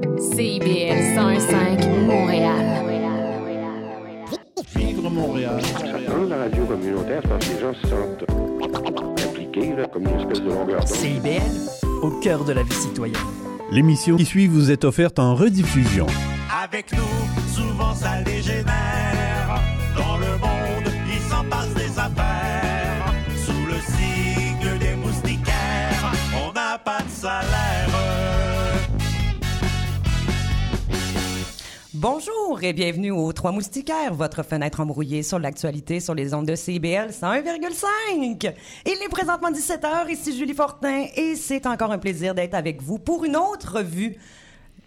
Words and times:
CIBL 0.00 1.14
105 1.16 1.84
Montréal. 2.06 2.84
Vivre 4.76 5.10
Montréal. 5.10 5.60
Dans 6.08 6.24
la 6.28 6.36
radio 6.36 6.64
communautaire, 6.66 7.22
parce 7.28 7.46
que 7.46 7.54
les 7.54 7.60
gens 7.60 7.74
se 7.74 7.88
sentent 7.88 8.24
impliqués, 9.26 9.74
là, 9.76 9.86
comme 9.92 10.04
une 10.04 10.20
espèce 10.20 10.40
de 10.40 10.50
longueur 10.50 10.84
d'onde. 10.84 10.88
CIBL, 10.88 11.40
au 12.02 12.10
cœur 12.20 12.44
de 12.44 12.52
la 12.52 12.62
vie 12.62 12.74
citoyenne. 12.74 13.16
L'émission 13.72 14.16
qui 14.16 14.24
suit 14.24 14.46
vous 14.46 14.70
est 14.70 14.84
offerte 14.84 15.18
en 15.18 15.34
rediffusion. 15.34 16.06
Avec 16.62 16.92
nous, 16.92 17.52
souvent 17.52 17.92
ça 17.94 18.22
dégénère. 18.22 19.07
Bonjour 32.00 32.62
et 32.62 32.72
bienvenue 32.72 33.10
aux 33.10 33.32
Trois 33.32 33.50
Moustiquaires, 33.50 34.14
votre 34.14 34.44
fenêtre 34.44 34.78
embrouillée 34.78 35.24
sur 35.24 35.40
l'actualité 35.40 35.98
sur 35.98 36.14
les 36.14 36.32
ondes 36.32 36.46
de 36.46 36.54
CBL 36.54 37.10
101,5. 37.10 38.54
Il 38.86 38.92
est 38.92 39.08
présentement 39.10 39.50
17h, 39.50 40.08
ici 40.08 40.38
Julie 40.38 40.54
Fortin 40.54 41.06
et 41.16 41.34
c'est 41.34 41.66
encore 41.66 41.90
un 41.90 41.98
plaisir 41.98 42.36
d'être 42.36 42.54
avec 42.54 42.80
vous 42.82 43.00
pour 43.00 43.24
une 43.24 43.34
autre 43.34 43.78
revue 43.78 44.16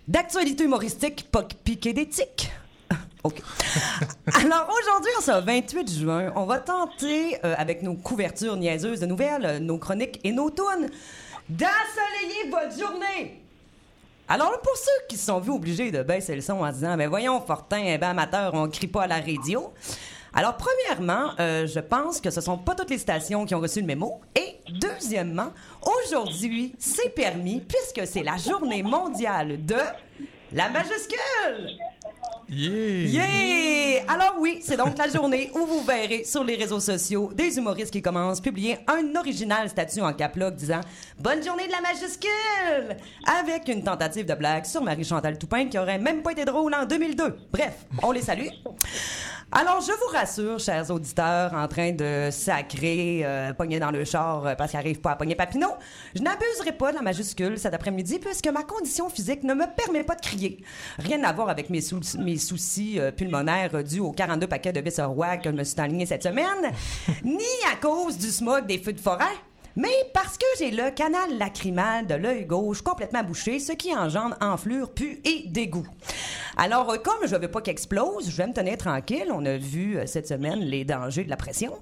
d'actualité 0.07 0.63
humoristique 0.63 1.27
pas 1.29 1.45
piquée 1.65 1.91
d'éthique. 1.91 2.49
OK. 3.25 3.41
Alors 4.27 4.73
aujourd'hui, 4.81 5.11
en 5.17 5.21
ce 5.21 5.45
28 5.45 5.91
juin, 5.91 6.31
on 6.37 6.45
va 6.45 6.59
tenter, 6.59 7.39
euh, 7.43 7.55
avec 7.57 7.83
nos 7.83 7.95
couvertures 7.95 8.55
niaiseuses 8.55 9.01
de 9.01 9.05
nouvelles, 9.05 9.57
nos 9.61 9.77
chroniques 9.77 10.21
et 10.23 10.31
nos 10.31 10.49
tunes, 10.49 10.89
d'ensoleiller 11.49 12.49
votre 12.49 12.79
journée. 12.79 13.41
Alors 14.33 14.61
pour 14.61 14.77
ceux 14.77 15.07
qui 15.09 15.17
se 15.17 15.25
sont 15.25 15.41
vus 15.41 15.51
obligés 15.51 15.91
de 15.91 16.03
baisser 16.03 16.33
le 16.35 16.39
son 16.39 16.61
en 16.61 16.71
disant, 16.71 16.95
ben 16.95 17.09
voyons, 17.09 17.41
Fortin, 17.41 17.97
ben 17.97 18.11
amateur, 18.11 18.53
on 18.53 18.69
crie 18.69 18.87
pas 18.87 19.03
à 19.03 19.07
la 19.07 19.19
radio. 19.19 19.73
Alors, 20.33 20.55
premièrement, 20.55 21.31
euh, 21.41 21.67
je 21.67 21.81
pense 21.81 22.21
que 22.21 22.29
ce 22.29 22.39
sont 22.39 22.57
pas 22.57 22.73
toutes 22.73 22.91
les 22.91 22.97
stations 22.97 23.45
qui 23.45 23.53
ont 23.55 23.59
reçu 23.59 23.81
le 23.81 23.87
mémo. 23.87 24.21
Et 24.33 24.55
deuxièmement, 24.79 25.49
aujourd'hui, 25.81 26.73
c'est 26.79 27.09
permis 27.09 27.59
puisque 27.59 28.07
c'est 28.07 28.23
la 28.23 28.37
journée 28.37 28.83
mondiale 28.83 29.65
de 29.65 29.75
la 30.53 30.69
majuscule. 30.69 31.77
Yeah! 32.53 34.03
Alors 34.09 34.35
oui, 34.39 34.59
c'est 34.61 34.75
donc 34.75 34.97
la 34.97 35.07
journée 35.07 35.49
où 35.55 35.65
vous 35.65 35.83
verrez 35.83 36.25
sur 36.25 36.43
les 36.43 36.55
réseaux 36.57 36.81
sociaux 36.81 37.31
des 37.33 37.55
humoristes 37.57 37.91
qui 37.91 38.01
commencent 38.01 38.39
à 38.39 38.41
publier 38.41 38.77
un 38.87 39.15
original 39.15 39.69
statut 39.69 40.01
en 40.01 40.11
caploc 40.11 40.55
disant 40.55 40.81
«Bonne 41.19 41.41
journée 41.41 41.67
de 41.67 41.71
la 41.71 41.79
majuscule!» 41.79 42.97
avec 43.41 43.69
une 43.69 43.83
tentative 43.83 44.25
de 44.25 44.33
blague 44.33 44.65
sur 44.65 44.83
Marie-Chantal 44.83 45.37
Toupin 45.37 45.67
qui 45.67 45.77
aurait 45.77 45.97
même 45.99 46.21
pas 46.23 46.33
été 46.33 46.43
drôle 46.43 46.73
en 46.75 46.85
2002. 46.85 47.37
Bref, 47.53 47.85
on 48.03 48.11
les 48.11 48.21
salue. 48.21 48.47
Alors, 49.53 49.81
je 49.81 49.91
vous 49.91 50.17
rassure, 50.17 50.59
chers 50.59 50.89
auditeurs, 50.91 51.53
en 51.53 51.67
train 51.67 51.91
de 51.91 52.29
sacrer, 52.31 53.19
euh, 53.25 53.51
dans 53.81 53.91
le 53.91 54.05
char 54.05 54.45
euh, 54.47 54.55
parce 54.55 54.71
qu'ils 54.71 54.79
n'arrivent 54.79 55.01
pas 55.01 55.11
à 55.11 55.15
pogner 55.17 55.35
Papineau, 55.35 55.71
je 56.15 56.21
n'abuserai 56.21 56.71
pas 56.71 56.91
de 56.91 56.95
la 56.95 57.01
majuscule 57.01 57.57
cet 57.59 57.73
après-midi 57.73 58.17
puisque 58.19 58.47
ma 58.47 58.63
condition 58.63 59.09
physique 59.09 59.43
ne 59.43 59.53
me 59.53 59.65
permet 59.75 60.03
pas 60.05 60.15
de 60.15 60.21
crier. 60.21 60.63
Rien 60.99 61.21
à 61.25 61.33
voir 61.33 61.49
avec 61.49 61.69
mes, 61.69 61.81
sou- 61.81 61.99
mes 62.19 62.37
soucis 62.41 62.99
euh, 62.99 63.11
pulmonaires 63.11 63.83
dus 63.83 63.99
aux 63.99 64.11
42 64.11 64.47
paquets 64.47 64.73
de 64.73 64.81
Visseroi 64.81 65.37
que 65.37 65.49
je 65.49 65.55
me 65.55 65.63
suis 65.63 65.79
enligné 65.79 66.05
cette 66.05 66.23
semaine, 66.23 66.71
ni 67.23 67.37
à 67.71 67.75
cause 67.77 68.17
du 68.17 68.27
smog 68.27 68.65
des 68.65 68.77
feux 68.77 68.93
de 68.93 68.99
forêt. 68.99 69.23
Mais 69.75 69.93
parce 70.13 70.37
que 70.37 70.45
j'ai 70.59 70.71
le 70.71 70.91
canal 70.91 71.37
lacrymal 71.37 72.05
de 72.05 72.15
l'œil 72.15 72.45
gauche 72.45 72.81
complètement 72.81 73.23
bouché, 73.23 73.59
ce 73.59 73.71
qui 73.71 73.95
engendre 73.95 74.35
enflure, 74.41 74.91
pu 74.91 75.21
et 75.23 75.45
dégoût. 75.47 75.87
Alors, 76.57 76.89
euh, 76.89 76.97
comme 76.97 77.25
je 77.25 77.35
veux 77.35 77.47
pas 77.47 77.61
qu'il 77.61 77.71
explose, 77.71 78.29
je 78.29 78.35
vais 78.35 78.47
me 78.47 78.53
tenir 78.53 78.77
tranquille. 78.77 79.31
On 79.31 79.45
a 79.45 79.57
vu 79.57 79.97
euh, 79.97 80.05
cette 80.05 80.27
semaine 80.27 80.59
les 80.59 80.83
dangers 80.83 81.23
de 81.23 81.29
la 81.29 81.37
pression. 81.37 81.73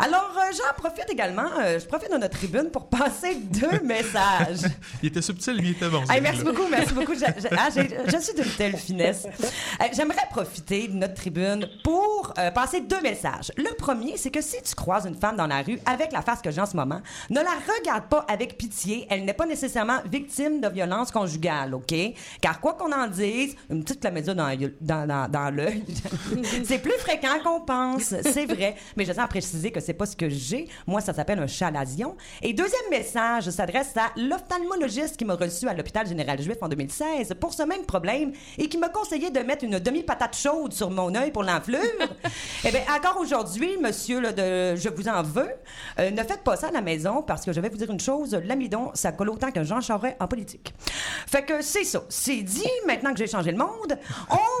Alors, 0.00 0.30
euh, 0.36 0.52
j'en 0.52 0.80
profite 0.80 1.10
également, 1.10 1.48
euh, 1.60 1.78
je 1.80 1.84
profite 1.86 2.12
de 2.12 2.18
notre 2.18 2.36
tribune 2.38 2.70
pour 2.70 2.86
passer 2.88 3.34
deux 3.34 3.80
messages. 3.84 4.60
Il 5.02 5.08
était 5.08 5.22
subtil, 5.22 5.56
il 5.58 5.70
était 5.72 5.88
bon. 5.88 6.02
Hey, 6.08 6.20
merci 6.20 6.44
beaucoup, 6.44 6.68
merci 6.70 6.94
beaucoup. 6.94 7.14
Je, 7.14 7.20
je- 7.20 7.48
ah, 7.56 7.68
je 8.16 8.18
suis 8.22 8.34
d'une 8.34 8.52
telle 8.56 8.76
finesse. 8.76 9.26
Euh, 9.26 9.84
J'aimerais 9.92 10.26
profiter 10.30 10.86
de 10.86 10.94
notre 10.94 11.14
tribune 11.14 11.68
pour 11.82 12.32
euh, 12.38 12.50
passer 12.52 12.80
deux 12.80 13.00
messages. 13.00 13.50
Le 13.56 13.74
premier, 13.76 14.16
c'est 14.16 14.30
que 14.30 14.40
si 14.40 14.62
tu 14.62 14.74
croises 14.76 15.04
une 15.06 15.16
femme 15.16 15.36
dans 15.36 15.48
la 15.48 15.62
rue 15.62 15.80
avec 15.84 16.12
la 16.12 16.22
face 16.22 16.40
que 16.42 16.50
j'ai 16.52 16.60
en 16.60 16.66
ce 16.66 16.76
moment, 16.76 17.00
ne 17.30 17.40
la 17.40 17.50
regarde 17.78 18.04
pas 18.08 18.24
avec 18.28 18.56
pitié. 18.56 19.06
Elle 19.10 19.24
n'est 19.24 19.32
pas 19.34 19.46
nécessairement 19.46 19.98
victime 20.10 20.60
de 20.60 20.68
violence 20.68 21.10
conjugale, 21.10 21.74
OK? 21.74 21.94
Car 22.40 22.60
quoi 22.60 22.74
qu'on 22.74 22.92
en 22.92 23.08
dise, 23.08 23.56
une 23.68 23.82
petite 23.82 24.00
chlamydia 24.00 24.34
dans, 24.34 24.46
l'œil- 24.46 24.74
dans, 24.80 25.06
dans, 25.08 25.28
dans 25.28 25.50
l'œil, 25.50 25.82
c'est 26.64 26.78
plus 26.78 26.96
fréquent 27.00 27.38
qu'on 27.42 27.62
pense. 27.62 28.14
C'est 28.22 28.46
vrai. 28.46 28.76
Mais 28.96 29.04
je 29.04 29.12
tiens 29.12 29.24
à 29.24 29.28
préciser 29.28 29.72
que 29.72 29.80
c'est 29.88 29.94
pas 29.94 30.04
ce 30.04 30.16
que 30.16 30.28
j'ai. 30.28 30.68
Moi, 30.86 31.00
ça 31.00 31.14
s'appelle 31.14 31.38
un 31.38 31.46
chalazion. 31.46 32.14
Et 32.42 32.52
deuxième 32.52 32.90
message 32.90 33.48
s'adresse 33.48 33.96
à 33.96 34.10
l'ophtalmologiste 34.20 35.16
qui 35.16 35.24
m'a 35.24 35.34
reçu 35.34 35.66
à 35.66 35.72
l'hôpital 35.72 36.06
général 36.06 36.42
juif 36.42 36.58
en 36.60 36.68
2016 36.68 37.32
pour 37.40 37.54
ce 37.54 37.62
même 37.62 37.86
problème 37.86 38.32
et 38.58 38.68
qui 38.68 38.76
m'a 38.76 38.90
conseillé 38.90 39.30
de 39.30 39.40
mettre 39.40 39.64
une 39.64 39.78
demi-patate 39.78 40.36
chaude 40.36 40.74
sur 40.74 40.90
mon 40.90 41.14
œil 41.14 41.30
pour 41.30 41.42
l'enflure. 41.42 41.78
eh 42.66 42.70
bien, 42.70 42.82
encore 42.94 43.18
aujourd'hui, 43.18 43.78
monsieur, 43.78 44.20
là, 44.20 44.32
de, 44.32 44.76
je 44.76 44.90
vous 44.90 45.08
en 45.08 45.22
veux, 45.22 45.48
euh, 46.00 46.10
ne 46.10 46.22
faites 46.22 46.44
pas 46.44 46.56
ça 46.56 46.68
à 46.68 46.70
la 46.70 46.82
maison 46.82 47.22
parce 47.22 47.46
que 47.46 47.54
je 47.54 47.60
vais 47.60 47.70
vous 47.70 47.78
dire 47.78 47.90
une 47.90 47.98
chose, 47.98 48.34
l'amidon, 48.44 48.90
ça 48.92 49.12
colle 49.12 49.30
autant 49.30 49.50
qu'un 49.50 49.64
Jean 49.64 49.80
Charest 49.80 50.16
en 50.20 50.28
politique. 50.28 50.74
Fait 51.26 51.46
que 51.46 51.62
c'est 51.62 51.84
ça. 51.84 52.02
C'est 52.10 52.42
dit, 52.42 52.68
maintenant 52.86 53.12
que 53.12 53.18
j'ai 53.18 53.26
changé 53.26 53.52
le 53.52 53.56
monde, 53.56 53.98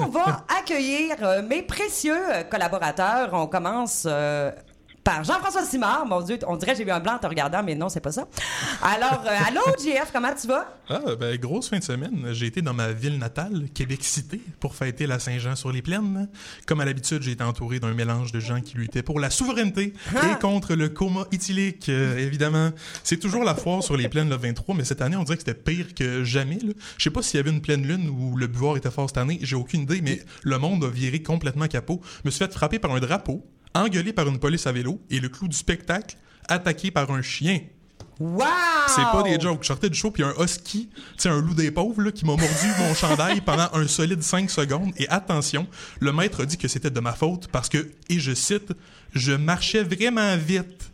on 0.00 0.06
va 0.06 0.46
accueillir 0.58 1.16
euh, 1.20 1.42
mes 1.42 1.60
précieux 1.60 2.16
collaborateurs. 2.50 3.28
On 3.34 3.46
commence... 3.46 4.06
euh, 4.06 4.50
par 5.08 5.24
Jean-François 5.24 5.64
Simard. 5.64 6.04
Mon 6.04 6.20
Dieu, 6.20 6.38
on 6.46 6.56
dirait 6.56 6.72
que 6.72 6.78
j'ai 6.78 6.84
eu 6.84 6.90
un 6.90 7.00
blanc 7.00 7.14
en 7.14 7.18
te 7.18 7.26
regardant, 7.26 7.62
mais 7.62 7.74
non, 7.74 7.88
c'est 7.88 8.00
pas 8.02 8.12
ça. 8.12 8.28
Alors, 8.82 9.24
euh, 9.26 9.38
allô, 9.46 9.62
JF, 9.82 10.10
comment 10.12 10.34
tu 10.38 10.46
vas? 10.46 10.68
Ah, 10.90 11.00
ben, 11.18 11.34
grosse 11.38 11.70
fin 11.70 11.78
de 11.78 11.82
semaine. 11.82 12.26
J'ai 12.32 12.44
été 12.44 12.60
dans 12.60 12.74
ma 12.74 12.92
ville 12.92 13.16
natale, 13.16 13.68
Québec-Cité, 13.72 14.38
pour 14.60 14.74
fêter 14.74 15.06
la 15.06 15.18
Saint-Jean-sur-les-Plaines. 15.18 16.28
Comme 16.66 16.80
à 16.80 16.84
l'habitude, 16.84 17.22
j'ai 17.22 17.30
été 17.30 17.42
entouré 17.42 17.80
d'un 17.80 17.94
mélange 17.94 18.32
de 18.32 18.40
gens 18.40 18.60
qui 18.60 18.76
luttaient 18.76 19.02
pour 19.02 19.18
la 19.18 19.30
souveraineté 19.30 19.94
et 20.12 20.38
contre 20.42 20.74
le 20.74 20.90
coma 20.90 21.26
éthylique, 21.32 21.88
euh, 21.88 22.18
évidemment. 22.18 22.72
C'est 23.02 23.18
toujours 23.18 23.44
la 23.44 23.54
foire 23.54 23.82
sur 23.82 23.96
les 23.96 24.10
plaines 24.10 24.28
le 24.28 24.36
23, 24.36 24.74
mais 24.74 24.84
cette 24.84 25.00
année, 25.00 25.16
on 25.16 25.24
dirait 25.24 25.38
que 25.38 25.42
c'était 25.42 25.58
pire 25.58 25.94
que 25.94 26.22
jamais. 26.22 26.58
là. 26.62 26.74
Je 26.98 27.04
sais 27.04 27.10
pas 27.10 27.22
s'il 27.22 27.38
y 27.38 27.40
avait 27.40 27.50
une 27.50 27.62
pleine 27.62 27.86
lune 27.86 28.10
ou 28.10 28.36
le 28.36 28.46
buvard 28.46 28.76
était 28.76 28.90
fort 28.90 29.08
cette 29.08 29.16
année, 29.16 29.38
j'ai 29.40 29.56
aucune 29.56 29.82
idée, 29.82 30.02
mais 30.02 30.20
le 30.42 30.58
monde 30.58 30.84
a 30.84 30.88
viré 30.88 31.22
complètement 31.22 31.66
capot. 31.66 32.02
Je 32.04 32.28
me 32.28 32.30
suis 32.30 32.44
fait 32.44 32.52
frapper 32.52 32.78
par 32.78 32.92
un 32.92 33.00
drapeau, 33.00 33.42
engueulé 33.74 34.12
par 34.12 34.26
une 34.28 34.38
police 34.38 34.66
à 34.66 34.72
vélo, 34.72 35.00
et 35.10 35.20
le 35.20 35.28
clou 35.28 35.48
du 35.48 35.56
spectacle, 35.56 36.16
attaqué 36.48 36.90
par 36.90 37.10
un 37.10 37.22
chien. 37.22 37.60
Wow! 38.20 38.44
C'est 38.88 39.02
pas 39.02 39.22
des 39.22 39.38
jokes. 39.38 39.62
Je 39.62 39.68
sortais 39.68 39.90
du 39.90 39.96
show, 39.96 40.10
puis 40.10 40.24
un 40.24 40.34
husky, 40.40 40.88
tu 41.16 41.28
un 41.28 41.40
loup 41.40 41.54
des 41.54 41.70
pauvres, 41.70 42.02
là, 42.02 42.10
qui 42.10 42.24
m'a 42.24 42.32
mordu 42.32 42.66
mon 42.78 42.94
chandail 42.94 43.40
pendant 43.40 43.68
un 43.72 43.86
solide 43.86 44.22
5 44.22 44.50
secondes. 44.50 44.92
Et 44.96 45.08
attention, 45.08 45.68
le 46.00 46.12
maître 46.12 46.42
a 46.42 46.46
dit 46.46 46.56
que 46.56 46.66
c'était 46.66 46.90
de 46.90 47.00
ma 47.00 47.12
faute 47.12 47.48
parce 47.48 47.68
que, 47.68 47.90
et 48.08 48.18
je 48.18 48.34
cite, 48.34 48.72
je 49.14 49.32
marchais 49.32 49.84
vraiment 49.84 50.36
vite. 50.36 50.90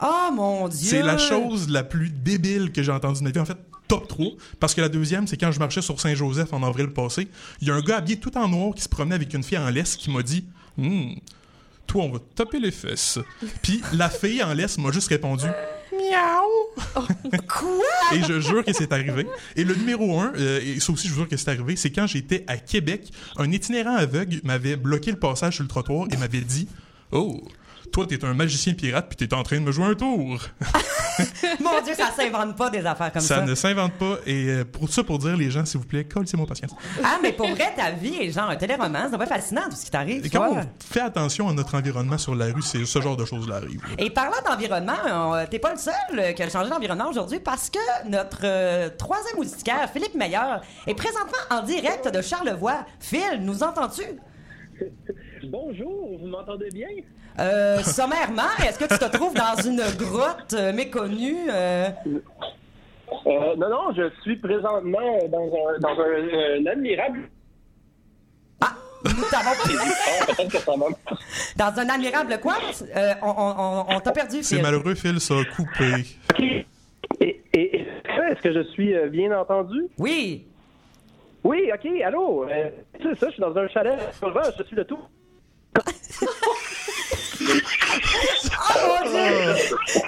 Oh 0.00 0.30
mon 0.32 0.68
Dieu! 0.68 0.88
C'est 0.88 1.02
la 1.02 1.18
chose 1.18 1.68
la 1.68 1.82
plus 1.82 2.10
débile 2.10 2.70
que 2.70 2.82
j'ai 2.82 2.92
entendue 2.92 3.18
de 3.18 3.24
ma 3.24 3.30
vie. 3.30 3.40
En 3.40 3.44
fait, 3.44 3.58
top 3.88 4.06
3. 4.06 4.26
Parce 4.60 4.74
que 4.74 4.80
la 4.80 4.88
deuxième, 4.88 5.26
c'est 5.26 5.36
quand 5.36 5.50
je 5.50 5.58
marchais 5.58 5.82
sur 5.82 6.00
Saint-Joseph 6.00 6.52
en 6.52 6.62
avril 6.62 6.88
passé. 6.88 7.26
Il 7.60 7.66
y 7.66 7.70
a 7.72 7.74
un 7.74 7.80
gars 7.80 7.96
habillé 7.96 8.20
tout 8.20 8.36
en 8.38 8.46
noir 8.46 8.74
qui 8.74 8.82
se 8.82 8.88
promenait 8.88 9.16
avec 9.16 9.34
une 9.34 9.42
fille 9.42 9.58
en 9.58 9.70
laisse 9.70 9.96
qui 9.96 10.10
m'a 10.10 10.22
dit 10.22 10.44
Hmm, 10.76 11.14
Toi, 11.88 12.04
on 12.04 12.10
va 12.10 12.18
te 12.20 12.34
taper 12.36 12.60
les 12.60 12.70
fesses. 12.70 13.18
Puis 13.62 13.82
la 13.94 14.08
fille 14.10 14.42
en 14.42 14.52
laisse 14.54 14.78
m'a 14.78 14.92
juste 14.92 15.08
répondu 15.08 15.46
Miaou 15.92 17.00
Quoi? 17.48 17.84
et 18.14 18.22
je 18.22 18.40
jure 18.40 18.64
que 18.64 18.72
c'est 18.72 18.92
arrivé. 18.92 19.26
Et 19.56 19.64
le 19.64 19.74
numéro 19.74 20.20
un, 20.20 20.32
euh, 20.36 20.60
et 20.62 20.78
ça 20.80 20.92
aussi 20.92 21.08
je 21.08 21.14
jure 21.14 21.26
que 21.28 21.36
c'est 21.36 21.48
arrivé, 21.50 21.76
c'est 21.76 21.90
quand 21.90 22.06
j'étais 22.06 22.44
à 22.46 22.56
Québec, 22.58 23.10
un 23.36 23.50
itinérant 23.50 23.96
aveugle 23.96 24.40
m'avait 24.44 24.76
bloqué 24.76 25.10
le 25.10 25.18
passage 25.18 25.54
sur 25.54 25.62
le 25.64 25.68
trottoir 25.68 26.06
et 26.12 26.16
m'avait 26.18 26.42
dit 26.42 26.68
«Oh, 27.12 27.42
toi 27.98 28.06
t'es 28.06 28.24
un 28.24 28.34
magicien 28.34 28.74
pirate 28.74 29.06
puis 29.08 29.16
t'es 29.16 29.34
en 29.34 29.42
train 29.42 29.56
de 29.56 29.64
me 29.64 29.72
jouer 29.72 29.86
un 29.86 29.94
tour. 29.94 30.40
Mon 31.60 31.82
Dieu, 31.82 31.94
ça 31.94 32.12
s'invente 32.16 32.56
pas 32.56 32.70
des 32.70 32.86
affaires 32.86 33.12
comme 33.12 33.22
ça. 33.22 33.36
Ça 33.38 33.42
ne 33.44 33.54
s'invente 33.56 33.94
pas. 33.94 34.18
Et 34.24 34.46
euh, 34.50 34.64
pour 34.64 34.88
ça, 34.88 35.02
pour 35.02 35.18
dire 35.18 35.36
les 35.36 35.50
gens, 35.50 35.64
s'il 35.64 35.80
vous 35.80 35.86
plaît, 35.86 36.04
collez-moi 36.04 36.46
patience. 36.46 36.70
Ah, 37.02 37.18
mais 37.20 37.32
pour 37.32 37.48
vrai, 37.48 37.74
ta 37.76 37.90
vie 37.90 38.14
est 38.20 38.30
genre 38.30 38.50
un 38.50 38.54
téléroman. 38.56 39.08
C'est 39.10 39.18
pas 39.18 39.26
fascinant 39.26 39.62
tout 39.68 39.74
ce 39.74 39.84
qui 39.84 39.90
t'arrive. 39.90 40.24
Et 40.24 40.30
quand 40.30 40.48
toi. 40.48 40.60
on 40.62 40.84
fait 40.94 41.00
attention 41.00 41.48
à 41.48 41.52
notre 41.52 41.74
environnement 41.74 42.18
sur 42.18 42.36
la 42.36 42.46
rue, 42.46 42.62
c'est 42.62 42.84
ce 42.84 43.00
genre 43.00 43.16
de 43.16 43.24
choses-là 43.24 43.56
arrive. 43.56 43.82
Et 43.98 44.10
parlant 44.10 44.40
d'environnement, 44.48 44.92
on- 45.12 45.46
t'es 45.50 45.58
pas 45.58 45.72
le 45.72 45.78
seul 45.78 45.94
euh, 46.18 46.32
qui 46.32 46.42
a 46.44 46.48
changé 46.48 46.70
d'environnement 46.70 47.08
aujourd'hui 47.10 47.40
parce 47.40 47.68
que 47.68 48.08
notre 48.08 48.42
euh, 48.44 48.90
troisième 48.96 49.38
moustiquaire, 49.38 49.90
Philippe 49.92 50.14
Meilleur, 50.14 50.60
est 50.86 50.94
présentement 50.94 51.38
en 51.50 51.62
direct 51.62 52.06
de 52.14 52.22
Charlevoix. 52.22 52.86
Phil, 53.00 53.40
nous 53.40 53.60
entends-tu? 53.64 54.04
Bonjour, 55.44 56.16
vous 56.20 56.28
m'entendez 56.28 56.68
bien? 56.72 56.86
Euh, 57.38 57.78
sommairement, 57.82 58.42
est-ce 58.66 58.78
que 58.78 58.84
tu 58.92 58.98
te 58.98 59.16
trouves 59.16 59.34
dans 59.34 59.54
une 59.64 59.82
grotte 59.96 60.54
euh, 60.54 60.72
méconnue? 60.72 61.48
euh? 61.50 61.88
Euh, 63.26 63.56
non, 63.56 63.68
non, 63.70 63.94
je 63.96 64.10
suis 64.22 64.36
présentement 64.36 65.18
dans 65.28 65.46
un, 65.46 65.78
dans 65.80 66.00
un, 66.00 66.62
un 66.62 66.66
admirable. 66.66 67.28
Nous 69.04 69.24
t'avons 69.30 69.50
Ah, 71.56 71.64
va. 71.64 71.70
dans 71.72 71.80
un 71.80 71.88
admirable 71.88 72.38
quoi? 72.40 72.56
Euh, 72.96 73.14
on 73.22 73.28
on, 73.28 73.54
on, 73.58 73.96
on 73.96 74.00
t'a 74.00 74.10
perdu, 74.10 74.42
C'est 74.42 74.60
malheureux, 74.60 74.96
Phil, 74.96 75.20
ça 75.20 75.34
a 75.34 75.44
coupé. 75.44 76.04
Et, 76.40 76.66
et, 77.20 77.42
et 77.54 77.86
est-ce 78.32 78.42
que 78.42 78.52
je 78.52 78.62
suis 78.72 78.94
euh, 78.96 79.08
bien 79.08 79.30
entendu? 79.38 79.84
Oui. 79.98 80.46
Oui, 81.44 81.70
OK, 81.72 81.88
allô? 82.04 82.44
Euh, 82.50 82.70
c'est 83.00 83.16
ça, 83.20 83.26
je 83.28 83.32
suis 83.34 83.40
dans 83.40 83.56
un 83.56 83.68
chalet 83.68 83.96
sur 84.18 84.26
le 84.28 84.34
vent, 84.34 84.40
je 84.58 84.64
suis 84.64 84.74
le 84.76 84.84
tout. 84.84 84.98
Oh 87.50 88.98
mon 89.04 89.10
Dieu! 89.10 89.54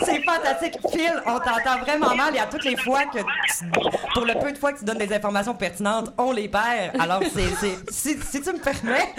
C'est 0.04 0.22
fantastique. 0.24 0.74
Phil, 0.92 1.12
on 1.26 1.38
t'entend 1.38 1.78
vraiment 1.84 2.14
mal 2.14 2.34
et 2.34 2.38
à 2.38 2.46
toutes 2.46 2.64
les 2.64 2.76
fois 2.76 3.04
que 3.06 3.18
tu- 3.18 3.70
pour 4.14 4.24
le 4.24 4.34
peu 4.40 4.52
de 4.52 4.58
fois 4.58 4.72
que 4.72 4.78
tu 4.80 4.84
donnes 4.84 4.98
des 4.98 5.12
informations 5.14 5.54
pertinentes, 5.54 6.12
on 6.18 6.32
les 6.32 6.48
perd. 6.48 7.00
Alors, 7.00 7.20
c'est, 7.32 7.70
si, 7.90 8.16
si 8.30 8.40
tu 8.42 8.52
me 8.52 8.58
permets, 8.58 9.14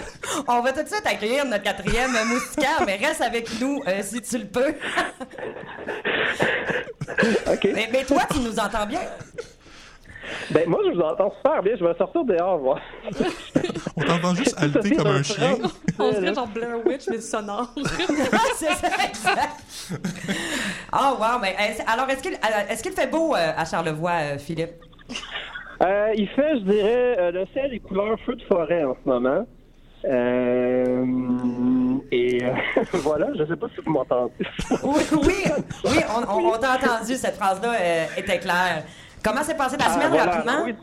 on 0.48 0.60
va 0.60 0.72
tout 0.72 0.82
de 0.82 0.88
suite 0.88 1.06
accueillir 1.06 1.44
notre 1.44 1.64
quatrième 1.64 2.12
moustiquaire, 2.26 2.82
mais 2.86 2.96
reste 2.96 3.20
avec 3.22 3.48
nous 3.60 3.82
euh, 3.86 4.02
si 4.02 4.20
tu 4.22 4.38
le 4.38 4.46
peux. 4.46 4.74
Mais 7.74 8.04
toi, 8.06 8.22
tu 8.32 8.38
nous 8.40 8.58
entends 8.58 8.86
bien? 8.86 9.00
Ben, 10.50 10.68
moi, 10.68 10.80
je 10.86 10.90
vous 10.92 11.00
entends 11.00 11.32
super 11.36 11.62
bien. 11.62 11.74
Je 11.78 11.84
vais 11.84 11.94
sortir 11.96 12.24
dehors, 12.24 12.58
voir. 12.58 12.78
On 13.96 14.02
t'entend 14.02 14.34
juste 14.34 14.54
halter 14.60 14.96
comme 14.96 15.06
un 15.08 15.22
chien. 15.22 15.56
On 15.98 16.12
serait 16.12 16.34
genre 16.34 16.46
Blair 16.48 16.76
Witch, 16.86 17.04
mais 17.10 17.20
sonore. 17.20 17.74
c'est 18.56 18.66
ça, 18.72 18.88
exact. 19.06 19.62
Oh, 20.92 21.16
wow. 21.18 21.38
Mais, 21.40 21.54
est-ce- 21.58 21.82
alors, 21.90 22.08
est-ce 22.08 22.22
qu'il, 22.22 22.34
euh, 22.34 22.74
qu'il 22.82 22.92
fait 22.92 23.10
beau 23.10 23.34
euh, 23.34 23.52
à 23.56 23.64
Charlevoix, 23.64 24.10
euh, 24.22 24.38
Philippe? 24.38 24.72
Euh, 25.82 26.12
il 26.16 26.28
fait, 26.28 26.58
je 26.58 26.64
dirais, 26.64 27.16
euh, 27.18 27.30
le 27.32 27.46
ciel 27.52 27.74
est 27.74 27.80
couleur 27.80 28.16
feu 28.24 28.36
de 28.36 28.42
forêt 28.42 28.84
en 28.84 28.94
ce 29.02 29.08
moment. 29.08 29.44
Euh, 30.04 31.04
et 32.10 32.44
euh, 32.44 32.50
voilà, 32.94 33.28
je 33.38 33.44
sais 33.44 33.56
pas 33.56 33.66
si 33.74 33.80
vous 33.84 33.92
m'entendez. 33.92 34.32
Oui, 34.82 35.02
oui, 35.12 35.44
oui, 35.84 35.98
on, 36.14 36.32
on- 36.38 36.52
on 36.54 36.58
t'a 36.58 36.74
entendu, 36.74 37.14
cette 37.14 37.36
phrase-là 37.36 37.72
euh, 37.80 38.04
était 38.16 38.38
claire. 38.38 38.84
Comment 39.22 39.42
s'est 39.42 39.54
passée 39.56 39.76
ta 39.76 39.84
Ah, 39.88 39.94
semaine, 39.94 40.08
voilà. 40.08 40.24
rapidement? 40.32 40.64
Oui, 40.64 40.74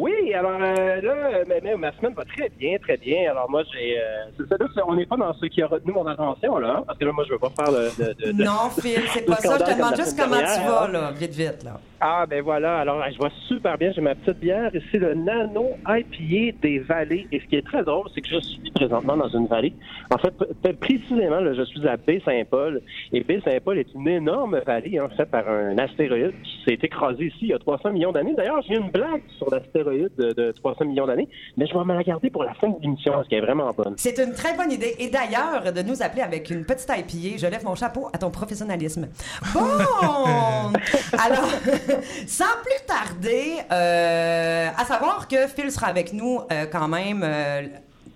Oui, 0.00 0.32
alors 0.34 0.58
euh, 0.60 1.00
là, 1.02 1.14
mais, 1.46 1.60
mais 1.62 1.76
ma 1.76 1.92
semaine 1.92 2.14
va 2.14 2.24
très 2.24 2.48
bien, 2.58 2.78
très 2.78 2.96
bien. 2.96 3.30
Alors 3.30 3.50
moi, 3.50 3.62
j'ai, 3.72 3.98
euh, 3.98 4.02
c'est 4.38 4.58
là, 4.58 4.84
on 4.86 4.94
n'est 4.94 5.04
pas 5.04 5.16
dans 5.16 5.32
ce 5.34 5.46
qui 5.46 5.60
a 5.62 5.66
retenu 5.66 5.92
mon 5.92 6.06
attention 6.06 6.58
là, 6.58 6.76
hein, 6.78 6.84
parce 6.86 6.98
que 6.98 7.04
là, 7.04 7.12
moi, 7.12 7.24
je 7.26 7.32
veux 7.32 7.38
pas 7.38 7.50
faire 7.50 7.70
de. 7.72 7.88
de- 8.02 8.12
de- 8.26 8.32
de- 8.32 8.42
Non, 8.42 8.70
Phil, 8.80 9.00
c'est 9.08 9.26
pas 9.26 9.36
ça. 9.36 9.58
Je 9.58 9.64
te 9.72 9.76
demande 9.76 9.96
juste 9.96 10.18
comment 10.18 10.36
tu 10.38 10.42
vas, 10.68 10.84
hein. 10.84 10.92
là, 10.92 11.10
vite, 11.12 11.34
vite, 11.34 11.62
là. 11.64 11.78
Ah 12.02 12.24
ben 12.26 12.42
voilà, 12.42 12.78
alors 12.78 13.04
je 13.12 13.18
vois 13.18 13.28
super 13.46 13.76
bien, 13.76 13.92
j'ai 13.94 14.00
ma 14.00 14.14
petite 14.14 14.40
bière 14.40 14.74
ici, 14.74 14.96
le 14.96 15.12
Nano 15.12 15.72
IPA 15.86 16.56
des 16.62 16.78
vallées. 16.78 17.26
Et 17.30 17.40
ce 17.40 17.44
qui 17.44 17.56
est 17.56 17.66
très 17.66 17.82
drôle, 17.84 18.06
c'est 18.14 18.22
que 18.22 18.28
je 18.28 18.40
suis 18.40 18.70
présentement 18.74 19.18
dans 19.18 19.28
une 19.28 19.46
vallée. 19.48 19.74
En 20.10 20.16
fait, 20.16 20.32
précisément, 20.80 21.40
là, 21.40 21.52
je 21.52 21.62
suis 21.62 21.86
à 21.86 21.98
Baie-Saint-Paul. 21.98 22.80
Et 23.12 23.20
Baie-Saint-Paul 23.22 23.78
est 23.78 23.92
une 23.94 24.08
énorme 24.08 24.60
vallée, 24.66 24.98
en 24.98 25.10
fait, 25.10 25.26
par 25.26 25.46
un 25.46 25.76
astéroïde 25.76 26.32
qui 26.42 26.64
s'est 26.64 26.78
écrasé 26.82 27.26
ici 27.26 27.36
il 27.42 27.48
y 27.48 27.52
a 27.52 27.58
300 27.58 27.90
millions 27.92 28.12
d'années. 28.12 28.32
D'ailleurs, 28.34 28.62
j'ai 28.66 28.76
une 28.76 28.90
blague 28.90 29.20
sur 29.36 29.50
l'astéroïde 29.50 29.89
de, 29.90 30.32
de 30.32 30.52
300 30.52 30.84
millions 30.86 31.06
d'années, 31.06 31.28
mais 31.56 31.66
je 31.66 31.74
vais 31.76 31.84
me 31.84 31.94
la 31.94 32.02
garder 32.02 32.30
pour 32.30 32.44
la 32.44 32.54
fin 32.54 32.68
de 32.68 32.76
l'émission, 32.80 33.12
parce 33.12 33.28
qu'elle 33.28 33.38
est 33.38 33.46
vraiment 33.46 33.70
bonne. 33.72 33.94
C'est 33.96 34.18
une 34.18 34.32
très 34.32 34.56
bonne 34.56 34.72
idée. 34.72 34.94
Et 34.98 35.08
d'ailleurs, 35.08 35.72
de 35.72 35.82
nous 35.82 36.02
appeler 36.02 36.22
avec 36.22 36.50
une 36.50 36.64
petite 36.64 36.88
IPA, 36.88 37.38
je 37.38 37.46
lève 37.46 37.64
mon 37.64 37.74
chapeau 37.74 38.08
à 38.12 38.18
ton 38.18 38.30
professionnalisme. 38.30 39.08
Bon! 39.54 40.72
Alors, 41.18 41.48
sans 42.26 42.44
plus 42.62 42.86
tarder, 42.86 43.56
euh, 43.70 44.68
à 44.76 44.84
savoir 44.84 45.28
que 45.28 45.46
Phil 45.48 45.70
sera 45.70 45.88
avec 45.88 46.12
nous 46.12 46.40
euh, 46.52 46.66
quand 46.70 46.88
même. 46.88 47.24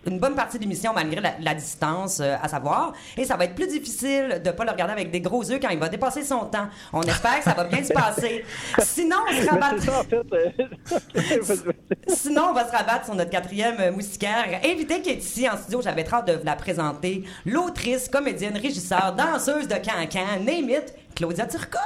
Une 0.07 0.19
bonne 0.19 0.35
partie 0.35 0.59
de 0.59 0.63
l'émission 0.63 0.93
malgré 0.95 1.21
la, 1.21 1.35
la 1.41 1.55
distance 1.55 2.21
euh, 2.21 2.37
à 2.43 2.49
savoir 2.49 2.93
et 3.17 3.25
ça 3.25 3.37
va 3.37 3.45
être 3.45 3.55
plus 3.55 3.69
difficile 3.69 4.41
de 4.45 4.51
pas 4.51 4.65
le 4.65 4.71
regarder 4.71 4.93
avec 4.93 5.11
des 5.11 5.21
gros 5.21 5.43
yeux 5.43 5.59
quand 5.61 5.71
il 5.71 5.79
va 5.79 5.89
dépasser 5.89 6.23
son 6.23 6.47
temps. 6.47 6.69
On 6.93 7.03
espère 7.03 7.39
que 7.39 7.45
ça 7.45 7.55
va 7.55 7.65
bien 7.65 7.83
se 7.83 7.93
passer. 7.93 8.45
Sinon, 8.79 9.17
on 9.29 9.43
se 9.43 9.49
rabattre 9.49 9.83
ça, 9.83 10.01
en 10.01 10.05
fait. 10.05 10.17
euh, 10.33 11.73
Sinon, 12.09 12.49
on 12.51 12.53
va 12.53 12.67
se 12.67 12.73
rabattre 12.73 13.07
sur 13.07 13.15
notre 13.15 13.31
quatrième 13.31 13.95
moustiquaire. 13.95 14.61
Invité 14.65 15.01
qui 15.01 15.11
est 15.11 15.17
ici 15.17 15.49
en 15.49 15.57
studio, 15.57 15.81
j'avais 15.83 16.07
hâte 16.13 16.29
de 16.29 16.35
vous 16.35 16.45
la 16.45 16.57
présenter. 16.57 17.25
L'autrice, 17.47 18.09
comédienne, 18.09 18.57
régisseur, 18.57 19.15
danseuse 19.17 19.69
de 19.69 19.75
cancan, 19.75 20.41
name 20.45 20.71
it, 20.71 20.95
Claudia 21.15 21.47
Turcotte. 21.47 21.81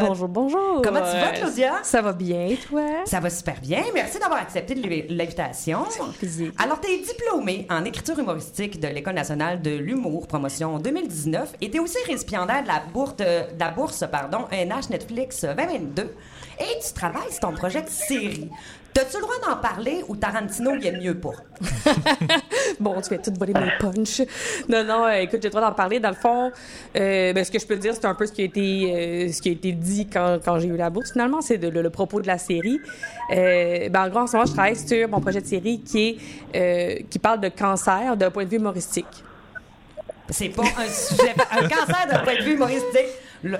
bonjour, 0.00 0.28
bonjour. 0.28 0.82
Comment 0.82 1.00
tu 1.00 1.16
vas, 1.18 1.32
Claudia? 1.32 1.72
Ça 1.82 2.02
va 2.02 2.12
bien, 2.12 2.48
toi? 2.68 2.82
Ça 3.06 3.20
va 3.20 3.30
super 3.30 3.60
bien. 3.60 3.82
Merci 3.94 4.18
d'avoir 4.18 4.40
accepté 4.40 4.74
l'inv- 4.74 5.06
l'invitation. 5.08 5.84
Alors, 6.58 6.80
tu 6.80 6.90
es 6.90 6.98
diplômée 6.98 7.66
en 7.70 7.84
écriture 7.84 8.18
humoristique 8.18 8.78
de 8.78 8.88
l'École 8.88 9.14
nationale 9.14 9.62
de 9.62 9.70
l'humour, 9.70 10.26
promotion 10.26 10.78
2019, 10.78 11.54
et 11.60 11.70
tu 11.70 11.76
es 11.78 11.80
aussi 11.80 11.98
récipiendaire 12.06 12.62
de 12.62 12.68
la 12.68 12.82
bourse, 12.92 13.16
de 13.16 13.58
la 13.58 13.70
bourse 13.70 14.04
pardon, 14.10 14.46
NH 14.52 14.90
Netflix 14.90 15.44
2022, 15.44 16.14
et 16.60 16.78
tu 16.86 16.92
travailles 16.94 17.30
sur 17.30 17.40
ton 17.40 17.52
projet 17.52 17.82
de 17.82 17.88
série. 17.88 18.50
T'as-tu 18.96 19.18
le 19.18 19.24
droit 19.24 19.34
d'en 19.46 19.60
parler 19.60 20.02
ou 20.08 20.16
Tarantino, 20.16 20.74
il 20.74 20.86
est 20.86 20.98
mieux 20.98 21.14
pas? 21.14 21.32
Bon, 22.80 22.98
tu 23.02 23.10
fais 23.10 23.18
tout 23.18 23.30
voler 23.38 23.52
mes 23.52 23.70
punch. 23.78 24.22
Non, 24.70 24.84
non, 24.84 25.04
euh, 25.04 25.20
écoute, 25.20 25.40
j'ai 25.42 25.48
le 25.48 25.50
droit 25.50 25.60
d'en 25.60 25.74
parler. 25.74 26.00
Dans 26.00 26.08
le 26.08 26.14
fond, 26.14 26.50
euh, 26.96 27.32
ben, 27.34 27.44
ce 27.44 27.50
que 27.50 27.58
je 27.58 27.66
peux 27.66 27.76
te 27.76 27.80
dire, 27.82 27.92
c'est 27.92 28.06
un 28.06 28.14
peu 28.14 28.24
ce 28.24 28.32
qui 28.32 28.40
a 28.40 28.44
été, 28.46 28.94
euh, 29.28 29.32
ce 29.32 29.42
qui 29.42 29.50
a 29.50 29.52
été 29.52 29.72
dit 29.72 30.06
quand, 30.06 30.38
quand 30.42 30.58
j'ai 30.60 30.68
eu 30.68 30.78
la 30.78 30.88
bourse, 30.88 31.12
finalement. 31.12 31.42
C'est 31.42 31.58
le, 31.58 31.82
le 31.82 31.90
propos 31.90 32.22
de 32.22 32.26
la 32.26 32.38
série. 32.38 32.80
Euh, 33.32 33.90
ben, 33.90 34.06
en 34.06 34.08
gros, 34.08 34.20
en 34.20 34.26
ce 34.26 34.32
moment, 34.32 34.46
je 34.46 34.52
travaille 34.54 34.76
sur 34.76 35.08
mon 35.10 35.20
projet 35.20 35.42
de 35.42 35.46
série 35.46 35.80
qui, 35.80 36.08
est, 36.08 36.16
euh, 36.56 37.02
qui 37.10 37.18
parle 37.18 37.40
de 37.40 37.50
cancer 37.50 38.16
d'un 38.16 38.30
point 38.30 38.44
de 38.44 38.48
vue 38.48 38.56
humoristique. 38.56 39.24
C'est 40.30 40.48
pas 40.48 40.62
un 40.62 40.88
sujet, 40.88 41.34
un 41.52 41.68
cancer 41.68 42.06
d'un 42.10 42.20
point 42.20 42.34
de 42.34 42.44
vue 42.44 42.54
humoristique. 42.54 43.12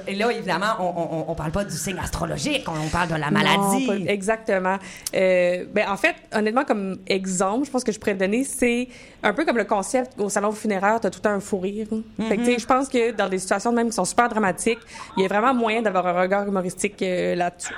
Et 0.07 0.15
là, 0.15 0.31
évidemment, 0.33 0.75
on, 0.81 0.85
on, 1.29 1.31
on 1.31 1.35
parle 1.35 1.53
pas 1.53 1.65
du 1.65 1.77
signe 1.77 1.99
astrologique, 1.99 2.65
on, 2.69 2.73
on 2.87 2.89
parle 2.89 3.09
de 3.09 3.15
la 3.15 3.31
maladie. 3.31 3.87
Non, 3.87 4.05
pas- 4.05 4.11
exactement. 4.13 4.77
Euh, 5.15 5.65
ben, 5.73 5.89
en 5.89 5.97
fait, 5.97 6.15
honnêtement, 6.35 6.65
comme 6.65 6.99
exemple, 7.07 7.67
je 7.67 7.71
pense 7.71 7.85
que 7.85 7.93
je 7.93 7.99
pourrais 7.99 8.15
te 8.15 8.21
donner, 8.21 8.45
c'est 8.45 8.89
un 9.23 9.33
peu 9.33 9.45
comme 9.45 9.57
le 9.59 9.65
concept 9.65 10.19
au 10.19 10.29
salon 10.29 10.53
funéraire, 10.53 10.99
t'as 11.01 11.11
tout 11.11 11.19
le 11.19 11.23
temps 11.23 11.31
un 11.31 11.41
fou 11.41 11.59
rire. 11.59 11.87
Fait 12.29 12.37
que, 12.37 12.43
tu 12.45 12.53
sais, 12.53 12.59
je 12.59 12.67
pense 12.67 12.89
que 12.89 13.13
dans 13.13 13.29
des 13.29 13.39
situations 13.39 13.71
de 13.71 13.77
même 13.77 13.89
qui 13.89 13.95
sont 13.95 14.05
super 14.05 14.29
dramatiques, 14.29 14.79
il 15.17 15.23
y 15.23 15.27
a 15.27 15.29
vraiment 15.29 15.55
moyen 15.55 15.83
d'avoir 15.83 16.07
un 16.07 16.21
regard 16.21 16.47
humoristique 16.47 17.01
euh, 17.03 17.35
là-dessus. 17.35 17.75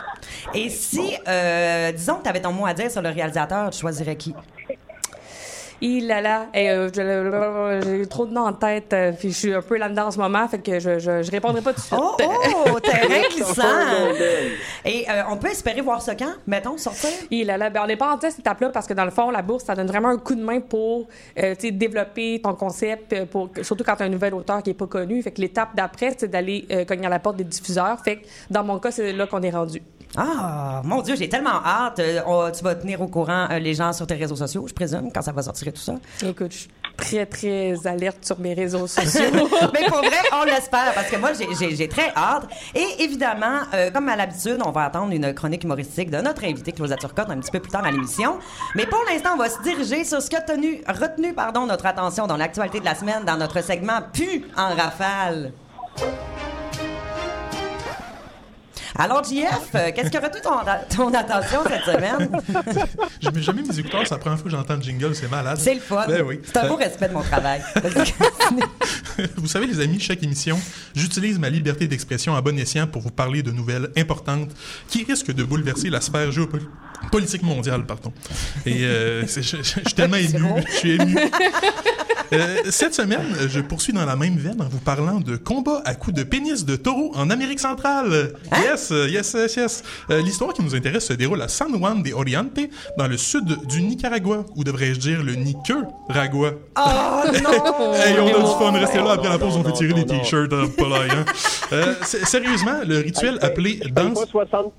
Et 0.55 0.69
si, 0.69 1.15
euh, 1.27 1.93
disons 1.93 2.17
que 2.17 2.23
tu 2.25 2.29
avais 2.29 2.41
ton 2.41 2.53
mot 2.53 2.67
à 2.67 2.75
dire 2.75 2.91
sur 2.91 3.03
le 3.03 3.09
réalisateur, 3.11 3.71
tu 3.71 3.81
choisirais 3.81 4.17
qui? 4.17 4.35
Il 5.81 6.07
là 6.07 6.21
là, 6.21 6.47
et, 6.55 6.71
euh, 6.71 7.81
j'ai 7.83 8.07
trop 8.07 8.27
de 8.27 8.33
noms 8.33 8.47
en 8.47 8.53
tête, 8.53 8.93
euh, 8.93 9.13
puis 9.13 9.31
je 9.31 9.37
suis 9.37 9.55
un 9.55 9.63
peu 9.63 9.77
là-dedans 9.77 10.07
en 10.07 10.11
ce 10.11 10.19
moment, 10.19 10.47
fait 10.49 10.59
que 10.59 10.79
je, 10.81 10.99
je, 10.99 11.23
je 11.23 11.31
répondrai 11.31 11.63
pas 11.63 11.73
tout 11.73 11.81
de 11.81 11.87
suite. 11.87 12.01
Oh, 12.01 12.17
oh, 12.67 12.81
terrain 12.83 13.29
glissant! 13.31 13.63
Et 14.85 15.07
euh, 15.09 15.23
on 15.31 15.37
peut 15.37 15.49
espérer 15.49 15.81
voir 15.81 16.03
ce 16.03 16.13
quand, 16.13 16.33
mettons, 16.47 16.77
sortir? 16.79 17.11
Il 17.31 17.47
là 17.47 17.57
là, 17.57 17.71
ben, 17.71 17.83
on 17.85 17.87
n'est 17.87 17.97
pas 17.97 18.15
en 18.15 18.21
cette 18.21 18.39
étape-là 18.41 18.71
parce 18.71 18.87
que 18.87 18.95
dans 18.95 19.05
le 19.05 19.11
fond, 19.11 19.31
la 19.31 19.43
bourse, 19.43 19.65
ça 19.65 19.75
donne 19.75 19.87
vraiment 19.87 20.09
un 20.09 20.19
coup 20.19 20.35
de 20.35 20.43
main 20.43 20.61
pour 20.61 21.09
euh, 21.39 21.55
tu 21.55 21.69
sais, 21.69 21.71
développer 21.71 22.41
ton 22.43 22.55
concept, 22.55 23.25
pour, 23.27 23.51
surtout 23.63 23.85
quand 23.85 23.97
tu 23.97 24.03
as 24.03 24.07
un 24.07 24.11
nouvel 24.11 24.35
auteur 24.35 24.63
qui 24.63 24.71
est 24.71 24.75
pas 24.75 24.87
connu. 24.87 25.23
Fait 25.23 25.31
que 25.31 25.41
l'étape 25.41 25.75
d'après, 25.75 26.15
c'est 26.17 26.29
d'aller 26.29 26.67
euh, 26.71 26.85
cogner 26.85 27.07
à 27.07 27.11
la 27.11 27.19
porte 27.19 27.37
des 27.37 27.45
diffuseurs. 27.45 27.99
Fait 28.03 28.17
que 28.17 28.27
dans 28.51 28.65
mon 28.65 28.79
cas, 28.79 28.91
c'est 28.91 29.13
là 29.13 29.27
qu'on 29.27 29.43
est 29.43 29.51
rendu. 29.51 29.83
Ah, 30.17 30.81
mon 30.85 31.03
Dieu, 31.03 31.15
j'ai 31.17 31.29
tellement 31.29 31.63
hâte. 31.65 31.99
Euh, 31.99 32.21
on- 32.27 32.51
tu 32.51 32.65
vas 32.65 32.75
tenir 32.75 33.01
au 33.01 33.07
courant 33.09 33.47
euh, 33.51 33.59
les 33.59 33.75
gens 33.75 33.93
sur 33.93 34.07
tes 34.07 34.15
réseaux 34.15 34.37
sociaux, 34.37 34.65
je 34.67 34.73
présume, 34.75 35.11
quand 35.15 35.23
ça 35.23 35.33
va 35.33 35.43
sortir 35.43 35.69
et 35.69 35.73
tout 35.73 35.81
ça. 35.83 35.95
Écoute, 36.27 36.51
je 36.53 36.57
suis 36.59 36.69
très, 36.97 37.27
très 37.27 37.87
alerte 37.87 38.25
sur 38.25 38.41
mes 38.41 38.55
réseaux 38.55 38.87
sociaux. 38.87 39.31
Mais 39.75 39.85
pour 39.87 39.99
vrai, 39.99 40.17
on 40.41 40.45
l'espère, 40.45 40.93
parce 40.95 41.09
que 41.09 41.17
moi, 41.17 41.31
j'ai- 41.35 41.89
très 41.89 42.11
hâte. 42.17 42.49
Et 42.75 43.03
évidemment, 43.05 43.61
euh, 43.75 43.91
comme 43.91 44.09
à 44.09 44.17
l'habitude, 44.17 44.59
on 44.65 44.71
va 44.71 44.85
attendre 44.85 45.13
une 45.13 45.33
chronique 45.35 45.63
humoristique 45.65 46.11
de 46.11 46.19
notre 46.19 46.43
invité, 46.45 46.73
Claudia 46.73 46.97
Turcotte, 46.97 47.31
un 47.31 47.39
petit 47.39 47.51
peu 47.51 47.61
plus 47.61 47.71
tard 47.71 47.85
à 47.85 47.91
l'émission. 47.91 48.39
Mais 48.75 48.87
pour 48.87 49.01
l'instant, 49.11 49.31
on 49.35 49.39
va 49.39 49.49
se 49.51 49.61
diriger 49.63 50.05
sur 50.05 50.21
ce 50.23 50.29
qui 50.31 50.37
a 50.37 50.41
tenu, 50.41 50.81
retenu 50.89 51.35
pardon, 51.35 51.67
notre 51.67 51.87
attention 51.87 52.27
dans 52.27 52.37
l'actualité 52.37 52.81
de 52.81 52.85
la 52.87 52.95
semaine, 52.95 53.25
dans 53.27 53.37
notre 53.37 53.63
segment 53.63 54.01
Pu 54.13 54.45
en 54.57 54.75
rafale. 54.75 55.53
Alors, 59.01 59.23
JF, 59.23 59.45
euh, 59.77 59.91
qu'est-ce 59.95 60.11
qui 60.11 60.17
a 60.17 60.21
retenu 60.21 60.41
ton, 60.43 60.51
ton 60.97 61.15
attention 61.15 61.61
cette 61.69 61.85
semaine? 61.85 62.29
Je 63.23 63.31
mets 63.31 63.43
jamais 63.43 63.63
mes 63.63 63.79
écouteurs, 63.79 64.01
c'est 64.05 64.11
la 64.15 64.19
première 64.19 64.39
fois 64.39 64.51
que 64.51 64.57
j'entends 64.57 64.75
le 64.75 64.83
jingle, 64.83 65.15
c'est 65.15 65.31
malade. 65.31 65.57
C'est 65.61 65.75
le 65.75 65.81
fun. 65.81 66.05
Ben 66.09 66.23
oui. 66.27 66.41
C'est 66.45 66.57
un 66.59 66.69
beau 66.69 66.77
respect 66.77 67.09
de 67.09 67.13
mon 67.15 67.23
travail. 67.23 67.61
Vous 69.37 69.47
savez, 69.49 69.67
les 69.67 69.81
amis, 69.81 70.01
chaque 70.01 70.23
émission, 70.23 70.59
j'utilise 70.95 71.39
ma 71.39 71.49
liberté 71.51 71.87
d'expression 71.87 72.35
à 72.35 72.41
bon 72.41 72.59
escient 72.59 72.87
pour 72.87 73.03
vous 73.03 73.11
parler 73.11 73.43
de 73.43 73.51
nouvelles 73.53 73.89
importantes 73.97 74.51
qui 74.89 75.05
risquent 75.05 75.33
de 75.33 75.45
bouleverser 75.45 75.91
la 75.91 76.01
sphère 76.01 76.31
géopolitique 76.33 77.43
mondiale, 77.43 77.85
pardon. 77.87 78.13
Et 78.67 78.85
euh, 78.85 79.27
je, 79.27 79.41
je- 79.43 79.57
je 79.59 79.63
suis 79.63 79.83
tellement 79.95 80.17
ému, 80.17 80.63
je 80.67 80.73
suis 80.73 80.91
ému. 80.93 81.17
Euh, 82.33 82.57
cette 82.71 82.95
semaine, 82.95 83.25
je 83.49 83.59
poursuis 83.61 83.93
dans 83.95 84.05
la 84.05 84.15
même 84.15 84.37
veine 84.37 84.61
en 84.61 84.69
vous 84.69 84.81
parlant 84.81 85.19
de 85.19 85.37
combat 85.37 85.81
à 85.87 85.95
coups 85.95 86.15
de 86.15 86.23
pénis 86.25 86.65
de 86.67 86.77
taureau 86.77 87.11
en 87.15 87.31
Amérique 87.31 87.59
centrale. 87.61 88.35
Yes! 88.63 88.88
Yes, 88.91 88.93
euh, 88.93 89.09
yes, 89.09 89.35
yes, 89.35 89.57
yes. 89.57 89.85
Euh, 90.11 90.23
L'histoire 90.23 90.53
qui 90.53 90.63
nous 90.63 90.75
intéresse 90.75 91.07
se 91.07 91.13
déroule 91.13 91.43
à 91.43 91.49
San 91.49 91.73
Juan 91.77 92.03
de 92.03 92.13
Oriente, 92.13 92.61
dans 92.97 93.07
le 93.07 93.17
sud 93.17 93.67
du 93.67 93.83
Nicaragua, 93.83 94.45
ou 94.57 94.65
devrais-je 94.65 94.99
dire 94.99 95.23
le 95.23 95.35
Nicaragua? 95.35 96.53
Oh 96.77 96.81
non! 97.43 97.95
Hey, 97.99 98.19
on 98.21 98.27
a 98.27 98.31
du 98.31 98.59
fun, 98.59 98.73
restez 98.73 98.99
là 98.99 99.13
après 99.13 99.29
la 99.29 99.39
pause, 99.39 99.57
on 99.57 99.65
fait 99.65 99.73
tirer 99.73 99.95
les 99.95 100.07
t-shirts 100.07 100.53
euh, 100.53 100.67
pas 100.69 100.89
là, 100.89 101.01
hein. 101.11 101.25
Euh, 101.73 101.95
Sérieusement, 102.03 102.81
le 102.87 102.99
rituel 102.99 103.39
appelé 103.43 103.81
danse... 103.91 104.19
pas 104.19 104.27
60 104.27 104.73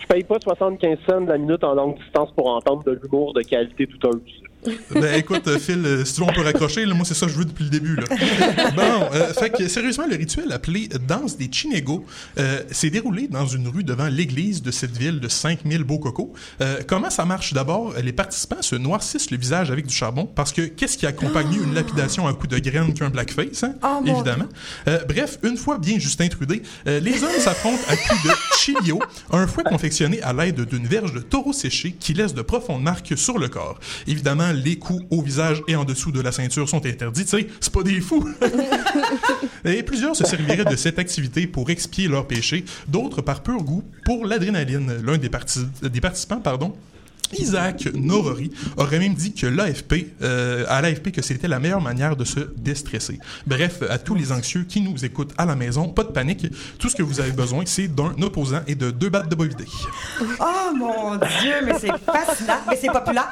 je 0.00 0.06
paye 0.06 0.24
pas 0.24 0.38
75 0.40 0.98
cents 1.06 1.20
la 1.20 1.38
minute 1.38 1.62
en 1.62 1.74
longue 1.74 1.96
distance 1.98 2.30
pour 2.34 2.48
entendre 2.48 2.82
de 2.84 2.98
l'humour 3.00 3.34
de 3.34 3.42
qualité 3.42 3.86
douteuse. 3.86 4.22
Ben 4.94 5.14
écoute, 5.14 5.46
euh, 5.46 5.58
Phil, 5.58 5.84
euh, 5.84 6.04
si 6.04 6.14
tu 6.14 6.20
veux, 6.20 6.26
on 6.26 6.32
peut 6.32 6.42
raccrocher. 6.42 6.84
Là, 6.84 6.94
moi, 6.94 7.04
c'est 7.04 7.14
ça 7.14 7.26
que 7.26 7.32
je 7.32 7.38
veux 7.38 7.44
depuis 7.44 7.64
le 7.64 7.70
début. 7.70 7.96
Là. 7.96 8.04
Bon, 8.76 9.08
euh, 9.12 9.32
fait 9.32 9.50
que 9.50 9.66
sérieusement, 9.68 10.06
le 10.08 10.16
rituel 10.16 10.52
appelé 10.52 10.88
Danse 11.08 11.36
des 11.36 11.48
Chinegos 11.50 12.04
euh, 12.38 12.62
s'est 12.70 12.90
déroulé 12.90 13.28
dans 13.28 13.46
une 13.46 13.68
rue 13.68 13.82
devant 13.82 14.08
l'église 14.08 14.62
de 14.62 14.70
cette 14.70 14.96
ville 14.96 15.20
de 15.20 15.28
5000 15.28 15.84
beaux 15.84 15.98
cocos. 15.98 16.32
Euh, 16.60 16.80
comment 16.86 17.10
ça 17.10 17.24
marche? 17.24 17.52
D'abord? 17.52 17.94
Les 18.02 18.12
participants 18.12 18.62
se 18.62 18.76
noircissent 18.76 19.30
le 19.30 19.36
visage 19.38 19.70
avec 19.70 19.86
du 19.86 19.94
charbon 19.94 20.26
parce 20.26 20.52
que 20.52 20.62
qu'est-ce 20.62 20.98
qui 20.98 21.06
accompagne 21.06 21.54
une 21.54 21.74
lapidation 21.74 22.26
à 22.26 22.34
coup 22.34 22.46
de 22.46 22.58
graines 22.58 22.94
qu'un 22.94 23.10
blackface, 23.10 23.64
hein? 23.64 23.74
Oh, 23.82 24.02
Évidemment. 24.04 24.48
Bref, 25.08 25.38
une 25.42 25.56
fois 25.56 25.78
bien 25.78 25.98
Justin 25.98 26.28
Trudé, 26.28 26.62
les 26.86 27.22
hommes 27.22 27.38
s'affrontent 27.38 27.82
à 27.88 27.96
coups 27.96 28.22
de 28.24 28.30
chilio, 28.58 29.00
un 29.32 29.46
fouet 29.46 29.64
confectionné 29.64 30.20
à 30.22 30.32
l'aide 30.32 30.60
d'une 30.62 30.86
verge 30.86 31.12
de 31.12 31.20
taureau 31.20 31.52
séché 31.52 31.92
qui 31.98 32.14
laisse 32.14 32.34
de 32.34 32.42
profondes 32.42 32.82
marques 32.82 33.16
sur 33.16 33.38
le 33.38 33.48
corps. 33.48 33.78
Évidemment, 34.06 34.47
les 34.52 34.76
coups 34.78 35.04
au 35.10 35.22
visage 35.22 35.62
et 35.68 35.76
en 35.76 35.84
dessous 35.84 36.12
de 36.12 36.20
la 36.20 36.32
ceinture 36.32 36.68
sont 36.68 36.84
interdits. 36.86 37.24
Tu 37.24 37.30
sais, 37.30 37.46
c'est 37.60 37.72
pas 37.72 37.82
des 37.82 38.00
fous. 38.00 38.28
et 39.64 39.82
plusieurs 39.82 40.16
se 40.16 40.24
serviraient 40.24 40.64
de 40.64 40.76
cette 40.76 40.98
activité 40.98 41.46
pour 41.46 41.70
expier 41.70 42.08
leurs 42.08 42.26
péchés, 42.26 42.64
d'autres 42.86 43.22
par 43.22 43.42
pur 43.42 43.62
goût 43.62 43.84
pour 44.04 44.26
l'adrénaline. 44.26 45.00
L'un 45.04 45.18
des, 45.18 45.28
parti- 45.28 45.66
des 45.82 46.00
participants, 46.00 46.40
pardon, 46.40 46.74
Isaac 47.36 47.86
Norori 47.94 48.50
aurait 48.78 48.98
même 48.98 49.12
dit 49.12 49.34
que 49.34 49.46
l'AFP, 49.46 50.06
euh, 50.22 50.64
à 50.66 50.80
l'AFP 50.80 51.12
que 51.12 51.20
c'était 51.20 51.46
la 51.48 51.58
meilleure 51.58 51.82
manière 51.82 52.16
de 52.16 52.24
se 52.24 52.40
déstresser. 52.56 53.18
Bref, 53.46 53.82
à 53.90 53.98
tous 53.98 54.14
les 54.14 54.32
anxieux 54.32 54.64
qui 54.66 54.80
nous 54.80 55.04
écoutent 55.04 55.34
à 55.36 55.44
la 55.44 55.54
maison, 55.54 55.88
pas 55.90 56.04
de 56.04 56.08
panique. 56.12 56.46
Tout 56.78 56.88
ce 56.88 56.96
que 56.96 57.02
vous 57.02 57.20
avez 57.20 57.32
besoin, 57.32 57.64
c'est 57.66 57.88
d'un 57.88 58.14
opposant 58.22 58.60
et 58.66 58.74
de 58.74 58.90
deux 58.90 59.10
battes 59.10 59.28
de 59.28 59.34
bovidé. 59.34 59.64
Oh 60.40 60.70
mon 60.74 61.16
Dieu, 61.16 61.54
mais 61.66 61.74
c'est 61.78 61.92
fascinant. 62.06 62.54
Mais 62.66 62.78
c'est 62.80 62.90
populaire. 62.90 63.28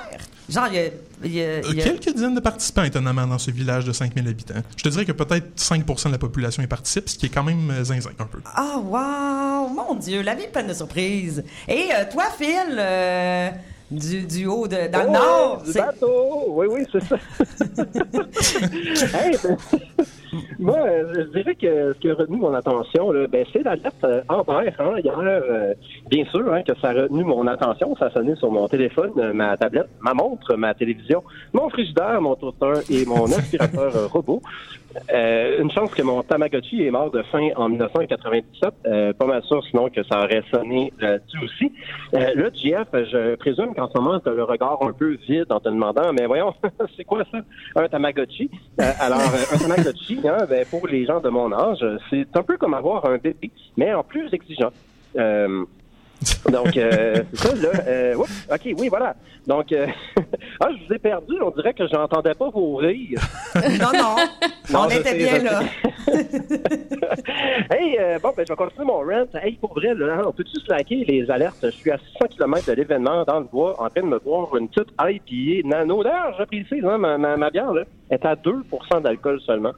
Genre, 0.49 0.67
il 0.69 0.75
y 0.75 0.79
a. 0.79 0.85
il 1.25 1.35
y 1.35 1.41
a- 1.41 1.45
Euh, 1.45 1.63
il 1.71 1.77
y 1.77 1.81
a- 1.81 1.85
Quelques 1.85 2.13
dizaines 2.15 2.35
de 2.37 2.41
participants, 2.41 2.85
étonnamment, 2.85 3.27
dans 3.27 3.39
ce 3.39 3.51
village 3.51 3.85
de 3.85 3.93
5000 3.93 4.29
habitants. 4.29 4.55
Je 4.77 4.83
te 4.85 4.89
dirais 4.89 5.05
que 5.05 5.11
peut-être 5.13 5.47
5% 5.57 6.09
de 6.09 6.13
la 6.13 6.19
population 6.19 6.63
y 6.63 6.67
participe, 6.69 7.09
ce 7.09 7.19
qui 7.19 7.27
est 7.27 7.31
quand 7.31 7.43
même 7.43 7.69
euh, 7.71 7.83
zinzin 7.85 8.11
un 8.19 8.27
peu. 8.27 8.39
Ah, 8.55 8.77
wow! 8.79 9.69
Mon 9.69 9.95
Dieu, 9.97 10.23
la 10.23 10.35
vie 10.37 10.45
est 10.45 10.53
pleine 10.53 10.69
de 10.69 10.75
surprises. 10.75 11.43
Et 11.67 11.89
euh, 11.93 12.05
toi, 12.13 12.25
Phil, 12.39 12.77
euh, 12.79 13.49
du, 13.91 14.23
du 14.25 14.47
haut 14.47 14.69
de. 14.69 14.87
Dans 14.89 15.03
le 15.03 15.09
Oh, 15.09 15.13
Nord, 15.13 15.63
du 15.65 15.73
c'est. 15.73 15.81
bateau! 15.81 16.45
Oui, 16.51 16.67
oui, 16.71 16.83
c'est 16.93 17.03
ça. 17.03 17.17
Hey, 19.15 19.37
ben, 19.43 19.57
moi, 20.59 20.79
je 21.15 21.23
dirais 21.33 21.55
que 21.55 21.93
ce 21.93 21.99
qui 21.99 22.11
a 22.11 22.15
retenu 22.15 22.37
mon 22.37 22.55
attention, 22.55 23.13
là, 23.13 23.27
ben, 23.27 23.45
c'est 23.53 23.63
l'alerte 23.63 24.05
euh, 24.05 24.23
Amber. 24.29 24.71
Hein, 24.79 24.95
hier, 25.03 25.19
euh, 25.19 25.75
bien 26.11 26.25
sûr 26.27 26.53
hein, 26.53 26.63
que 26.63 26.73
ça 26.81 26.91
a 26.91 26.93
retenu 26.93 27.25
mon 27.25 27.47
attention. 27.47 27.95
Ça 27.97 28.07
a 28.07 28.11
sonné 28.11 28.35
sur 28.37 28.51
mon 28.51 28.69
téléphone, 28.69 29.13
euh, 29.19 29.33
ma 29.33 29.57
tablette, 29.57 29.89
ma 30.01 30.15
montre, 30.15 30.55
ma 30.57 30.75
télévision, 30.75 31.23
mon 31.53 31.69
frigidaire, 31.69 32.21
mon 32.21 32.35
toaster 32.35 32.93
et 32.93 33.05
mon 33.07 33.25
aspirateur 33.39 34.11
robot. 34.11 34.43
Euh, 35.13 35.61
une 35.61 35.71
chance 35.71 35.91
que 35.93 36.03
mon 36.03 36.23
Tamagotchi 36.23 36.85
est 36.85 36.91
mort 36.91 37.11
de 37.11 37.23
faim 37.23 37.51
en 37.57 37.69
1997. 37.69 38.73
Euh, 38.87 39.13
pas 39.13 39.27
mal 39.27 39.43
sûr, 39.43 39.63
sinon 39.71 39.89
que 39.89 40.03
ça 40.05 40.25
aurait 40.25 40.43
sonné 40.51 40.93
là-dessus 40.99 41.39
aussi. 41.45 41.73
Euh, 42.15 42.35
là, 42.35 42.51
JF, 42.53 42.89
je 42.93 43.35
présume 43.37 43.75
qu'en 43.75 43.89
ce 43.89 43.99
moment, 43.99 44.21
tu 44.21 44.29
as 44.29 44.33
le 44.33 44.45
regard 44.45 44.79
un 44.83 44.93
peu 44.93 45.17
vide 45.29 45.47
en 45.51 45.61
te 45.61 45.69
demandant, 45.69 46.13
mais 46.13 46.27
voyons, 46.27 46.55
c'est 46.97 47.05
quoi 47.05 47.25
ça, 47.31 47.39
un 47.77 47.89
Tamagotchi? 47.89 48.51
Alors, 48.79 49.21
un 49.53 49.59
Tamagotchi, 49.59 50.21
ben, 50.49 50.65
pour 50.71 50.87
les 50.87 51.07
gens 51.07 51.21
de 51.21 51.29
mon 51.29 51.53
âge, 51.53 51.85
c'est 52.11 52.37
un 52.37 52.43
peu 52.43 52.57
comme 52.57 52.75
avoir 52.75 53.05
un 53.07 53.19
bébé, 53.19 53.51
mais 53.77 53.93
en 53.95 54.03
plus 54.03 54.33
exigeant. 54.33 54.71
Euh, 55.17 55.65
donc, 56.51 56.77
euh, 56.77 57.23
c'est 57.35 57.49
ça, 57.49 57.55
là. 57.55 57.69
Euh, 57.87 58.15
oups, 58.17 58.47
OK, 58.53 58.75
oui, 58.79 58.89
voilà. 58.89 59.15
Donc, 59.47 59.71
euh, 59.73 59.87
ah, 60.61 60.69
je 60.71 60.87
vous 60.87 60.95
ai 60.95 60.99
perdu. 60.99 61.35
On 61.41 61.51
dirait 61.51 61.75
que 61.75 61.87
j'entendais 61.87 62.35
pas 62.35 62.51
vos 62.51 62.77
rires. 62.77 63.21
Non, 63.57 63.93
non. 63.93 64.17
Non, 64.71 64.81
on 64.87 64.89
je 64.89 64.99
était 64.99 65.11
sais, 65.11 65.17
bien 65.17 65.39
je 65.39 65.45
là. 65.45 65.61
hey, 67.71 67.97
euh, 67.99 68.19
bon, 68.21 68.33
ben, 68.37 68.45
je 68.47 68.53
vais 68.53 68.57
continuer 68.57 68.85
mon 68.85 68.99
rant. 68.99 69.25
Hey, 69.35 69.53
pour 69.61 69.75
vrai, 69.75 69.95
là, 69.95 70.23
on 70.27 70.33
peut-tu 70.33 70.59
slacker 70.61 71.05
les 71.05 71.31
alertes? 71.31 71.59
Je 71.63 71.71
suis 71.71 71.91
à 71.91 71.99
600 71.99 72.27
km 72.37 72.67
de 72.67 72.73
l'événement 72.73 73.25
dans 73.25 73.39
le 73.41 73.47
bois, 73.47 73.81
en 73.81 73.89
train 73.89 74.03
de 74.03 74.07
me 74.07 74.19
boire 74.19 74.55
une 74.57 74.69
petite 74.69 74.89
IPA 75.01 75.69
nano. 75.69 76.03
D'ailleurs, 76.03 76.35
je 76.39 76.45
précise, 76.45 76.85
hein, 76.85 76.99
ma, 76.99 77.17
ma, 77.17 77.37
ma 77.37 77.51
bière, 77.51 77.73
là, 77.73 77.83
est 78.11 78.25
à 78.25 78.35
2% 78.35 79.03
d'alcool 79.03 79.41
seulement. 79.47 79.73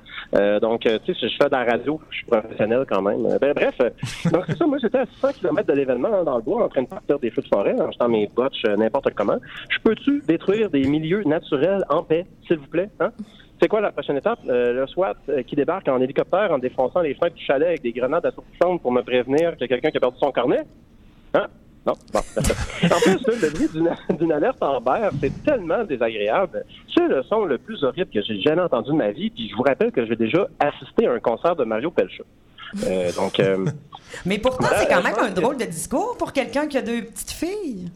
Donc, 0.61 0.81
tu 0.81 0.89
sais, 0.89 1.15
si 1.15 1.29
je 1.29 1.37
fais 1.37 1.49
de 1.49 1.55
la 1.55 1.65
radio, 1.65 2.01
je 2.11 2.17
suis 2.17 2.27
professionnel 2.27 2.85
quand 2.89 3.03
même. 3.03 3.39
Ben, 3.41 3.53
bref, 3.55 3.79
donc 4.33 4.45
c'est 4.47 4.57
ça, 4.57 4.67
moi, 4.67 4.79
j'étais 4.81 4.99
à 4.99 5.07
600 5.07 5.29
km 5.41 5.67
de 5.67 5.73
l'événement, 5.75 6.09
hein, 6.13 6.25
dans 6.29 6.37
le 6.37 6.43
bois, 6.43 6.65
en 6.65 6.69
train 6.69 6.83
de 6.83 6.89
partir 6.89 7.19
des 7.19 7.31
feux 7.31 7.43
de 7.43 7.49
forêt, 7.49 7.75
en 7.81 7.91
jetant 7.91 8.09
mes 8.09 8.29
botches 8.35 8.65
euh, 8.67 8.77
n'importe 8.77 9.15
comment. 9.15 9.39
Je 9.71 9.79
peux-tu 9.83 10.23
détruire 10.27 10.69
des 10.69 10.83
milieux 10.83 11.23
naturels 11.25 11.85
en 11.89 12.03
paix, 12.03 12.27
s'il 12.47 12.59
vous 12.59 12.67
plaît? 12.67 12.91
Hein? 13.01 13.11
C'est 13.61 13.69
quoi 13.69 13.81
la 13.81 13.91
prochaine 13.91 14.19
étape? 14.19 14.39
Euh, 14.49 14.73
le 14.73 14.87
SWAT 14.87 15.15
euh, 15.29 15.43
qui 15.43 15.57
débarque 15.57 15.89
en 15.89 16.01
hélicoptère 16.01 16.53
en 16.53 16.59
défonçant 16.59 17.01
les 17.01 17.15
fenêtres 17.15 17.37
du 17.37 17.45
chalet 17.45 17.69
avec 17.69 17.83
des 17.83 17.93
grenades 17.93 18.27
assourdissantes 18.27 18.83
pour 18.83 18.93
me 18.93 19.03
prévenir 19.03 19.55
a 19.61 19.67
quelqu'un 19.67 19.91
qui 19.91 19.97
a 19.97 20.01
perdu 20.01 20.19
son 20.21 20.31
cornet? 20.31 20.65
Hein? 21.35 21.47
Non? 21.87 21.95
Bon. 22.13 22.21
En 22.85 23.01
plus, 23.01 23.19
le 23.27 23.51
bruit 23.51 24.19
d'une 24.19 24.33
alerte 24.33 24.63
en 24.63 24.81
berre, 24.81 25.11
c'est 25.21 25.43
tellement 25.43 25.83
désagréable. 25.85 26.65
C'est 26.95 27.09
le 27.09 27.23
son 27.25 27.45
le 27.45 27.59
plus 27.59 27.83
horrible 27.83 28.11
que 28.13 28.23
j'ai 28.23 28.41
jamais 28.41 28.63
entendu 28.63 28.91
de 28.91 28.97
ma 28.97 29.11
vie. 29.11 29.31
Puis 29.31 29.49
je 29.49 29.57
vous 29.57 29.63
rappelle 29.63 29.91
que 29.91 30.07
j'ai 30.07 30.17
déjà 30.17 30.47
assisté 30.61 31.07
à 31.07 31.13
un 31.13 31.19
concert 31.19 31.57
de 31.57 31.65
Mario 31.65 31.91
Pelcha. 31.91 32.25
Euh, 32.85 33.13
donc, 33.13 33.41
euh, 33.41 33.67
Mais 34.25 34.39
pourtant, 34.39 34.69
c'est 34.79 34.89
quand 34.89 35.03
même 35.03 35.19
un 35.19 35.31
drôle 35.31 35.57
de 35.57 35.65
discours 35.65 36.17
pour 36.17 36.33
quelqu'un 36.33 36.67
qui 36.67 36.77
a 36.77 36.83
deux 36.83 37.05
petites 37.05 37.31
filles. 37.31 37.91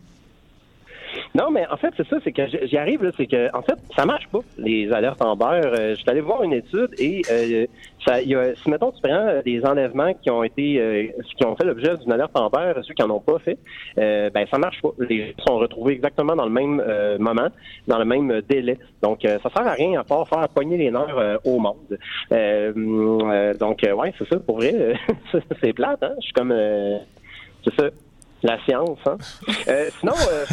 Non, 1.35 1.51
mais 1.51 1.67
en 1.69 1.77
fait, 1.77 1.93
c'est 1.97 2.07
ça, 2.09 2.17
c'est 2.23 2.33
que 2.33 2.43
j'y 2.47 2.77
arrive, 2.77 3.03
là, 3.03 3.11
c'est 3.17 3.27
que, 3.27 3.55
en 3.57 3.63
fait, 3.63 3.79
ça 3.97 4.05
marche 4.05 4.29
pas, 4.29 4.41
les 4.59 4.91
alertes 4.93 5.23
en 5.23 5.37
beurre. 5.37 5.73
Euh, 5.75 5.95
je 5.95 6.01
suis 6.01 6.11
allé 6.11 6.21
voir 6.21 6.43
une 6.43 6.53
étude 6.53 6.91
et, 6.99 7.23
euh, 7.31 7.67
ça, 8.07 8.21
y 8.21 8.35
a, 8.35 8.55
si, 8.55 8.69
mettons, 8.71 8.91
tu 8.93 9.01
prends 9.03 9.27
euh, 9.27 9.43
des 9.43 9.65
enlèvements 9.65 10.13
qui 10.15 10.31
ont 10.31 10.43
été, 10.43 10.81
euh, 10.81 11.07
qui 11.37 11.45
ont 11.47 11.57
fait 11.57 11.65
l'objet 11.65 11.97
d'une 11.99 12.13
alerte 12.13 12.37
en 12.37 12.49
beurre, 12.49 12.85
ceux 12.85 12.95
qui 12.95 13.03
en 13.03 13.11
ont 13.11 13.21
pas 13.21 13.39
fait, 13.39 13.59
euh, 13.99 14.31
ben, 14.31 14.47
ça 14.51 14.59
marche 14.59 14.81
pas. 14.83 14.91
Les 14.99 15.29
gens 15.29 15.33
sont 15.47 15.59
retrouvés 15.59 15.95
exactement 15.95 16.35
dans 16.37 16.45
le 16.45 16.51
même 16.51 16.83
euh, 16.87 17.19
moment, 17.19 17.49
dans 17.87 17.99
le 17.99 18.05
même 18.05 18.43
délai. 18.49 18.79
Donc, 19.03 19.21
ça 19.23 19.51
sert 19.55 19.67
à 19.67 19.73
rien 19.73 20.01
à 20.01 20.05
part 20.05 20.29
faire 20.29 20.49
pogner 20.49 20.77
les 20.77 20.91
nerfs 20.91 21.39
au 21.45 21.59
monde. 21.59 21.99
Donc, 23.59 23.81
ouais, 23.83 24.15
c'est 24.19 24.29
ça, 24.29 24.39
pour 24.41 24.57
vrai, 24.57 24.95
c'est 25.63 25.73
plate, 25.73 26.03
hein? 26.03 26.13
Je 26.19 26.25
suis 26.25 26.33
comme, 26.33 26.55
c'est 27.65 27.75
ça. 27.81 27.91
La 28.43 28.59
science, 28.65 28.99
hein? 29.07 29.17
Euh, 29.69 29.89
sinon, 30.01 30.13
euh, 30.31 30.45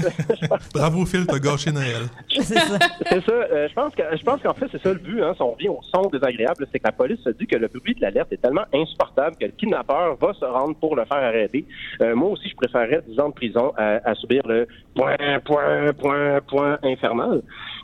je 0.42 0.48
pense 0.48 0.70
Bravo 0.74 1.06
Phil, 1.06 1.26
t'as 1.26 1.40
gâché 1.40 1.72
Noël. 1.72 2.04
C'est 2.30 2.44
ça. 2.44 2.78
c'est 3.10 3.26
ça. 3.26 3.32
Euh, 3.32 3.68
je 3.68 3.74
pense 3.74 3.96
que 3.96 4.04
je 4.16 4.24
pense 4.24 4.42
qu'en 4.42 4.54
fait 4.54 4.68
c'est 4.72 4.82
ça 4.82 4.94
le 4.94 5.00
but. 5.00 5.24
Hein, 5.24 5.34
si 5.36 5.42
on 5.42 5.52
revient 5.52 5.70
au 5.70 5.80
son 5.92 6.08
désagréable, 6.10 6.68
c'est 6.72 6.80
que 6.80 6.86
la 6.86 6.92
police 6.92 7.20
se 7.22 7.32
dit 7.32 7.48
que 7.48 7.56
le 7.56 7.68
bruit 7.68 7.96
de 7.96 8.02
l'alerte 8.02 8.32
est 8.32 8.42
tellement 8.42 8.66
insupportable 8.74 9.36
que 9.38 9.46
le 9.46 9.52
kidnappeur 9.52 10.16
va 10.18 10.34
se 10.34 10.46
rendre 10.46 10.76
pour 10.76 10.96
le 10.96 11.06
faire 11.06 11.18
arrêter. 11.18 11.66
Euh, 12.02 12.16
moi 12.16 12.30
aussi, 12.30 12.50
je 12.50 12.56
préférerais 12.56 13.02
10 13.08 13.20
ans 13.20 13.30
de 13.30 13.34
prison 13.34 13.74
à, 13.76 14.00
à 14.08 14.14
subir 14.16 14.44
le 14.48 14.68
point, 14.96 15.16
point, 15.44 15.94
point, 15.94 16.42
point 16.48 16.78
infernal. 16.84 17.42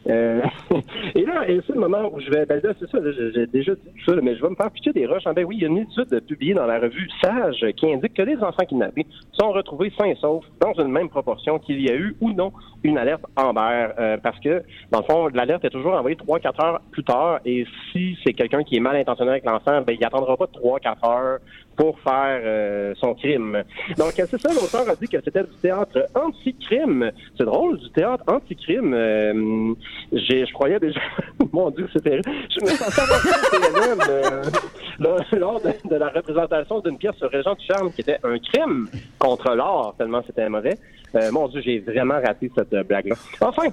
Euh, 0.08 0.42
et 1.16 1.26
là, 1.26 1.50
et 1.50 1.60
c'est 1.66 1.74
le 1.74 1.80
moment 1.80 2.12
où 2.14 2.20
je 2.20 2.30
vais. 2.30 2.46
Ben 2.46 2.62
là, 2.64 2.74
c'est 2.80 2.90
ça. 2.90 3.00
là, 3.00 3.12
j'ai 3.12 3.48
déjà 3.48 3.74
dit 3.74 3.82
ça, 4.06 4.14
là, 4.14 4.22
mais 4.22 4.36
je 4.36 4.42
vais 4.42 4.50
me 4.50 4.56
faire 4.56 4.70
pitcher 4.70 4.94
des 4.94 5.06
roches. 5.08 5.24
Ah, 5.26 5.34
Ben 5.34 5.46
oui, 5.46 5.56
il 5.58 5.62
y 5.64 5.66
a 5.66 5.68
une 5.68 5.80
étude 5.80 6.20
publiée 6.28 6.54
dans 6.54 6.66
la 6.68 6.80
revue 6.80 7.10
Sage 7.24 7.66
qui 7.76 7.92
indique 7.92 8.14
que 8.14 8.22
les 8.22 8.38
enfants 8.38 8.66
kidnappés 8.68 9.08
sont 9.34 9.52
retrouvés 9.52 9.92
sains 9.98 10.06
et 10.06 10.18
dans 10.60 10.74
une 10.74 10.92
même 10.92 11.10
proportion 11.10 11.60
qu'il 11.60 11.82
y 11.82 11.90
a 11.90 11.96
eu 11.96 12.16
ou 12.22 12.32
non 12.32 12.52
une 12.84 12.98
alerte 12.98 13.26
Amber. 13.36 13.88
Euh, 13.98 14.18
parce 14.22 14.40
que, 14.40 14.64
dans 14.92 15.00
le 15.00 15.06
fond, 15.06 15.28
l'alerte 15.34 15.66
est 15.66 15.70
toujours 15.70 15.94
envoyée 15.94 16.16
3-4 16.16 16.66
heures 16.66 16.82
plus 16.92 17.04
tard. 17.04 17.40
Et 17.46 17.66
si 17.92 18.18
c'est 18.24 18.34
quelqu'un 18.34 18.64
qui 18.64 18.78
est 18.78 18.80
mal 18.80 18.96
intentionné 18.96 19.32
avec 19.32 19.46
l'enfant, 19.46 19.82
ben, 19.82 19.96
il 20.00 20.06
attendra 20.06 20.38
pas 20.38 20.46
3-4 20.46 21.10
heures 21.10 21.40
pour 21.76 22.00
faire 22.00 22.40
euh, 22.44 22.94
son 22.98 23.14
crime. 23.16 23.64
Donc, 23.98 24.14
c'est 24.16 24.38
ça, 24.40 24.50
l'auteur 24.54 24.90
a 24.90 24.96
dit 24.96 25.08
que 25.08 25.18
c'était 25.24 25.44
du 25.44 25.56
théâtre 25.62 26.06
anti-crime. 26.16 27.12
C'est 27.38 27.44
drôle, 27.46 27.78
du 27.80 27.90
théâtre 27.92 28.24
anti-crime. 28.28 28.94
Euh, 28.94 29.74
je 30.12 30.54
croyais 30.54 30.80
déjà, 30.80 31.00
mon 31.52 31.70
Dieu, 31.72 31.88
c'était, 31.94 32.22
je 32.26 32.62
me 32.62 32.68
sentais 32.68 33.02
euh, 34.10 34.44
lors- 35.00 35.26
lors 35.38 35.62
de, 35.62 35.72
de 35.90 35.96
la 35.96 36.10
représentation 36.10 36.80
d'une 36.80 36.98
pièce 36.98 37.16
sur 37.16 37.30
Régent 37.30 37.56
du 37.56 37.66
Charme 37.66 37.92
qui 37.92 38.02
était 38.02 38.18
un 38.24 38.38
crime 38.40 38.88
contre 39.20 39.54
l'art, 39.56 39.94
tellement 39.98 40.22
c'était 40.26 40.48
mauvais. 40.50 40.78
Euh, 41.16 41.32
mon 41.32 41.48
Dieu, 41.48 41.62
j'ai 41.62 41.80
vraiment 41.80 42.16
raté 42.26 42.52
cette 42.56 42.74
euh, 42.74 42.84
blague-là. 42.84 43.16
Enfin, 43.42 43.64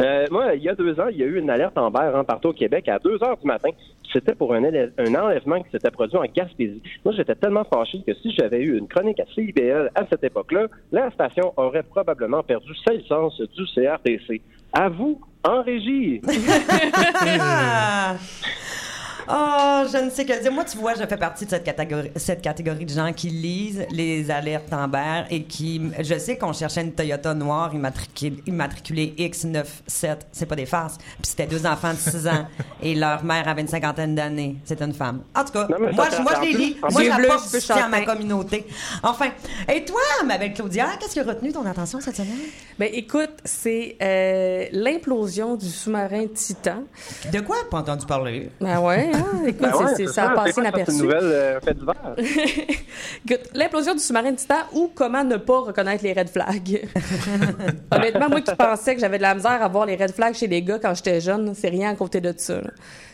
euh, 0.00 0.26
moi, 0.30 0.54
il 0.54 0.62
y 0.62 0.68
a 0.68 0.74
deux 0.74 0.98
ans, 1.00 1.08
il 1.10 1.18
y 1.18 1.22
a 1.22 1.26
eu 1.26 1.38
une 1.38 1.50
alerte 1.50 1.76
en 1.76 1.90
vert 1.90 2.14
hein, 2.14 2.24
partout 2.24 2.48
au 2.48 2.52
Québec 2.52 2.88
à 2.88 2.98
2 2.98 3.22
heures 3.22 3.36
du 3.36 3.46
matin 3.46 3.70
c'était 4.12 4.34
pour 4.34 4.54
un, 4.54 4.62
un 4.64 5.14
enlèvement 5.14 5.62
qui 5.62 5.70
s'était 5.70 5.90
produit 5.90 6.16
en 6.16 6.24
Gaspésie. 6.34 6.82
Moi, 7.04 7.14
j'étais 7.16 7.34
tellement 7.34 7.64
fâché 7.64 8.02
que 8.06 8.14
si 8.14 8.32
j'avais 8.32 8.60
eu 8.60 8.78
une 8.78 8.88
chronique 8.88 9.20
à 9.20 9.26
CIBL 9.34 9.90
à 9.94 10.06
cette 10.08 10.24
époque-là, 10.24 10.68
la 10.92 11.10
station 11.10 11.52
aurait 11.56 11.82
probablement 11.82 12.42
perdu 12.42 12.72
sa 12.86 12.94
licence 12.94 13.40
du 13.40 13.64
CRTC. 13.74 14.40
À 14.72 14.88
vous, 14.88 15.20
en 15.44 15.62
régie. 15.62 16.22
Ah! 19.28 19.64
Oh, 19.84 19.88
je 19.92 19.98
ne 19.98 20.10
sais 20.10 20.24
que 20.24 20.40
dire. 20.42 20.50
Moi, 20.52 20.64
tu 20.64 20.76
vois, 20.78 20.94
je 20.94 21.04
fais 21.06 21.16
partie 21.16 21.44
de 21.44 21.50
cette 21.50 21.64
catégorie, 21.64 22.10
cette 22.16 22.42
catégorie 22.42 22.84
de 22.84 22.92
gens 22.92 23.12
qui 23.12 23.28
lisent 23.30 23.86
les 23.90 24.30
alertes 24.30 24.72
Amber 24.72 25.24
et 25.30 25.44
qui. 25.44 25.80
Je 26.00 26.18
sais 26.18 26.36
qu'on 26.36 26.52
cherchait 26.52 26.82
une 26.82 26.92
Toyota 26.92 27.34
noire 27.34 27.74
immatriculée, 27.74 28.42
immatriculée 28.46 29.14
X97. 29.18 30.16
C'est 30.32 30.46
pas 30.46 30.56
des 30.56 30.66
farces. 30.66 30.98
Puis 30.98 31.30
c'était 31.30 31.46
deux 31.46 31.64
enfants 31.66 31.92
de 31.92 31.98
6 31.98 32.26
ans 32.28 32.46
et 32.82 32.94
leur 32.94 33.22
mère 33.24 33.46
avait 33.48 33.62
une 33.62 33.68
cinquantaine 33.68 34.14
d'années. 34.14 34.56
C'est 34.64 34.80
une 34.82 34.92
femme. 34.94 35.22
En 35.36 35.44
tout 35.44 35.52
cas, 35.52 35.66
Non, 35.68 35.78
moi, 35.92 36.08
je, 36.10 36.22
moi, 36.22 36.32
en 36.38 36.42
je 36.42 36.48
les 36.48 36.52
lis. 36.56 36.76
en 36.82 36.90
Moi, 36.90 37.02
peux 37.16 37.22
du 37.56 37.60
soutien 37.60 37.84
à 37.84 37.88
ma 37.88 38.00
communauté. 38.04 38.66
Enfin. 39.02 39.28
Et 39.72 39.84
toi, 39.84 40.00
ma 40.26 40.38
belle 40.38 40.54
Claudia, 40.54 40.86
qu'est-ce 40.98 41.12
qui 41.12 41.20
a 41.20 41.24
retenu 41.24 41.52
ton 41.52 41.64
attention 41.66 42.00
cette 42.00 42.16
semaine? 42.16 42.38
Ben 42.78 42.88
écoute, 42.92 43.30
c'est 43.44 43.96
euh, 44.02 44.66
l'implosion 44.72 45.56
du 45.56 45.68
sous-marin 45.68 46.26
Titan. 46.34 46.84
De 47.32 47.40
quoi? 47.40 47.56
Pas 47.70 47.78
entendu 47.78 48.06
parler? 48.06 48.50
Ben 48.60 48.80
ouais, 48.80 49.10
écoute, 49.46 49.60
Ben 49.60 49.74
ouais, 49.74 49.94
c'est- 49.96 50.06
ça 50.08 50.30
a 50.30 50.34
passé 50.34 50.52
ça, 50.52 50.54
C'est 50.54 50.60
inaperçu. 50.60 50.92
une 50.92 51.02
nouvelle 51.02 51.18
euh, 51.24 51.60
fait. 51.60 51.76
Écoute, 53.26 53.48
L'implosion 53.54 53.94
du 53.94 54.00
sous-marin 54.00 54.32
Titan 54.34 54.56
ou 54.72 54.90
comment 54.94 55.24
ne 55.24 55.36
pas 55.36 55.60
reconnaître 55.60 56.02
les 56.04 56.12
red 56.12 56.28
flags? 56.28 56.88
Honnêtement, 57.90 58.28
moi 58.28 58.40
qui 58.40 58.54
pensais 58.54 58.94
que 58.94 59.00
j'avais 59.00 59.18
de 59.18 59.22
la 59.22 59.34
misère 59.34 59.62
à 59.62 59.68
voir 59.68 59.86
les 59.86 59.96
red 59.96 60.12
flags 60.12 60.34
chez 60.34 60.46
les 60.46 60.62
gars 60.62 60.78
quand 60.78 60.94
j'étais 60.94 61.20
jeune, 61.20 61.52
c'est 61.54 61.68
rien 61.68 61.90
à 61.90 61.94
côté 61.94 62.20
de 62.20 62.32
ça. 62.36 62.54
là. 62.56 62.70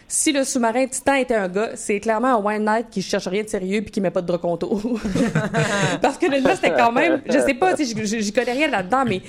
Si 0.07 0.33
le 0.33 0.45
sous-marin 0.45 0.87
Titan 0.87 1.15
était 1.15 1.35
un 1.35 1.49
gars, 1.49 1.71
c'est 1.77 1.99
clairement 1.99 2.37
un 2.37 2.41
Wine 2.43 2.65
Knight 2.65 2.87
qui 2.91 3.01
cherche 3.03 3.27
rien 3.27 3.43
de 3.43 3.49
sérieux 3.49 3.81
puis 3.83 3.91
qui 3.91 4.01
met 4.01 4.11
pas 4.11 4.21
de 4.21 4.37
contour. 4.37 4.81
Parce 6.03 6.19
que 6.19 6.27
là, 6.27 6.55
c'était 6.55 6.75
quand 6.75 6.93
même, 6.93 7.23
je 7.27 7.39
sais 7.39 7.55
pas, 7.55 7.75
j'y 7.77 8.33
connais 8.33 8.53
rien 8.53 8.69
là-dedans, 8.69 9.05
mais 9.07 9.23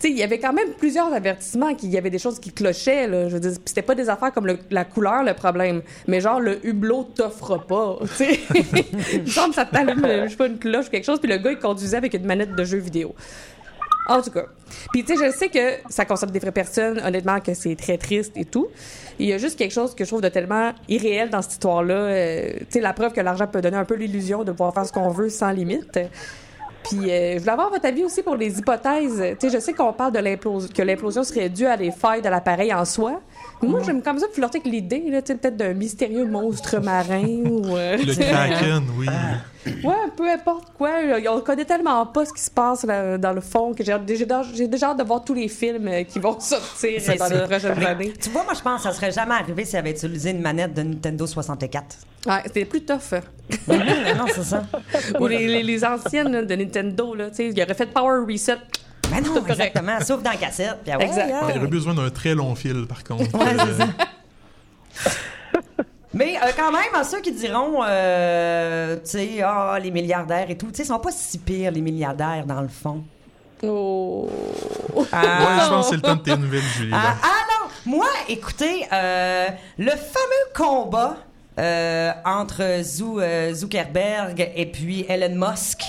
sais, 0.00 0.10
il 0.10 0.18
y 0.18 0.22
avait 0.22 0.38
quand 0.38 0.52
même 0.52 0.70
plusieurs 0.78 1.12
avertissements 1.12 1.74
qu'il 1.74 1.90
y 1.90 1.98
avait 1.98 2.10
des 2.10 2.18
choses 2.18 2.38
qui 2.38 2.52
clochaient, 2.52 3.06
là. 3.06 3.28
Je 3.28 3.34
veux 3.34 3.40
dire, 3.40 3.52
c'était 3.64 3.82
pas 3.82 3.94
des 3.94 4.08
affaires 4.08 4.32
comme 4.32 4.46
la 4.70 4.84
couleur, 4.84 5.22
le 5.22 5.34
problème, 5.34 5.82
mais 6.06 6.20
genre, 6.20 6.40
le 6.40 6.64
hublot 6.66 7.10
t'offre 7.14 7.58
pas, 7.58 7.98
que 8.18 9.54
ça 9.54 9.64
t'allume, 9.64 10.04
euh, 10.04 10.24
je 10.24 10.30
sais 10.30 10.36
pas, 10.36 10.46
une 10.46 10.58
cloche 10.58 10.86
ou 10.86 10.90
quelque 10.90 11.04
chose, 11.04 11.20
puis 11.20 11.30
le 11.30 11.38
gars, 11.38 11.52
il 11.52 11.58
conduisait 11.58 11.96
avec 11.96 12.14
une 12.14 12.26
manette 12.26 12.54
de 12.54 12.64
jeu 12.64 12.78
vidéo. 12.78 13.14
En 14.08 14.22
tout 14.22 14.30
cas. 14.30 14.46
Puis, 14.90 15.04
tu 15.04 15.16
sais, 15.16 15.26
je 15.26 15.36
sais 15.36 15.50
que 15.50 15.90
ça 15.90 16.06
concerne 16.06 16.32
des 16.32 16.38
vraies 16.38 16.50
personnes, 16.50 16.98
honnêtement, 17.04 17.40
que 17.40 17.52
c'est 17.52 17.76
très 17.76 17.98
triste 17.98 18.32
et 18.36 18.46
tout. 18.46 18.68
Il 19.18 19.26
y 19.26 19.34
a 19.34 19.38
juste 19.38 19.58
quelque 19.58 19.72
chose 19.72 19.94
que 19.94 20.04
je 20.04 20.08
trouve 20.08 20.22
de 20.22 20.30
tellement 20.30 20.72
irréel 20.88 21.28
dans 21.28 21.42
cette 21.42 21.52
histoire-là. 21.52 21.94
euh, 21.94 22.52
tu 22.60 22.66
sais, 22.70 22.80
la 22.80 22.94
preuve 22.94 23.12
que 23.12 23.20
l'argent 23.20 23.46
peut 23.46 23.60
donner 23.60 23.76
un 23.76 23.84
peu 23.84 23.96
l'illusion 23.96 24.44
de 24.44 24.50
pouvoir 24.52 24.72
faire 24.72 24.86
ce 24.86 24.92
qu'on 24.92 25.10
veut 25.10 25.28
sans 25.28 25.50
limite. 25.50 25.98
Puis, 26.82 27.10
euh, 27.10 27.34
je 27.34 27.38
voulais 27.40 27.52
avoir 27.52 27.70
votre 27.70 27.86
avis 27.86 28.04
aussi 28.04 28.22
pour 28.22 28.36
les 28.36 28.58
hypothèses. 28.58 29.36
Tu 29.38 29.48
sais, 29.48 29.56
je 29.56 29.62
sais 29.62 29.72
qu'on 29.72 29.92
parle 29.92 30.12
de 30.12 30.18
l'implosion, 30.18 30.68
que 30.74 30.82
l'implosion 30.82 31.24
serait 31.24 31.48
due 31.48 31.66
à 31.66 31.76
des 31.76 31.90
failles 31.90 32.22
de 32.22 32.28
l'appareil 32.28 32.72
en 32.72 32.84
soi. 32.84 33.20
Moi, 33.62 33.80
j'aime 33.84 34.02
comme 34.02 34.18
ça 34.18 34.26
flirter 34.32 34.58
avec 34.58 34.72
l'idée, 34.72 35.04
là, 35.10 35.20
tu 35.20 35.32
sais, 35.32 35.38
peut-être 35.38 35.56
d'un 35.56 35.74
mystérieux 35.74 36.24
monstre 36.26 36.78
marin 36.80 37.22
ou... 37.44 37.76
euh, 37.76 37.96
Le 37.96 38.14
Kraken, 38.14 38.84
oui. 38.96 39.06
Ouais, 39.84 39.94
peu 40.16 40.30
importe 40.30 40.72
quoi. 40.78 40.90
On 41.30 41.40
connaît 41.40 41.64
tellement 41.64 42.06
pas 42.06 42.24
ce 42.24 42.32
qui 42.32 42.40
se 42.40 42.50
passe 42.50 42.84
là, 42.84 43.18
dans 43.18 43.32
le 43.32 43.40
fond 43.40 43.74
que 43.74 43.84
j'ai 43.84 43.98
déjà, 43.98 44.42
j'ai 44.54 44.66
déjà 44.68 44.90
hâte 44.90 44.98
de 44.98 45.02
voir 45.04 45.22
tous 45.24 45.34
les 45.34 45.48
films 45.48 45.88
euh, 45.88 46.04
qui 46.04 46.18
vont 46.20 46.38
sortir 46.40 47.00
dans 47.18 47.26
ça. 47.26 47.28
les 47.34 47.40
prochaines 47.48 47.84
années. 47.84 48.12
Tu 48.20 48.30
vois, 48.30 48.44
moi, 48.44 48.54
je 48.54 48.62
pense 48.62 48.82
que 48.82 48.88
ça 48.88 48.94
serait 48.94 49.10
jamais 49.12 49.34
arrivé 49.34 49.64
s'il 49.64 49.78
avait 49.78 49.90
utilisé 49.90 50.30
une 50.30 50.40
manette 50.40 50.72
de 50.74 50.82
Nintendo 50.82 51.26
64. 51.26 51.96
Ouais, 52.26 52.32
c'était 52.46 52.64
plus 52.64 52.82
tough. 52.82 53.12
hein. 53.12 53.20
non, 54.16 54.24
c'est 54.34 54.44
ça. 54.44 54.62
Ou 55.20 55.26
les, 55.26 55.46
les- 55.48 55.62
les 55.62 55.84
anciennes 55.84 56.32
là, 56.32 56.42
de 56.42 56.54
Nintendo, 56.54 57.14
là, 57.14 57.28
tu 57.30 57.36
sais, 57.36 57.48
il 57.48 57.62
aurait 57.62 57.74
fait 57.74 57.86
Power 57.92 58.24
Reset. 58.30 58.56
Mais 59.10 59.20
non, 59.20 59.44
exactement. 59.46 60.00
Sauf 60.00 60.22
dans 60.22 60.30
la 60.30 60.36
cassette. 60.36 60.78
Puis, 60.82 60.92
ah 60.92 60.98
ouais, 60.98 61.06
Exact. 61.06 61.26
ouais. 61.30 61.52
Il 61.54 61.58
aurait 61.58 61.66
besoin 61.66 61.94
d'un 61.94 62.10
très 62.10 62.34
long 62.34 62.54
fil, 62.54 62.86
par 62.86 63.02
contre. 63.04 63.34
Ouais, 63.38 63.56
c'est 63.56 63.82
Euh, 63.82 63.86
ça. 65.04 65.12
Mais 66.14 66.36
euh, 66.36 66.50
quand 66.56 66.72
même, 66.72 66.94
à 66.94 67.04
ceux 67.04 67.20
qui 67.20 67.32
diront, 67.32 67.82
euh, 67.86 68.96
tu 68.96 69.10
sais, 69.10 69.42
ah, 69.44 69.78
les 69.80 69.90
milliardaires 69.90 70.50
et 70.50 70.56
tout, 70.56 70.66
tu 70.68 70.76
sais, 70.76 70.82
ils 70.84 70.86
sont 70.86 70.98
pas 70.98 71.12
si 71.12 71.38
pires, 71.38 71.70
les 71.70 71.82
milliardaires, 71.82 72.44
dans 72.46 72.62
le 72.62 72.68
fond. 72.68 73.04
Oh. 73.62 74.28
Ouais, 74.94 75.04
je 75.12 75.68
pense 75.68 75.84
que 75.86 75.90
c'est 75.90 75.96
le 75.96 76.02
temps 76.02 76.16
de 76.16 76.22
tes 76.22 76.36
nouvelles, 76.36 76.62
Julie. 76.76 76.92
Ah, 76.94 77.14
ah 77.22 77.26
non! 77.86 77.92
Moi, 77.96 78.06
écoutez, 78.28 78.86
euh, 78.92 79.46
le 79.78 79.90
fameux 79.90 80.52
combat 80.54 81.16
euh, 81.58 82.12
entre 82.24 82.80
Zou- 82.82 83.20
euh, 83.20 83.52
Zuckerberg 83.52 84.50
et 84.54 84.66
puis 84.66 85.04
Elon 85.08 85.34
Musk, 85.50 85.82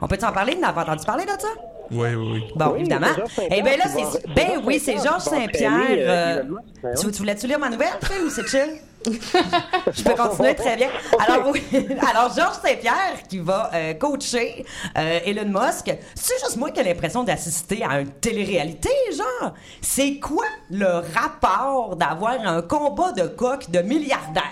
on 0.00 0.06
peut 0.08 0.18
en 0.22 0.32
parler? 0.32 0.54
Vous 0.54 0.60
n'avez 0.60 0.80
entendu 0.80 1.04
parler 1.04 1.24
de 1.24 1.30
ça? 1.30 1.48
Oui, 1.90 2.08
oui, 2.14 2.30
oui. 2.32 2.44
Bon, 2.56 2.70
Oui, 2.72 2.80
évidemment. 2.80 3.06
Eh 3.50 3.62
bien 3.62 3.76
là, 3.76 3.84
c'est. 3.86 4.26
Ben 4.34 4.60
oui, 4.64 4.80
c'est 4.80 4.96
Georges 4.96 5.22
Saint-Pierre. 5.22 5.72
euh, 5.90 6.42
euh, 6.84 6.94
tu, 6.94 7.10
voulais-tu 7.10 7.46
lire 7.46 7.58
ma 7.60 7.68
nouvelle, 7.70 7.92
ou 8.24 8.30
c'est 8.30 8.46
chill? 8.48 8.80
Je 9.06 10.02
peux 10.02 10.14
continuer 10.14 10.56
très 10.56 10.74
bien. 10.76 10.88
Alors, 11.28 11.50
oui. 11.52 11.62
Alors 12.12 12.34
Georges 12.34 12.56
Saint-Pierre 12.60 13.22
qui 13.28 13.38
va 13.38 13.70
euh, 13.72 13.94
coacher 13.94 14.64
euh, 14.98 15.20
Elon 15.24 15.44
Musk. 15.48 15.94
C'est 16.16 16.38
juste 16.40 16.56
moi 16.56 16.72
qui 16.72 16.80
ai 16.80 16.84
l'impression 16.84 17.22
d'assister 17.22 17.84
à 17.88 18.00
une 18.00 18.10
télé-réalité, 18.10 18.90
genre. 19.16 19.54
C'est 19.80 20.18
quoi 20.18 20.46
le 20.70 21.02
rapport 21.14 21.94
d'avoir 21.94 22.32
un 22.44 22.62
combat 22.62 23.12
de 23.12 23.28
coq 23.28 23.70
de 23.70 23.78
milliardaires? 23.78 24.42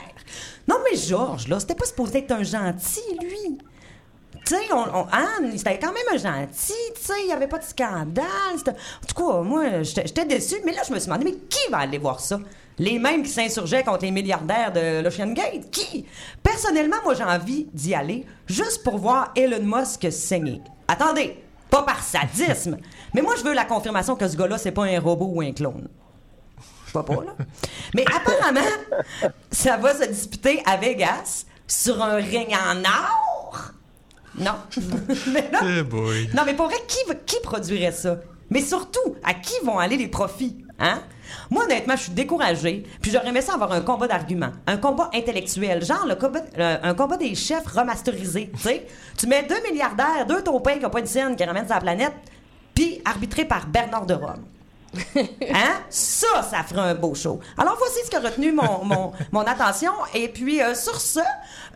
Non, 0.69 0.77
mais 0.89 0.97
Georges, 0.97 1.49
là, 1.49 1.59
c'était 1.59 1.75
pas 1.75 1.85
supposé 1.87 2.19
être 2.19 2.31
un 2.31 2.45
gentil, 2.45 3.03
lui. 3.21 3.59
Tu 4.47 4.55
sais, 4.55 4.73
on, 4.73 4.77
on- 4.95 5.07
Anne, 5.11 5.57
c'était 5.57 5.79
quand 5.79 5.93
même 5.93 6.19
gentil, 6.19 6.73
tu 6.95 7.01
sais, 7.03 7.15
il 7.21 7.27
n'y 7.27 7.33
avait 7.33 7.47
pas 7.49 7.59
de 7.59 7.65
scandale. 7.65 8.27
En 8.59 9.07
tout 9.07 9.15
cas, 9.15 9.41
moi, 9.41 9.83
j'étais 9.83 10.27
déçue, 10.27 10.57
mais 10.65 10.73
là, 10.73 10.83
je 10.87 10.93
me 10.93 10.99
suis 10.99 11.07
demandé, 11.07 11.25
mais 11.25 11.37
qui 11.49 11.71
va 11.71 11.79
aller 11.79 11.99
voir 11.99 12.21
ça? 12.21 12.39
Les 12.79 12.99
mêmes 12.99 13.23
qui 13.23 13.31
s'insurgeaient 13.31 13.85
contre 13.85 14.05
les 14.05 14.11
milliardaires 14.11 14.73
de 14.73 15.01
l'Ocean 15.01 15.29
Gate? 15.33 15.71
Qui? 15.71 16.05
Personnellement, 16.43 16.97
moi, 17.05 17.15
j'ai 17.15 17.23
envie 17.25 17.69
d'y 17.73 17.95
aller 17.95 18.27
juste 18.47 18.83
pour 18.83 18.99
voir 18.99 19.33
Elon 19.37 19.63
Musk 19.63 20.11
saigner. 20.13 20.61
Attendez, 20.89 21.43
pas 21.71 21.83
par 21.83 22.03
sadisme, 22.03 22.77
mais 23.15 23.23
moi, 23.23 23.35
je 23.39 23.45
veux 23.45 23.55
la 23.55 23.65
confirmation 23.65 24.17
que 24.17 24.29
ce 24.29 24.37
gars-là, 24.37 24.59
c'est 24.59 24.73
pas 24.73 24.85
un 24.85 25.01
robot 25.01 25.31
ou 25.35 25.41
un 25.41 25.53
clone. 25.53 25.89
Pas, 26.93 27.05
là. 27.09 27.35
Mais 27.95 28.05
apparemment, 28.15 28.61
ça 29.51 29.77
va 29.77 29.95
se 29.95 30.05
disputer 30.05 30.63
à 30.65 30.77
Vegas 30.77 31.45
sur 31.67 32.01
un 32.03 32.17
ring 32.17 32.53
en 32.53 32.79
or. 32.85 33.34
Non. 34.39 34.53
mais 35.33 35.51
non. 35.53 35.59
Eh 35.79 35.83
boy. 35.83 36.29
Non, 36.35 36.43
mais 36.47 36.55
pour 36.55 36.67
vrai, 36.67 36.77
qui, 36.89 36.99
va- 37.09 37.15
qui 37.15 37.37
produirait 37.43 37.93
ça? 37.93 38.19
Mais 38.51 38.61
surtout, 38.61 39.17
à 39.25 39.35
qui 39.35 39.55
vont 39.65 39.79
aller 39.79 39.97
les 39.97 40.09
profits? 40.09 40.59
Hein? 40.79 41.01
Moi, 41.51 41.65
honnêtement, 41.65 41.97
je 41.97 42.03
suis 42.03 42.13
découragée. 42.13 42.85
Puis 43.01 43.11
j'aurais 43.11 43.29
aimé 43.29 43.41
ça 43.41 43.55
avoir 43.55 43.73
un 43.73 43.81
combat 43.81 44.07
d'arguments. 44.09 44.53
Un 44.67 44.77
combat 44.77 45.09
intellectuel. 45.15 45.85
Genre 45.85 46.07
le 46.07 46.15
combat, 46.17 46.41
le- 46.57 46.85
un 46.87 46.95
combat 46.95 47.17
des 47.17 47.35
chefs 47.35 47.67
remasterisé. 47.67 48.51
Tu 48.57 48.61
sais, 48.63 48.87
tu 49.17 49.27
mets 49.27 49.45
deux 49.45 49.61
milliardaires, 49.71 50.27
deux 50.29 50.43
taupins 50.43 50.75
qui 50.75 50.81
n'ont 50.81 50.91
pas 50.91 51.01
une 51.01 51.07
scène 51.07 51.37
qui 51.37 51.45
ramènent 51.45 51.69
sa 51.69 51.79
planète, 51.81 52.13
puis 52.75 53.01
arbitré 53.05 53.45
par 53.45 53.67
Bernard 53.67 54.05
de 54.07 54.15
Rome. 54.15 54.45
Hein? 55.55 55.83
Ça, 55.89 56.43
ça 56.43 56.63
ferait 56.63 56.91
un 56.91 56.95
beau 56.95 57.15
show. 57.15 57.39
Alors, 57.57 57.77
voici 57.79 58.01
ce 58.05 58.11
qui 58.11 58.17
a 58.17 58.21
retenu 58.21 58.53
mon, 58.53 58.85
mon, 58.85 59.13
mon 59.33 59.41
attention. 59.41 59.93
Et 60.15 60.29
puis, 60.29 60.61
euh, 60.63 60.75
sur 60.75 61.01
ce, 61.01 61.21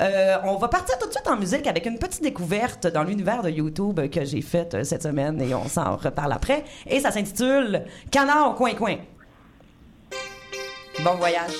euh, 0.00 0.36
on 0.44 0.56
va 0.56 0.68
partir 0.68 0.98
tout 0.98 1.06
de 1.06 1.12
suite 1.12 1.28
en 1.28 1.36
musique 1.36 1.66
avec 1.66 1.86
une 1.86 1.98
petite 1.98 2.22
découverte 2.22 2.86
dans 2.86 3.02
l'univers 3.02 3.42
de 3.42 3.50
YouTube 3.50 4.00
que 4.10 4.24
j'ai 4.24 4.42
faite 4.42 4.74
euh, 4.74 4.84
cette 4.84 5.02
semaine 5.02 5.40
et 5.40 5.54
on 5.54 5.68
s'en 5.68 5.96
reparle 5.96 6.32
après. 6.32 6.64
Et 6.86 7.00
ça 7.00 7.10
s'intitule 7.10 7.84
Canard 8.10 8.50
au 8.50 8.54
coin-coin. 8.54 8.96
Bon 11.04 11.14
voyage. 11.14 11.52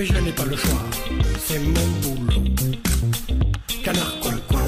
Mais 0.00 0.06
je 0.06 0.14
n'ai 0.14 0.32
pas 0.32 0.46
le 0.46 0.56
choix, 0.56 0.80
c'est 1.46 1.58
mon 1.58 1.86
boulot. 2.00 2.42
Canard 3.84 4.18
coin 4.20 4.59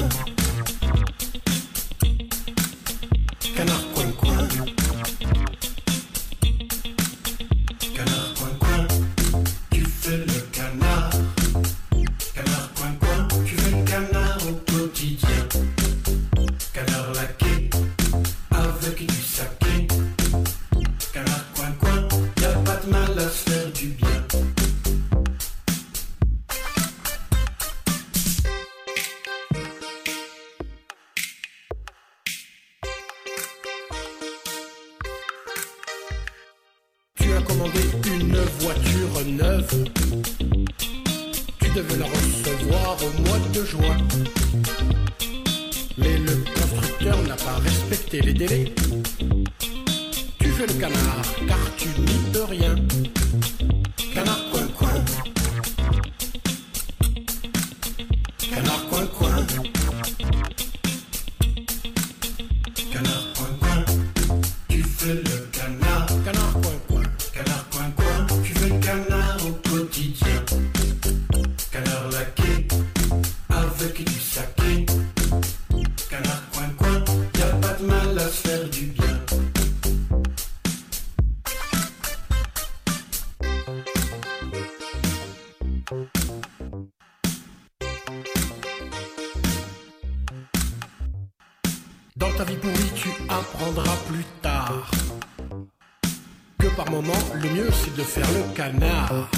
canard. 98.53 99.29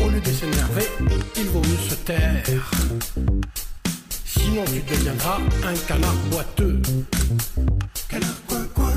Au 0.00 0.08
lieu 0.08 0.20
de 0.20 0.32
s'énerver, 0.32 0.88
il 1.36 1.46
vaut 1.48 1.60
mieux 1.60 1.88
se 1.88 1.94
taire. 1.94 2.44
Sinon, 4.24 4.64
tu 4.64 4.80
deviendras 4.80 5.38
un 5.64 5.74
canard 5.86 6.14
boiteux. 6.30 6.80
Canard 8.08 8.42
coin 8.46 8.64
coin. 8.74 8.94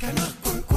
Canard 0.00 0.34
coin. 0.42 0.75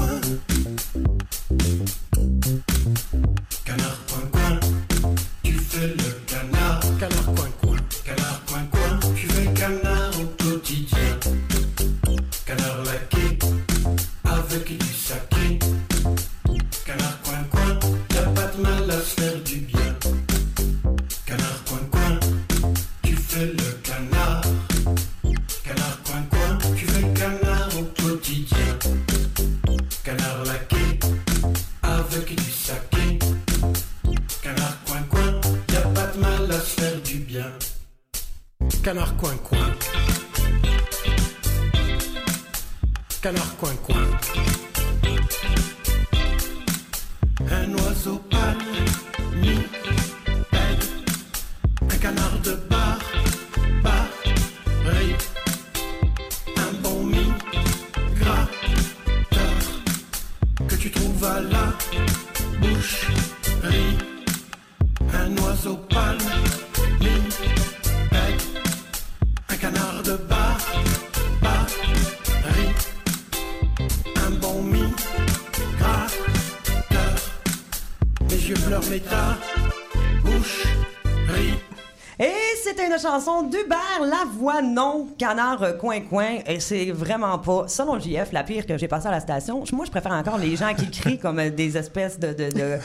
Chanson 83.19 83.43
d'Hubert 83.43 84.01
Lavoinon, 84.01 85.09
Canard 85.17 85.63
euh, 85.63 85.73
Coin 85.73 85.99
Coin. 86.01 86.37
Et 86.47 86.59
c'est 86.59 86.91
vraiment 86.91 87.37
pas, 87.37 87.65
selon 87.67 87.99
JF, 87.99 88.31
la 88.31 88.43
pire 88.43 88.65
que 88.65 88.77
j'ai 88.77 88.87
passée 88.87 89.07
à 89.07 89.11
la 89.11 89.19
station. 89.19 89.63
Moi, 89.73 89.85
je 89.85 89.91
préfère 89.91 90.13
encore 90.13 90.37
les 90.37 90.55
gens 90.55 90.73
qui 90.73 90.89
crient 91.01 91.19
comme 91.19 91.39
euh, 91.39 91.49
des 91.49 91.77
espèces 91.77 92.17
de, 92.17 92.29
de, 92.29 92.49
de, 92.49 92.77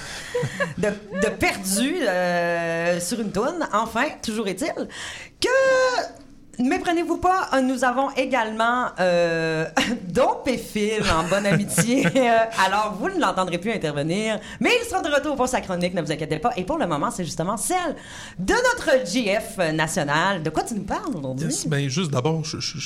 de, 0.79 0.89
de 1.23 1.29
perdus 1.29 2.03
euh, 2.03 2.99
sur 2.99 3.21
une 3.21 3.31
toune. 3.31 3.67
Enfin, 3.73 4.07
toujours 4.23 4.49
est-il 4.49 4.89
que. 5.41 5.49
Ne 6.59 6.69
méprenez-vous 6.69 7.17
pas, 7.17 7.49
euh, 7.53 7.61
nous 7.61 7.85
avons 7.85 8.11
également 8.17 8.89
euh, 9.01 9.67
Don 10.09 10.37
Péphile 10.45 11.03
en 11.13 11.29
bonne 11.29 11.47
amitié. 11.47 12.05
Euh, 12.15 12.39
alors, 12.65 12.97
vous 12.99 13.09
ne 13.09 13.21
l'entendrez 13.21 13.59
plus 13.59 13.73
intervenir, 13.73 14.39
mais 14.61 14.71
il 14.81 14.89
sera 14.89 15.03
de 15.03 15.09
retour 15.09 15.37
pour 15.37 15.49
sa 15.49 15.61
chronique, 15.61 15.95
ne 15.95 16.01
vous 16.01 16.11
inquiétez 16.11 16.39
pas. 16.39 16.53
Et 16.57 16.65
pour 16.65 16.79
le 16.79 16.87
moment, 16.87 17.11
c'est 17.11 17.25
justement 17.25 17.57
celle 17.57 17.97
de 18.39 18.55
notre 18.55 19.05
GF 19.07 19.59
national. 19.75 20.43
De 20.43 20.51
quoi 20.51 20.63
tu 20.63 20.75
nous 20.75 20.85
parles 20.85 21.15
aujourd'hui? 21.15 21.47
Yes, 21.47 21.67
ben 21.67 21.89
juste 21.89 22.11
d'abord, 22.11 22.43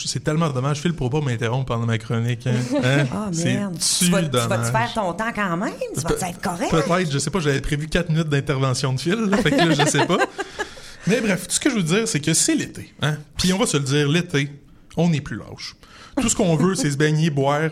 c'est 0.07 0.25
tellement 0.25 0.49
dommage. 0.49 0.81
Phil 0.81 0.95
pour 0.95 1.11
pas 1.11 1.21
m'interrompre 1.21 1.67
pendant 1.67 1.87
ma 1.87 1.99
chronique. 1.99 2.47
Hein? 2.47 2.79
Hein? 2.85 3.05
Ah, 3.13 3.31
merde. 3.45 3.79
tu 3.79 4.11
vas, 4.11 4.23
tu 4.23 4.29
dommage. 4.29 4.73
faire 4.73 4.93
ton 4.95 5.13
temps 5.13 5.33
quand 5.35 5.57
même? 5.57 5.73
Tu 5.95 6.01
vas 6.01 6.29
être 6.29 6.41
correct? 6.41 6.71
Peut-être, 6.71 7.13
je 7.13 7.19
sais 7.19 7.31
pas, 7.31 7.41
j'avais 7.41 7.61
prévu 7.61 7.87
4 7.89 8.09
minutes 8.09 8.29
d'intervention 8.29 8.93
de 8.93 9.01
Phil, 9.01 9.15
là, 9.15 9.37
fait 9.37 9.51
que 9.51 9.57
là, 9.57 9.71
je 9.71 9.85
sais 9.91 10.07
pas. 10.07 10.19
Mais 11.09 11.23
bref, 11.23 11.47
tout 11.49 11.55
ce 11.55 11.61
que 11.61 11.71
je 11.71 11.77
veux 11.77 11.83
dire, 11.83 12.07
c'est 12.07 12.21
que 12.21 12.35
c'est 12.35 12.55
l'été. 12.55 12.93
Hein? 13.01 13.17
Puis 13.39 13.53
on 13.55 13.59
va 13.59 13.67
se 13.67 13.79
le 13.79 13.83
dire, 13.85 14.09
l'été, 14.09 14.51
on 14.97 15.09
n'est 15.09 15.23
plus 15.23 15.37
lâche. 15.37 15.75
Tout 16.21 16.29
ce 16.29 16.37
qu'on 16.37 16.55
veut, 16.55 16.75
c'est 16.75 16.91
se 16.91 16.99
baigner, 16.99 17.31
boire, 17.31 17.71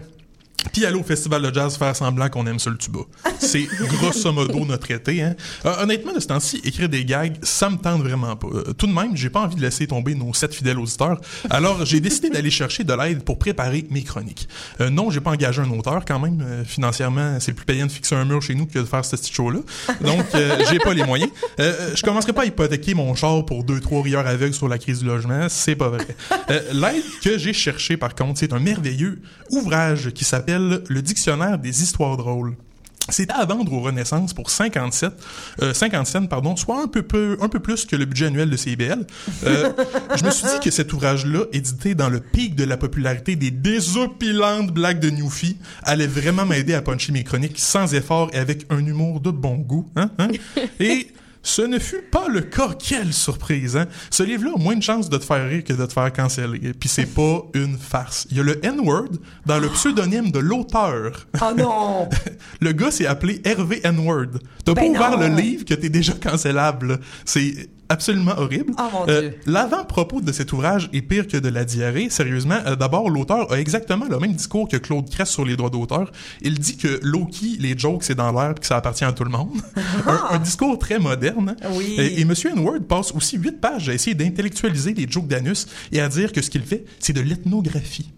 puis 0.73 0.85
aller 0.85 0.99
au 0.99 1.03
festival 1.03 1.43
de 1.43 1.55
jazz 1.55 1.77
faire 1.77 1.95
semblant 1.95 2.29
qu'on 2.29 2.47
aime 2.47 2.59
ça 2.59 2.71
le 2.71 2.77
tuba. 2.77 3.01
C'est 3.39 3.67
grosso 3.89 4.33
modo 4.33 4.65
notre 4.65 4.91
été. 4.91 5.23
Hein? 5.23 5.35
Euh, 5.65 5.83
honnêtement, 5.83 6.13
de 6.13 6.21
ce 6.21 6.27
temps-ci, 6.27 6.61
écrire 6.65 6.89
des 6.89 7.05
gags, 7.05 7.37
ça 7.43 7.71
me 7.71 7.77
tente 7.77 8.03
vraiment 8.03 8.37
pas. 8.37 8.49
Euh, 8.49 8.73
tout 8.77 8.87
de 8.87 8.93
même, 8.93 9.17
j'ai 9.17 9.31
pas 9.31 9.41
envie 9.41 9.57
de 9.57 9.61
laisser 9.61 9.87
tomber 9.87 10.15
nos 10.15 10.33
sept 10.35 10.55
fidèles 10.55 10.79
auditeurs. 10.79 11.21
Alors, 11.51 11.85
j'ai 11.85 12.01
décidé 12.01 12.31
d'aller 12.31 12.51
chercher 12.51 12.85
de 12.85 12.93
l'aide 12.93 13.23
pour 13.23 13.39
préparer 13.39 13.87
mes 13.91 14.03
chroniques. 14.03 14.49
Euh, 14.81 14.91
non, 14.91 15.11
j'ai 15.11 15.21
pas 15.21 15.31
engagé 15.31 15.63
un 15.63 15.71
auteur 15.71 16.05
quand 16.05 16.19
même. 16.19 16.43
Euh, 16.43 16.65
financièrement, 16.65 17.39
c'est 17.41 17.53
plus 17.53 17.67
payant 17.67 17.87
de 17.87 17.93
fixer 17.93 18.15
un 18.15 18.25
mur 18.25 18.43
chez 18.43 18.55
nous 18.55 18.67
que 18.67 18.79
de 18.79 18.85
faire 18.85 19.05
ce 19.05 19.17
petit 19.17 19.33
show-là. 19.33 19.61
Donc, 20.01 20.25
j'ai 20.71 20.79
pas 20.79 20.95
les 20.95 21.05
moyens. 21.05 21.31
Je 21.59 22.03
commencerai 22.03 22.33
pas 22.33 22.43
à 22.43 22.47
hypothéquer 22.47 22.95
mon 22.95 23.15
char 23.15 23.45
pour 23.45 23.65
deux, 23.65 23.81
trois 23.81 24.03
rieurs 24.03 24.27
aveugles 24.27 24.55
sur 24.55 24.69
la 24.69 24.79
crise 24.79 25.01
du 25.01 25.07
logement. 25.07 25.47
C'est 25.49 25.77
pas 25.77 25.89
vrai. 25.89 26.07
L'aide 26.73 27.03
que 27.23 27.39
j'ai 27.39 27.53
cherchée, 27.53 27.97
par 27.97 28.15
contre, 28.15 28.39
c'est 28.39 28.53
un 28.53 28.59
merveilleux 28.59 29.21
ouvrage 29.51 30.11
qui 30.11 30.25
s'appelle 30.25 30.46
Le 30.49 31.01
Dictionnaire 31.01 31.59
des 31.59 31.83
histoires 31.83 32.17
drôles. 32.17 32.57
C'était 33.09 33.35
à 33.35 33.45
vendre 33.45 33.73
aux 33.73 33.81
Renaissance 33.81 34.35
pour 34.35 34.51
57, 34.51 35.13
euh, 35.63 35.73
50 35.73 36.07
cents, 36.07 36.27
pardon, 36.27 36.57
soit 36.57 36.83
un 36.83 36.89
peu, 36.89 37.03
peu, 37.03 37.37
un 37.41 37.49
peu 37.49 37.61
plus 37.61 37.85
que 37.85 37.95
le 37.95 38.05
budget 38.05 38.27
annuel 38.27 38.51
de 38.51 38.57
CIBL. 38.57 39.07
Euh, 39.45 39.73
je 40.17 40.25
me 40.25 40.31
suis 40.31 40.47
dit 40.47 40.61
que 40.61 40.71
cet 40.71 40.93
ouvrage-là, 40.93 41.45
édité 41.53 41.95
dans 41.95 42.09
le 42.09 42.19
pic 42.19 42.57
de 42.57 42.65
la 42.65 42.77
popularité 42.77 43.37
des 43.37 43.53
désopilantes 43.53 44.73
blagues 44.73 44.99
de 44.99 45.11
Newfie, 45.11 45.57
allait 45.85 46.09
vraiment 46.09 46.47
m'aider 46.47 46.75
à 46.75 46.83
puncher 46.83 47.13
mes 47.13 47.23
chroniques 47.23 47.61
sans 47.61 47.95
effort 47.95 48.31
et 48.33 48.39
avec 48.39 48.67
un 48.71 48.85
humour 48.85 49.21
de 49.21 49.31
bon 49.31 49.57
goût. 49.57 49.89
Hein, 49.95 50.11
hein? 50.19 50.29
Et 50.81 51.09
ce 51.47 51.63
ne 51.63 51.79
fut 51.79 52.03
pas 52.03 52.27
le 52.29 52.41
cas. 52.41 52.71
Quelle 52.77 53.13
surprise, 53.13 53.77
hein? 53.77 53.87
Ce 54.11 54.25
livre-là 54.25 54.53
a 54.57 54.59
moins 54.59 54.75
de 54.75 54.83
chances 54.83 55.09
de 55.09 55.17
te 55.17 55.25
faire 55.25 55.49
rire 55.49 55.63
que 55.63 55.73
de 55.73 55.87
te 55.87 55.93
faire 55.93 56.13
canceller. 56.13 56.73
Puis 56.79 56.89
c'est 56.89 57.07
pas 57.07 57.43
une 57.55 57.79
farce. 57.79 58.27
Il 58.33 58.37
y 58.37 58.41
a 58.41 58.43
le 58.43 58.65
N-word 58.67 59.11
dans 59.47 59.59
le 59.59 59.69
pseudonyme 59.69 60.33
de 60.33 60.41
l'auteur. 60.41 61.27
Oh 61.41 61.53
non! 61.57 62.09
Le 62.61 62.73
gars 62.73 62.91
s'est 62.91 63.07
appelé 63.07 63.41
Hervé 63.45 63.81
N-word. 63.85 64.41
T'as 64.65 64.75
Ben 64.75 64.93
pas 64.93 64.99
ouvert 65.11 65.19
non. 65.19 65.29
le 65.29 65.41
livre 65.41 65.65
que 65.65 65.75
t'es 65.75 65.89
déjà 65.89 66.15
cancellable. 66.15 66.99
C'est 67.25 67.69
absolument 67.89 68.33
horrible. 68.37 68.73
Oh 68.79 69.05
Euh. 69.09 69.31
L'avant-propos 69.47 70.21
de 70.21 70.33
cet 70.33 70.53
ouvrage 70.53 70.89
est 70.93 71.03
pire 71.03 71.27
que 71.27 71.37
de 71.37 71.49
la 71.49 71.65
diarrhée. 71.65 72.11
Sérieusement, 72.11 72.59
euh, 72.67 72.77
d'abord, 72.77 73.09
l'auteur 73.11 73.53
a 73.53 73.59
exactement 73.61 74.07
le 74.09 74.19
même 74.19 74.33
discours 74.35 74.69
que 74.69 74.77
Claude 74.77 75.09
Cress 75.11 75.31
sur 75.31 75.45
les 75.45 75.57
droits 75.57 75.71
d'auteur. 75.71 76.11
Il 76.43 76.59
dit 76.59 76.77
que 76.77 76.99
Loki, 77.03 77.57
les 77.61 77.77
jokes, 77.79 78.05
c'est 78.05 78.15
dans 78.15 78.33
l'air 78.33 78.53
et 78.53 78.61
que 78.61 78.67
ça 78.67 78.77
appartient 78.77 79.05
à 79.05 79.13
tout 79.13 79.25
le 79.25 79.31
monde. 79.31 79.51
un, 80.07 80.35
un 80.35 80.39
discours 80.39 80.79
très 80.79 80.99
moderne. 80.99 81.57
Oui. 81.73 81.95
Et, 81.99 82.21
et 82.21 82.25
Monsieur 82.25 82.51
N-word 82.51 82.81
passe 82.89 83.13
aussi 83.13 83.37
huit 83.39 83.61
pages 83.61 83.89
à 83.89 83.95
essayer 83.95 84.15
d'intellectualiser 84.15 84.95
les 84.95 85.07
jokes 85.09 85.29
d'anus 85.29 85.67
et 85.93 86.01
à 86.01 86.09
dire 86.09 86.33
que 86.33 86.43
ce 86.43 86.51
qu'il 86.51 86.63
fait, 86.63 86.85
c'est 86.99 87.13
de 87.13 87.21
l'ethnographie. 87.21 88.11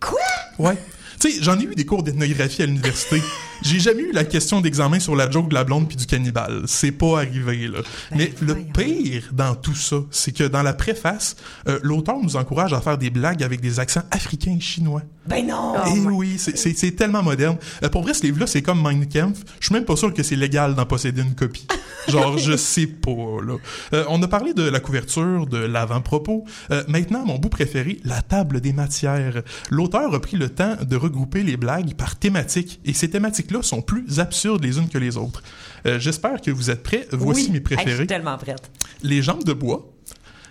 Quoi? 0.00 0.20
Ouais. 0.58 0.76
Tu 1.24 1.30
sais, 1.30 1.42
j'en 1.42 1.58
ai 1.58 1.62
eu 1.62 1.74
des 1.74 1.86
cours 1.86 2.02
d'ethnographie 2.02 2.64
à 2.64 2.66
l'université. 2.66 3.22
J'ai 3.62 3.80
jamais 3.80 4.02
eu 4.02 4.12
la 4.12 4.24
question 4.24 4.60
d'examen 4.60 5.00
sur 5.00 5.16
la 5.16 5.30
joke 5.30 5.48
de 5.48 5.54
la 5.54 5.64
blonde 5.64 5.88
puis 5.88 5.96
du 5.96 6.04
cannibale. 6.04 6.64
C'est 6.66 6.92
pas 6.92 7.20
arrivé, 7.20 7.66
là. 7.66 7.78
Mais 8.14 8.30
le 8.42 8.56
pire 8.56 9.30
dans 9.32 9.54
tout 9.54 9.74
ça, 9.74 9.96
c'est 10.10 10.32
que 10.32 10.44
dans 10.44 10.62
la 10.62 10.74
préface, 10.74 11.36
euh, 11.66 11.78
l'auteur 11.82 12.16
nous 12.22 12.36
encourage 12.36 12.74
à 12.74 12.82
faire 12.82 12.98
des 12.98 13.08
blagues 13.08 13.42
avec 13.42 13.62
des 13.62 13.80
accents 13.80 14.02
africains 14.10 14.56
et 14.58 14.60
chinois. 14.60 15.00
Ben 15.26 15.46
non! 15.46 15.76
Et 15.86 16.00
oui, 16.00 16.36
c'est- 16.36 16.94
tellement 16.94 17.22
moderne. 17.22 17.56
Euh, 17.82 17.88
pour 17.88 18.02
vrai, 18.02 18.12
ce 18.12 18.24
livre-là, 18.24 18.46
c'est 18.46 18.60
comme 18.60 18.82
Mein 18.82 19.08
Kampf. 19.08 19.38
Je 19.60 19.66
suis 19.66 19.74
même 19.74 19.86
pas 19.86 19.96
sûr 19.96 20.12
que 20.12 20.22
c'est 20.22 20.36
légal 20.36 20.74
d'en 20.74 20.84
posséder 20.84 21.22
une 21.22 21.34
copie. 21.34 21.66
Genre, 22.08 22.36
je 22.36 22.58
sais 22.58 22.86
pas, 22.86 23.10
là. 23.42 23.56
Euh, 23.94 24.04
on 24.10 24.22
a 24.22 24.28
parlé 24.28 24.52
de 24.52 24.68
la 24.68 24.80
couverture, 24.80 25.46
de 25.46 25.56
l'avant-propos. 25.56 26.44
Maintenant, 26.86 27.24
mon 27.24 27.38
bout 27.38 27.48
préféré, 27.48 27.98
la 28.04 28.20
table 28.20 28.60
des 28.60 28.74
matières. 28.74 29.42
L'auteur 29.70 30.12
a 30.12 30.20
pris 30.20 30.36
le 30.36 30.50
temps 30.50 30.76
de 30.82 30.96
regrouper 30.96 31.13
les 31.44 31.56
blagues 31.56 31.94
par 31.94 32.16
thématiques, 32.16 32.80
et 32.84 32.92
ces 32.92 33.08
thématiques-là 33.10 33.62
sont 33.62 33.82
plus 33.82 34.20
absurdes 34.20 34.62
les 34.64 34.78
unes 34.78 34.88
que 34.88 34.98
les 34.98 35.16
autres. 35.16 35.42
Euh, 35.86 35.98
J'espère 35.98 36.40
que 36.40 36.50
vous 36.50 36.70
êtes 36.70 36.82
prêts. 36.82 37.06
Voici 37.12 37.44
Oui. 37.44 37.50
mes 37.50 37.56
Hey, 37.58 37.62
je 37.62 37.62
préférés. 37.74 37.96
suis 37.96 38.06
tellement 38.06 38.36
prête. 38.38 38.70
Les 39.02 39.22
jambes 39.22 39.44
de 39.44 39.52
bois, 39.52 39.90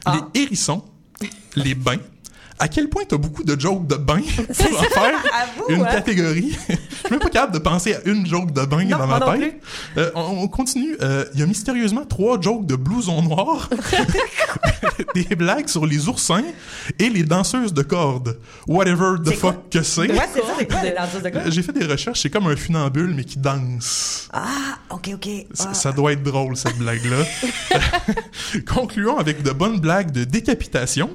Ah. 0.05 0.27
les 0.33 0.41
hérissons, 0.41 0.83
les 1.55 1.75
bains. 1.75 1.97
À 2.59 2.67
quel 2.67 2.87
point 2.89 3.03
t'as 3.07 3.17
beaucoup 3.17 3.43
de 3.43 3.59
jokes 3.59 3.87
de 3.87 3.95
bains 3.95 4.21
pour 4.57 4.79
en 4.79 4.83
faire 4.83 5.19
Avoue, 5.41 5.65
une 5.69 5.81
hein? 5.81 5.87
catégorie? 5.91 6.57
Je 6.69 6.75
suis 6.75 7.09
même 7.11 7.19
pas 7.19 7.29
capable 7.29 7.53
de 7.53 7.59
penser 7.59 7.95
à 7.95 7.99
une 8.05 8.25
joke 8.25 8.51
de 8.53 8.63
bain 8.65 8.83
Non, 8.85 8.97
dans 8.99 9.07
ma 9.07 9.19
tête. 9.37 9.61
Euh, 9.97 10.11
on, 10.15 10.43
on 10.43 10.47
continue. 10.47 10.95
Euh, 11.01 11.25
Il 11.33 11.39
y 11.39 11.43
a 11.43 11.45
mystérieusement 11.45 12.05
trois 12.05 12.39
jokes 12.39 12.65
de 12.65 12.75
blouson 12.75 13.21
noir, 13.23 13.69
des 15.15 15.35
blagues 15.35 15.67
sur 15.67 15.85
les 15.85 16.07
oursins 16.07 16.43
et 16.99 17.09
les 17.09 17.23
danseuses 17.23 17.73
de 17.73 17.81
cordes. 17.81 18.39
Whatever 18.67 19.15
the 19.23 19.37
quoi? 19.39 19.51
fuck 19.53 19.69
que 19.69 19.83
c'est. 19.83 20.11
Ouais, 20.11 20.29
c'est 20.33 20.67
quoi 20.67 20.81
les 20.83 20.91
danseuses 20.91 21.23
de 21.23 21.29
quoi? 21.29 21.41
Euh, 21.41 21.51
J'ai 21.51 21.63
fait 21.63 21.73
des 21.73 21.85
recherches, 21.85 22.21
c'est 22.21 22.29
comme 22.29 22.47
un 22.47 22.55
funambule 22.55 23.13
mais 23.15 23.23
qui 23.25 23.39
danse. 23.39 24.29
Ah, 24.31 24.77
ok, 24.91 25.09
ok. 25.15 25.29
Ça, 25.53 25.67
Ah. 25.71 25.73
ça 25.73 25.91
doit 25.91 26.13
être 26.13 26.23
drôle, 26.23 26.55
cette 26.55 26.77
blague-là. 26.77 27.17
Concluons 28.67 29.17
avec 29.17 29.41
de 29.43 29.51
bonnes 29.51 29.79
blagues 29.79 30.11
de 30.11 30.23
décapitation, 30.23 31.09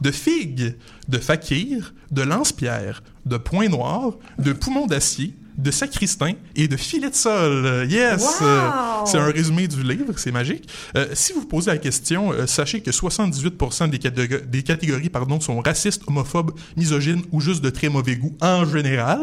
de 0.00 0.10
figues, 0.10 0.74
de 1.08 1.18
fakir, 1.18 1.94
de 2.10 2.22
lance-pierre, 2.22 3.02
de 3.26 3.36
points 3.36 3.68
noirs, 3.68 4.18
de 4.38 4.52
poumons 4.52 4.86
d'acier, 4.86 5.34
de 5.56 5.70
sacristain 5.70 6.32
et 6.56 6.68
de 6.68 6.76
filet 6.76 7.10
de 7.10 7.14
sol. 7.14 7.86
Yes! 7.88 8.22
Wow! 8.40 8.46
Euh, 8.46 8.70
c'est 9.06 9.18
un 9.18 9.30
résumé 9.30 9.68
du 9.68 9.82
livre, 9.82 10.12
c'est 10.16 10.32
magique. 10.32 10.68
Euh, 10.96 11.06
si 11.14 11.32
vous 11.32 11.44
posez 11.46 11.70
la 11.70 11.78
question, 11.78 12.32
euh, 12.32 12.46
sachez 12.46 12.80
que 12.80 12.90
78% 12.90 13.88
des, 13.90 13.98
catég- 13.98 14.48
des 14.48 14.62
catégories 14.62 15.10
pardon, 15.10 15.40
sont 15.40 15.60
racistes, 15.60 16.02
homophobes, 16.06 16.52
misogynes 16.76 17.22
ou 17.32 17.40
juste 17.40 17.62
de 17.62 17.70
très 17.70 17.88
mauvais 17.88 18.16
goût 18.16 18.36
en 18.40 18.64
général. 18.66 19.20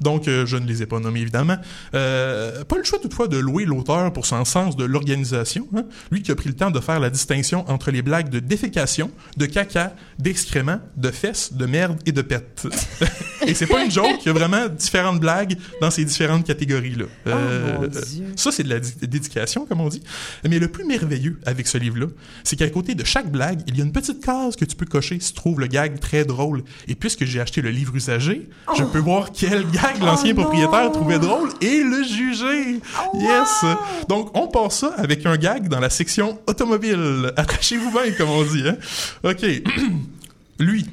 Donc, 0.00 0.28
euh, 0.28 0.46
je 0.46 0.56
ne 0.56 0.66
les 0.66 0.82
ai 0.82 0.86
pas 0.86 1.00
nommés, 1.00 1.20
évidemment. 1.20 1.56
Pas 1.92 2.76
le 2.76 2.84
choix 2.84 2.98
toutefois 2.98 3.28
de 3.28 3.38
louer 3.38 3.64
l'auteur 3.64 4.12
pour 4.12 4.26
son 4.26 4.44
sens 4.44 4.76
de 4.76 4.84
l'organisation. 4.84 5.66
hein. 5.76 5.84
Lui 6.10 6.22
qui 6.22 6.30
a 6.30 6.34
pris 6.34 6.48
le 6.48 6.54
temps 6.56 6.70
de 6.70 6.80
faire 6.80 7.00
la 7.00 7.10
distinction 7.10 7.68
entre 7.70 7.90
les 7.90 8.02
blagues 8.02 8.28
de 8.28 8.38
défécation, 8.38 9.10
de 9.36 9.46
caca, 9.46 9.94
d'excréments, 10.18 10.80
de 10.96 11.10
fesses, 11.10 11.52
de 11.54 11.66
merde 11.66 11.98
et 12.06 12.12
de 12.12 12.22
pète. 12.22 12.66
et 13.46 13.54
c'est 13.54 13.66
pas 13.66 13.84
une 13.84 13.90
joke, 13.90 14.06
il 14.22 14.26
y 14.26 14.30
a 14.30 14.32
vraiment 14.32 14.68
différentes 14.68 15.20
blagues 15.20 15.56
dans 15.80 15.90
ces 15.90 16.04
différentes 16.04 16.46
catégories-là. 16.46 17.04
Euh, 17.26 17.78
mon 17.80 17.86
Dieu. 17.86 18.24
ça, 18.36 18.52
c'est 18.52 18.62
de 18.62 18.68
la 18.68 18.80
di- 18.80 18.92
dédication, 19.02 19.66
comme 19.66 19.80
on 19.80 19.88
dit. 19.88 20.02
Mais 20.48 20.58
le 20.58 20.68
plus 20.68 20.84
merveilleux 20.84 21.38
avec 21.46 21.66
ce 21.66 21.78
livre-là, 21.78 22.06
c'est 22.44 22.56
qu'à 22.56 22.68
côté 22.70 22.94
de 22.94 23.04
chaque 23.04 23.30
blague, 23.30 23.62
il 23.66 23.76
y 23.76 23.80
a 23.80 23.84
une 23.84 23.92
petite 23.92 24.24
case 24.24 24.56
que 24.56 24.64
tu 24.64 24.76
peux 24.76 24.86
cocher 24.86 25.18
si 25.20 25.28
tu 25.30 25.34
trouves 25.34 25.60
le 25.60 25.66
gag 25.66 25.98
très 26.00 26.24
drôle. 26.24 26.62
Et 26.88 26.94
puisque 26.94 27.24
j'ai 27.24 27.40
acheté 27.40 27.62
le 27.62 27.70
livre 27.70 27.94
usagé, 27.96 28.48
je 28.76 28.84
peux 28.84 28.98
voir 28.98 29.32
quel 29.32 29.68
gag 29.70 30.00
l'ancien 30.00 30.32
Oh 30.32 30.36
non! 30.36 30.42
propriétaire 30.42 30.92
trouvait 30.92 31.18
drôle 31.18 31.48
et 31.60 31.82
le 31.82 32.02
juger. 32.04 32.80
Oh, 33.12 33.18
Yes! 33.20 33.64
Donc, 34.08 34.36
on 34.36 34.48
passe 34.48 34.78
ça 34.80 34.94
avec 34.96 35.24
un 35.26 35.36
gag 35.36 35.68
dans 35.68 35.80
la 35.80 35.90
section 35.90 36.38
automobile. 36.46 37.32
Attachez-vous 37.36 37.90
bien, 37.90 38.12
comme 38.12 38.30
on 38.30 38.44
dit. 38.44 38.62
Hein? 38.66 38.76
OK. 39.24 39.44
Lui, 40.58 40.86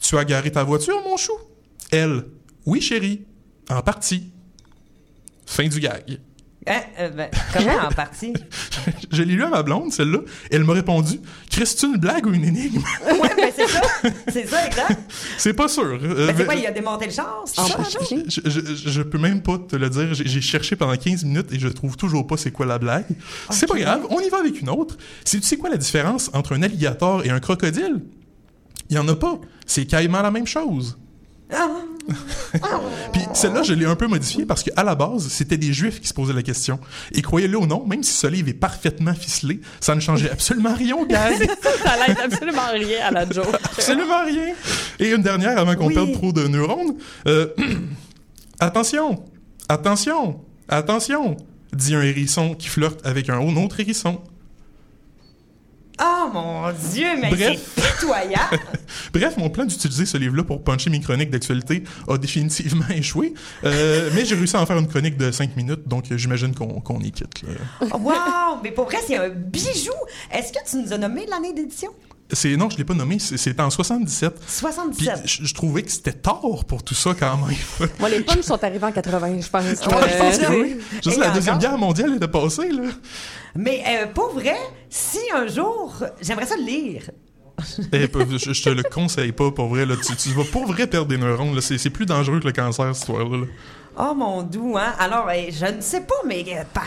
tu 0.00 0.16
as 0.16 0.24
garé 0.24 0.50
ta 0.50 0.64
voiture, 0.64 0.94
mon 1.04 1.16
chou? 1.16 1.32
Elle, 1.90 2.24
oui, 2.66 2.80
chérie. 2.80 3.22
En 3.70 3.82
partie. 3.82 4.30
Fin 5.46 5.68
du 5.68 5.80
gag. 5.80 6.18
Hein, 6.64 6.80
euh, 7.00 7.08
ben, 7.10 7.28
comment 7.52 7.88
en 7.88 7.90
partie? 7.90 8.32
Je 9.10 9.22
l'ai 9.24 9.34
lu 9.34 9.42
à 9.42 9.48
ma 9.48 9.64
blonde, 9.64 9.92
celle-là. 9.92 10.18
et 10.48 10.54
Elle 10.54 10.62
m'a 10.62 10.74
répondu 10.74 11.18
Chris, 11.50 11.66
c'est 11.66 11.82
une 11.86 11.96
blague 11.96 12.24
ou 12.24 12.32
une 12.32 12.44
énigme? 12.44 12.80
Ouais, 13.04 13.34
ben 13.36 13.50
c'est 13.54 13.66
ça. 13.66 13.80
C'est 14.32 14.46
ça, 14.46 14.64
exact. 14.68 15.00
C'est 15.38 15.54
pas 15.54 15.66
sûr. 15.66 15.82
Euh, 16.00 16.28
Ben, 16.28 16.28
c'est 16.28 16.38
mais- 16.38 16.44
quoi, 16.44 16.54
il 16.54 16.64
a 16.66 16.70
démonté 16.70 17.06
le 17.06 17.10
char? 17.10 17.42
c'est 17.46 17.60
En 17.60 17.66
ça, 17.66 17.78
je, 18.28 18.40
je, 18.48 18.90
je 18.90 19.02
peux 19.02 19.18
même 19.18 19.42
pas 19.42 19.58
te 19.58 19.74
le 19.74 19.90
dire. 19.90 20.14
J'ai 20.14 20.26
j'ai 20.28 20.40
cherché 20.40 20.76
pendant 20.76 20.96
15 20.96 21.24
minutes 21.24 21.52
et 21.52 21.58
je 21.58 21.66
trouve 21.68 21.96
toujours 21.96 22.26
pas 22.28 22.36
c'est 22.36 22.52
quoi 22.52 22.64
la 22.64 22.78
blague. 22.78 23.06
C'est 23.50 23.66
pas 23.66 23.78
grave, 23.78 24.06
on 24.10 24.20
y 24.20 24.28
va 24.28 24.38
avec 24.38 24.60
une 24.60 24.70
autre. 24.70 24.96
Si 25.24 25.40
tu 25.40 25.46
sais 25.46 25.56
quoi 25.56 25.68
la 25.68 25.76
différence 25.78 26.30
entre 26.32 26.54
un 26.54 26.62
alligator 26.62 27.24
et 27.24 27.30
un 27.30 27.40
crocodile? 27.40 28.04
Il 28.88 28.94
y 28.96 28.98
en 29.00 29.08
a 29.08 29.16
pas. 29.16 29.40
C'est 29.66 29.86
carrément 29.86 30.22
la 30.22 30.30
même 30.30 30.46
chose. 30.46 30.96
Puis 33.12 33.22
celle-là, 33.34 33.62
je 33.62 33.74
l'ai 33.74 33.86
un 33.86 33.94
peu 33.94 34.06
modifiée 34.08 34.44
parce 34.46 34.62
qu'à 34.62 34.82
la 34.82 34.94
base, 34.94 35.28
c'était 35.28 35.56
des 35.56 35.72
juifs 35.72 36.00
qui 36.00 36.08
se 36.08 36.14
posaient 36.14 36.32
la 36.32 36.42
question. 36.42 36.78
Et 37.12 37.22
croyez-le 37.22 37.56
ou 37.58 37.66
non, 37.66 37.84
même 37.86 38.02
si 38.02 38.12
ce 38.12 38.26
livre 38.26 38.48
est 38.48 38.54
parfaitement 38.54 39.14
ficelé, 39.14 39.60
ça 39.80 39.94
ne 39.94 40.00
changeait 40.00 40.30
absolument 40.30 40.74
rien 40.74 40.96
au 40.96 41.06
gag. 41.06 41.34
Ça 41.84 42.06
l'aide 42.06 42.18
absolument 42.24 42.70
rien 42.72 43.06
à 43.06 43.10
la 43.10 43.28
joke. 43.30 43.46
Absolument 43.64 44.24
rien. 44.24 44.54
Et 44.98 45.10
une 45.10 45.22
dernière 45.22 45.58
avant 45.58 45.74
qu'on 45.76 45.86
Oui. 45.88 45.94
perde 45.94 46.12
trop 46.12 46.32
de 46.32 46.46
neurones. 46.48 46.96
Euh, 47.26 47.48
attention, 48.60 49.22
attention, 49.68 50.40
attention, 50.68 51.36
dit 51.72 51.94
un 51.94 52.02
hérisson 52.02 52.54
qui 52.54 52.68
flirte 52.68 53.04
avec 53.06 53.28
un 53.28 53.38
autre 53.56 53.80
hérisson. 53.80 54.20
Oh 56.04 56.30
mon 56.32 56.72
Dieu, 56.92 57.06
mais 57.20 57.30
Bref. 57.30 57.60
c'est 57.76 57.82
pitoyable. 57.98 58.58
Bref, 59.12 59.36
mon 59.36 59.50
plan 59.50 59.64
d'utiliser 59.64 60.04
ce 60.06 60.16
livre-là 60.16 60.42
pour 60.42 60.62
puncher 60.64 60.90
mes 60.90 61.00
chroniques 61.00 61.30
d'actualité 61.30 61.84
a 62.08 62.18
définitivement 62.18 62.84
échoué. 62.90 63.34
Euh, 63.64 64.10
mais 64.14 64.24
j'ai 64.24 64.34
réussi 64.34 64.56
à 64.56 64.60
en 64.62 64.66
faire 64.66 64.78
une 64.78 64.88
chronique 64.88 65.16
de 65.16 65.30
5 65.30 65.56
minutes, 65.56 65.86
donc 65.86 66.10
euh, 66.10 66.16
j'imagine 66.16 66.54
qu'on 66.54 66.80
qu'on 66.80 66.98
y 67.00 67.12
quitte. 67.12 67.42
là. 67.42 67.96
wow! 67.96 68.58
Mais 68.62 68.72
pour 68.72 68.86
vrai, 68.86 68.98
c'est 69.06 69.16
un 69.16 69.28
bijou. 69.28 69.92
Est-ce 70.32 70.52
que 70.52 70.58
tu 70.68 70.76
nous 70.76 70.92
as 70.92 70.98
nommé 70.98 71.26
l'année 71.26 71.52
d'édition? 71.52 71.90
C'est 72.32 72.56
non, 72.56 72.70
je 72.70 72.78
l'ai 72.78 72.84
pas 72.84 72.94
nommé, 72.94 73.18
c'est- 73.18 73.36
c'était 73.36 73.60
en 73.62 73.70
77. 73.70 74.34
Puis 74.34 74.42
77. 74.48 75.22
je, 75.24 75.44
je 75.44 75.54
trouvais 75.54 75.82
que 75.82 75.90
c'était 75.90 76.12
tard 76.12 76.64
pour 76.66 76.82
tout 76.82 76.94
ça 76.94 77.14
quand 77.18 77.36
même. 77.46 77.56
Moi, 78.00 78.08
les 78.08 78.20
punchs 78.20 78.42
sont 78.42 78.62
arrivés 78.64 78.86
en 78.86 78.92
80, 78.92 79.40
je 79.40 79.48
pense. 79.48 79.62
Je 79.64 79.88
pense 79.88 80.38
que 80.38 80.44
Euh, 80.52 80.62
oui. 80.62 80.76
Je 81.04 81.10
sais, 81.10 81.16
Et 81.16 81.20
la 81.20 81.30
Deuxième? 81.30 81.58
Guerre 81.58 81.78
mondiale 81.78 82.14
était 82.16 82.28
passée, 82.28 82.70
là. 82.70 82.84
Mais 83.54 83.82
euh, 83.86 84.06
pour 84.06 84.32
vrai, 84.32 84.56
si 84.88 85.18
un 85.34 85.46
jour, 85.46 85.94
j'aimerais 86.20 86.46
ça 86.46 86.56
le 86.56 86.64
lire. 86.64 87.10
Eh, 87.92 88.08
je, 88.38 88.52
je 88.52 88.62
te 88.62 88.70
le 88.70 88.82
conseille 88.82 89.32
pas, 89.32 89.50
pour 89.52 89.68
vrai. 89.68 89.84
Là. 89.86 89.94
Tu, 89.96 90.16
tu 90.16 90.30
vas 90.30 90.44
pour 90.44 90.66
vrai 90.66 90.86
perdre 90.86 91.08
des 91.08 91.18
neurones. 91.18 91.60
C'est 91.60 91.90
plus 91.90 92.06
dangereux 92.06 92.40
que 92.40 92.46
le 92.46 92.52
cancer, 92.52 92.86
cette 92.94 93.02
histoire-là. 93.02 93.38
là. 93.38 93.46
Oh 93.98 94.14
mon 94.14 94.42
doux, 94.42 94.76
hein? 94.78 94.94
Alors, 94.98 95.28
euh, 95.28 95.34
je 95.50 95.66
ne 95.66 95.80
sais 95.82 96.00
pas, 96.00 96.14
mais 96.26 96.44
euh, 96.48 96.62
par... 96.72 96.86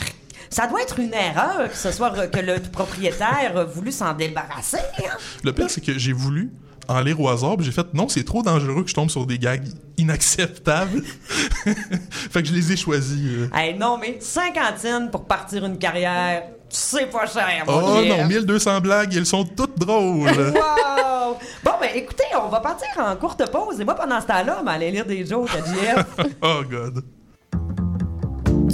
ça 0.56 0.68
doit 0.68 0.82
être 0.82 1.00
une 1.02 1.14
erreur 1.14 1.70
que 1.70 1.76
ce 1.76 1.92
soit 1.92 2.28
que 2.28 2.40
le 2.40 2.60
propriétaire 2.72 3.52
a 3.58 3.66
voulu 3.66 3.92
s'en 3.92 4.14
débarrasser. 4.14 4.78
hein? 5.00 5.18
Le 5.44 5.52
pire, 5.52 5.70
c'est 5.70 5.82
que 5.82 5.98
j'ai 6.00 6.14
voulu 6.14 6.50
en 6.88 7.02
lire 7.02 7.20
au 7.20 7.28
hasard, 7.28 7.58
j'ai 7.60 7.74
fait 7.74 7.94
non, 7.94 8.08
c'est 8.08 8.24
trop 8.24 8.42
dangereux 8.42 8.84
que 8.84 8.90
je 8.90 8.94
tombe 8.94 9.10
sur 9.10 9.26
des 9.26 9.38
gags 9.38 9.68
inacceptables. 9.98 11.02
fait 12.32 12.42
que 12.42 12.48
je 12.48 12.54
les 12.54 12.72
ai 12.72 12.78
choisis. 12.78 13.20
euh. 13.22 13.50
Hey, 13.54 13.78
non, 13.78 13.98
mais 13.98 14.16
cinquantine 14.22 15.10
pour 15.12 15.26
partir 15.26 15.66
une 15.66 15.78
carrière, 15.78 16.44
c'est 16.70 17.08
pas 17.10 17.26
cher, 17.26 17.66
mon 17.68 17.74
Oh 17.74 18.06
non, 18.06 18.26
1200 18.26 18.80
blagues, 18.80 19.14
elles 19.14 19.26
sont 19.26 19.44
toutes 19.44 19.78
drôles. 19.78 20.30
Wow! 20.56 21.38
Bon, 21.66 21.72
ben 21.82 21.90
écoutez, 21.96 22.24
on 22.42 22.48
va 22.48 22.62
partir 22.62 22.88
en 22.98 23.14
courte 23.18 23.44
pause. 23.52 23.82
Et 23.82 23.84
moi, 23.84 23.96
pendant 23.96 24.22
ce 24.22 24.28
temps-là, 24.28 24.60
on 24.62 24.64
va 24.64 24.72
aller 24.74 24.92
lire 24.92 25.06
des 25.06 25.26
jokes 25.26 25.50
à 25.54 25.58
JF. 25.60 26.06
oh 26.44 26.62
god. 26.70 27.04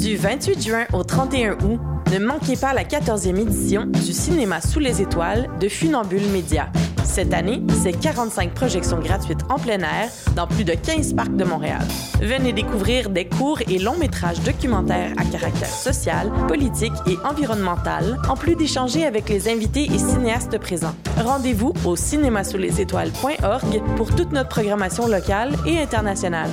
Du 0.02 0.16
28 0.16 0.64
juin 0.64 0.86
au 0.94 1.04
31 1.04 1.54
août, 1.64 1.80
ne 2.12 2.18
manquez 2.18 2.56
pas 2.56 2.74
la 2.74 2.84
14e 2.84 3.38
édition 3.38 3.86
du 3.86 4.14
cinéma 4.14 4.60
sous 4.60 4.80
les 4.80 5.00
étoiles 5.00 5.48
de 5.60 5.70
Funambule 5.70 6.26
Média. 6.30 6.72
Cette 7.04 7.36
année, 7.36 7.62
c'est 7.84 7.92
45 7.92 8.52
projections 8.52 8.98
gratuites 8.98 9.42
en 9.50 9.60
plein 9.60 9.78
air 9.78 10.10
dans 10.36 10.48
plus 10.48 10.64
de 10.64 10.74
15 10.74 11.14
parcs 11.14 11.36
de 11.36 11.44
Montréal. 11.44 11.86
Venez 12.20 12.52
découvrir 12.52 13.12
des 13.12 13.26
courts 13.26 13.60
et 13.68 13.78
longs 13.78 13.98
métrages 13.98 14.40
documentaires 14.40 15.12
à 15.18 15.26
caractère 15.26 15.70
social, 15.70 16.32
politique 16.48 16.94
et 17.06 17.18
environnemental, 17.24 18.20
en 18.28 18.36
plus 18.36 18.56
d'échanger 18.56 19.06
avec 19.06 19.30
les 19.30 19.50
invités 19.50 19.86
et 19.86 20.00
cinéastes 20.00 20.58
présents. 20.58 20.96
Rendez-vous 21.24 21.74
au 21.86 21.96
cinémasoulesétoiles.org 21.96 23.84
pour 23.98 24.16
toute 24.16 24.32
notre 24.32 24.50
programmation 24.50 25.08
locale 25.08 25.52
et 25.68 25.78
internationale. 25.78 26.50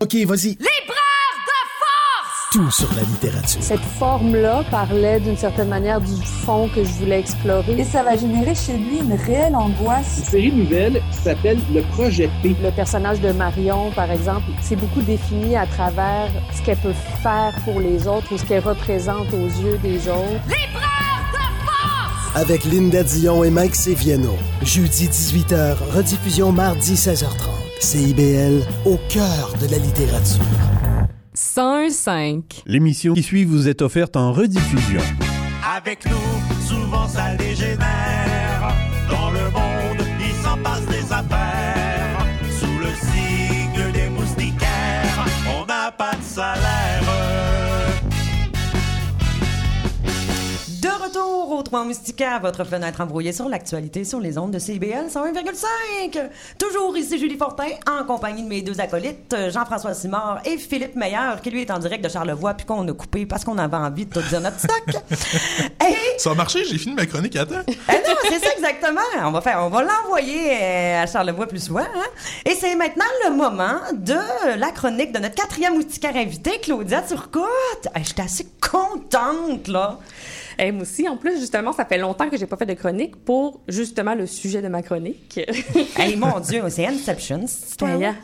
OK, 0.00 0.14
vas-y. 0.26 0.50
L'épreuve 0.50 1.38
de 1.48 1.58
force! 1.80 2.48
Tout 2.52 2.70
sur 2.70 2.88
la 2.94 3.02
littérature. 3.02 3.60
Cette 3.60 3.80
forme-là 3.98 4.62
parlait 4.70 5.18
d'une 5.18 5.36
certaine 5.36 5.68
manière 5.68 6.00
du 6.00 6.14
fond 6.24 6.68
que 6.72 6.84
je 6.84 6.90
voulais 6.90 7.18
explorer. 7.18 7.80
Et 7.80 7.84
ça 7.84 8.04
va 8.04 8.16
générer 8.16 8.54
chez 8.54 8.74
lui 8.74 8.98
une 8.98 9.14
réelle 9.14 9.56
angoisse. 9.56 10.18
Une 10.18 10.24
série 10.24 10.52
nouvelle 10.52 11.02
qui 11.10 11.18
s'appelle 11.18 11.58
le 11.74 11.82
projet 11.82 12.30
P. 12.44 12.54
Le 12.62 12.70
personnage 12.70 13.20
de 13.20 13.32
Marion, 13.32 13.90
par 13.90 14.08
exemple, 14.12 14.46
c'est 14.62 14.76
beaucoup 14.76 15.02
défini 15.02 15.56
à 15.56 15.66
travers 15.66 16.28
ce 16.56 16.62
qu'elle 16.62 16.78
peut 16.78 16.94
faire 17.20 17.52
pour 17.64 17.80
les 17.80 18.06
autres 18.06 18.32
ou 18.32 18.38
ce 18.38 18.44
qu'elle 18.44 18.62
représente 18.62 19.32
aux 19.34 19.48
yeux 19.62 19.78
des 19.78 20.08
autres. 20.08 20.44
Avec 22.36 22.64
Linda 22.66 23.02
Dion 23.02 23.42
et 23.42 23.50
Mike 23.50 23.74
Seviano. 23.74 24.36
Jeudi 24.62 25.08
18h, 25.08 25.74
rediffusion 25.92 26.52
mardi 26.52 26.94
16h30. 26.94 27.67
CIBL, 27.80 28.62
au 28.84 28.98
cœur 29.08 29.54
de 29.60 29.70
la 29.70 29.78
littérature. 29.78 30.42
105. 31.34 32.62
L'émission 32.66 33.14
qui 33.14 33.22
suit 33.22 33.44
vous 33.44 33.68
est 33.68 33.82
offerte 33.82 34.16
en 34.16 34.32
rediffusion. 34.32 35.00
Avec 35.76 36.04
nous, 36.06 36.66
souvent 36.66 37.06
ça 37.06 37.36
dégénère. 37.36 37.97
3 51.68 51.84
Moustica, 51.84 52.38
votre 52.38 52.64
fenêtre 52.64 53.02
embrouillée 53.02 53.34
sur 53.34 53.46
l'actualité 53.46 54.02
sur 54.02 54.20
les 54.20 54.38
ondes 54.38 54.52
de 54.52 54.58
CBL 54.58 55.08
101,5. 55.12 56.18
Toujours 56.58 56.96
ici 56.96 57.18
Julie 57.18 57.36
Fortin, 57.36 57.68
en 57.86 58.04
compagnie 58.04 58.42
de 58.42 58.48
mes 58.48 58.62
deux 58.62 58.80
acolytes, 58.80 59.36
Jean-François 59.50 59.92
Simard 59.92 60.40
et 60.46 60.56
Philippe 60.56 60.96
Meyer, 60.96 61.34
qui 61.42 61.50
lui 61.50 61.60
est 61.60 61.70
en 61.70 61.78
direct 61.78 62.02
de 62.02 62.08
Charlevoix, 62.08 62.54
puis 62.54 62.64
qu'on 62.64 62.88
a 62.88 62.92
coupé 62.94 63.26
parce 63.26 63.44
qu'on 63.44 63.58
avait 63.58 63.76
envie 63.76 64.06
de 64.06 64.14
tout 64.14 64.26
dire 64.30 64.40
notre 64.40 64.58
stock. 64.58 64.82
Ça 66.16 66.30
a 66.30 66.34
marché, 66.34 66.64
j'ai 66.64 66.78
fini 66.78 66.94
ma 66.94 67.04
chronique 67.04 67.36
à 67.36 67.44
temps. 67.44 67.60
Eh 67.68 67.72
non, 67.92 68.16
c'est 68.22 68.38
ça 68.40 68.52
exactement. 68.56 69.00
On 69.22 69.30
va, 69.30 69.40
va 69.40 69.82
l'envoyer 69.82 70.50
euh, 70.50 71.02
à 71.02 71.06
Charlevoix 71.06 71.46
plus 71.46 71.64
souvent. 71.64 71.80
Hein. 71.80 72.06
Et 72.46 72.54
c'est 72.54 72.74
maintenant 72.76 73.04
le 73.26 73.36
moment 73.36 73.78
de 73.92 74.58
la 74.58 74.70
chronique 74.70 75.12
de 75.12 75.18
notre 75.18 75.34
quatrième 75.34 75.74
moustiquaire 75.74 76.16
invité, 76.16 76.58
Claudia 76.60 77.02
Turcotte. 77.02 77.88
Hey, 77.94 78.04
J'étais 78.04 78.22
assez 78.22 78.48
contente, 78.60 79.68
là. 79.68 79.98
Et 80.58 80.72
moi 80.72 80.82
aussi, 80.82 81.08
en 81.08 81.16
plus, 81.16 81.38
justement, 81.38 81.72
ça 81.72 81.84
fait 81.84 81.98
longtemps 81.98 82.28
que 82.28 82.36
j'ai 82.36 82.46
pas 82.46 82.56
fait 82.56 82.66
de 82.66 82.74
chronique 82.74 83.16
pour 83.16 83.60
justement 83.68 84.14
le 84.14 84.26
sujet 84.26 84.60
de 84.60 84.68
ma 84.68 84.82
chronique. 84.82 85.40
hey, 85.96 86.16
mon 86.16 86.40
Dieu, 86.40 86.62
c'est 86.68 86.86
Inception, 86.86 87.44
cette. 87.46 87.82
Aya. 87.82 88.14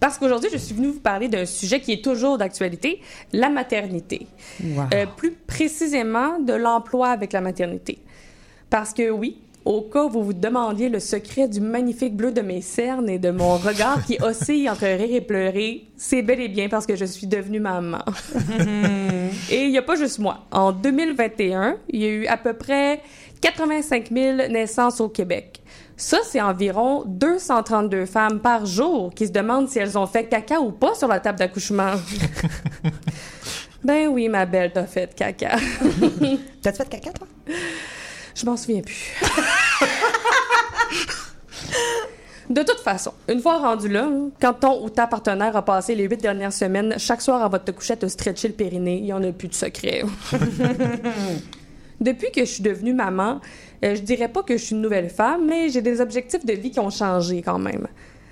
Parce 0.00 0.16
qu'aujourd'hui, 0.16 0.48
je 0.52 0.58
suis 0.58 0.74
venue 0.74 0.88
vous 0.88 1.00
parler 1.00 1.28
d'un 1.28 1.44
sujet 1.44 1.80
qui 1.80 1.92
est 1.92 2.04
toujours 2.04 2.38
d'actualité, 2.38 3.00
la 3.32 3.48
maternité. 3.48 4.26
Wow. 4.62 4.84
Euh, 4.94 5.06
plus 5.16 5.32
précisément, 5.32 6.38
de 6.38 6.52
l'emploi 6.52 7.08
avec 7.08 7.32
la 7.32 7.40
maternité. 7.40 7.98
Parce 8.70 8.94
que 8.94 9.10
oui, 9.10 9.38
au 9.64 9.82
cas 9.82 10.04
où 10.04 10.08
vous 10.08 10.22
vous 10.22 10.32
demandiez 10.32 10.88
le 10.88 11.00
secret 11.00 11.48
du 11.48 11.60
magnifique 11.60 12.16
bleu 12.16 12.32
de 12.32 12.40
mes 12.40 12.62
cernes 12.62 13.08
et 13.08 13.18
de 13.18 13.30
mon 13.30 13.56
regard 13.56 14.04
qui 14.06 14.18
oscille 14.22 14.70
entre 14.70 14.86
rire 14.86 15.16
et 15.16 15.20
pleurer, 15.20 15.84
c'est 15.96 16.22
bel 16.22 16.40
et 16.40 16.48
bien 16.48 16.68
parce 16.68 16.86
que 16.86 16.96
je 16.96 17.04
suis 17.04 17.26
devenue 17.26 17.60
maman. 17.60 17.98
et 19.50 19.64
il 19.64 19.70
n'y 19.70 19.78
a 19.78 19.82
pas 19.82 19.96
juste 19.96 20.18
moi. 20.18 20.46
En 20.50 20.72
2021, 20.72 21.76
il 21.90 22.00
y 22.00 22.06
a 22.06 22.08
eu 22.08 22.26
à 22.26 22.36
peu 22.36 22.54
près 22.54 23.00
85 23.40 24.10
000 24.12 24.36
naissances 24.48 25.00
au 25.00 25.08
Québec. 25.08 25.62
Ça, 25.96 26.18
c'est 26.24 26.40
environ 26.40 27.04
232 27.06 28.06
femmes 28.06 28.40
par 28.40 28.66
jour 28.66 29.12
qui 29.14 29.26
se 29.26 29.32
demandent 29.32 29.68
si 29.68 29.80
elles 29.80 29.98
ont 29.98 30.06
fait 30.06 30.26
caca 30.26 30.60
ou 30.60 30.70
pas 30.70 30.94
sur 30.94 31.08
la 31.08 31.18
table 31.18 31.38
d'accouchement. 31.38 31.92
ben 33.84 34.08
oui, 34.08 34.28
ma 34.28 34.46
belle, 34.46 34.72
t'as 34.72 34.86
fait 34.86 35.12
caca. 35.14 35.56
T'as-tu 36.62 36.78
fait 36.78 36.88
caca, 36.88 37.12
toi? 37.12 37.26
Je 38.34 38.46
m'en 38.46 38.56
souviens 38.56 38.82
plus. 38.82 39.16
De 42.50 42.62
toute 42.62 42.80
façon, 42.80 43.12
une 43.28 43.40
fois 43.40 43.58
rendu 43.58 43.88
là, 43.88 44.08
quand 44.40 44.54
ton 44.54 44.82
ou 44.82 44.88
ta 44.88 45.06
partenaire 45.06 45.54
a 45.54 45.62
passé 45.62 45.94
les 45.94 46.04
huit 46.04 46.20
dernières 46.20 46.52
semaines, 46.52 46.94
chaque 46.96 47.20
soir 47.20 47.42
avant 47.42 47.58
de 47.58 47.62
te 47.62 47.70
coucher, 47.72 47.94
à 48.00 48.08
stretcher 48.08 48.48
le 48.48 48.54
périnée, 48.54 48.98
il 48.98 49.04
n'y 49.04 49.12
en 49.12 49.22
a 49.22 49.32
plus 49.32 49.48
de 49.48 49.54
secret. 49.54 50.02
Depuis 52.00 52.30
que 52.30 52.40
je 52.40 52.50
suis 52.50 52.62
devenue 52.62 52.94
maman, 52.94 53.40
euh, 53.84 53.94
je 53.94 54.00
dirais 54.00 54.28
pas 54.28 54.42
que 54.42 54.56
je 54.56 54.62
suis 54.62 54.74
une 54.74 54.80
nouvelle 54.80 55.10
femme, 55.10 55.46
mais 55.46 55.68
j'ai 55.68 55.82
des 55.82 56.00
objectifs 56.00 56.46
de 56.46 56.52
vie 56.54 56.70
qui 56.70 56.80
ont 56.80 56.90
changé 56.90 57.42
quand 57.42 57.58
même. 57.58 57.86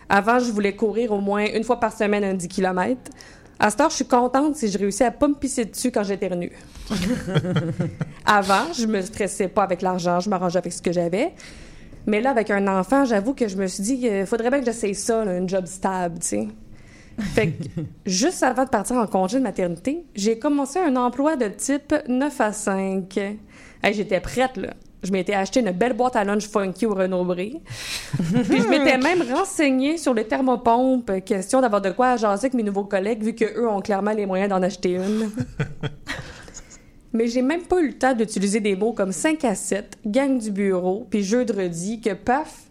Avant, 0.09 0.39
je 0.39 0.51
voulais 0.51 0.75
courir 0.75 1.13
au 1.13 1.21
moins 1.21 1.45
une 1.53 1.65
fois 1.65 1.79
par 1.81 1.93
semaine 1.93 2.25
un 2.25 2.35
10 2.35 2.49
km. 2.49 2.97
À 3.59 3.71
cette 3.71 3.81
heure, 3.81 3.91
je 3.91 3.97
suis 3.97 4.07
contente 4.07 4.55
si 4.57 4.69
je 4.71 4.79
réussis 4.79 5.03
à 5.03 5.11
pas 5.11 5.29
me 5.29 5.35
pisser 5.35 5.65
dessus 5.65 5.91
quand 5.91 6.05
j'éternue. 6.05 6.53
Avant, 8.27 8.73
je 8.73 8.87
me 8.87 9.03
stressais 9.03 9.49
pas 9.49 9.65
avec 9.65 9.83
l'argent, 9.83 10.21
je 10.21 10.31
m'arrangeais 10.31 10.59
avec 10.59 10.73
ce 10.73 10.81
que 10.81 10.93
j'avais. 10.93 11.33
Mais 12.07 12.21
là, 12.21 12.31
avec 12.31 12.51
un 12.51 12.67
enfant, 12.69 13.05
j'avoue 13.05 13.35
que 13.35 13.49
je 13.49 13.57
me 13.57 13.67
suis 13.67 13.83
dit 13.83 14.01
qu'il 14.01 14.27
faudrait 14.27 14.51
bien 14.51 14.61
que 14.61 14.67
j'essaye 14.67 14.95
ça, 14.95 15.25
là, 15.25 15.37
une 15.37 15.49
job 15.49 15.67
stable, 15.67 16.19
tu 16.21 16.27
sais. 16.27 16.49
Fait 17.19 17.49
que, 17.49 17.65
juste 18.07 18.43
avant 18.43 18.65
de 18.65 18.69
partir 18.69 18.97
en 18.97 19.07
congé 19.07 19.39
de 19.39 19.43
maternité, 19.43 20.05
j'ai 20.15 20.39
commencé 20.39 20.79
un 20.79 20.97
emploi 20.97 21.37
de 21.37 21.49
type 21.49 21.95
9 22.09 22.41
à 22.41 22.53
5. 22.53 23.17
Hey, 23.83 23.95
J'étais 23.95 24.21
prête, 24.21 24.57
là. 24.57 24.75
Je 25.03 25.13
m'étais 25.13 25.35
acheté 25.35 25.61
une 25.61 25.71
belle 25.71 25.93
boîte 25.93 26.17
à 26.17 26.25
lunch 26.25 26.49
funky 26.49 26.87
au 26.87 26.95
Renaud-Bré. 26.95 27.61
Puis 28.17 28.61
je 28.61 28.69
m'étais 28.69 28.99
même 28.99 29.23
renseignée 29.31 29.99
sur 29.99 30.15
les 30.15 30.25
thermopompes, 30.25 31.25
question 31.25 31.61
d'avoir 31.61 31.81
de 31.81 31.91
quoi 31.91 32.17
jaser 32.17 32.47
avec 32.47 32.55
mes 32.55 32.63
nouveaux 32.63 32.85
collègues, 32.85 33.23
vu 33.23 33.35
qu'eux 33.35 33.69
ont 33.69 33.81
clairement 33.81 34.13
les 34.13 34.27
moyens 34.27 34.51
d'en 34.51 34.63
acheter 34.63 34.95
une. 34.95 35.31
Mais 37.17 37.29
j'ai 37.29 37.41
même 37.41 37.63
pas 37.63 37.81
eu 37.81 37.87
le 37.89 37.95
temps 37.95 38.13
d'utiliser 38.13 38.61
des 38.61 38.77
mots 38.77 38.93
comme 38.93 39.11
5 39.11 39.43
à 39.47 39.55
7, 39.55 40.01
gang 40.05 40.39
du 40.39 40.51
bureau, 40.51 41.07
puis 41.09 41.23
jeudi, 41.23 41.99
que 41.99 42.13
paf, 42.13 42.65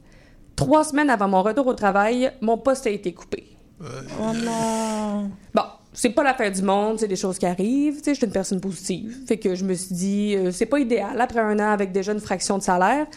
trois 0.55 0.83
semaines 0.83 1.09
avant 1.09 1.27
mon 1.27 1.41
retour 1.41 1.65
au 1.65 1.73
travail, 1.73 2.31
mon 2.41 2.55
poste 2.55 2.85
a 2.85 2.91
été 2.91 3.11
coupé. 3.11 3.43
Oh 3.81 4.33
non! 4.45 5.31
Bon, 5.51 5.63
c'est 5.93 6.11
pas 6.11 6.23
la 6.23 6.35
fin 6.35 6.51
du 6.51 6.61
monde, 6.61 6.99
c'est 6.99 7.07
des 7.07 7.15
choses 7.15 7.39
qui 7.39 7.47
arrivent. 7.47 7.97
Tu 7.97 8.03
sais, 8.03 8.11
je 8.11 8.17
suis 8.17 8.27
une 8.27 8.31
personne 8.31 8.61
positive. 8.61 9.17
Fait 9.27 9.37
que 9.37 9.55
je 9.55 9.65
me 9.65 9.73
suis 9.73 9.95
dit, 9.95 10.35
euh, 10.35 10.51
c'est 10.51 10.67
pas 10.67 10.77
idéal 10.77 11.19
après 11.19 11.39
un 11.39 11.57
an 11.57 11.71
avec 11.71 11.91
déjà 11.91 12.11
une 12.13 12.19
fraction 12.19 12.59
de 12.59 12.63
salaire, 12.63 13.07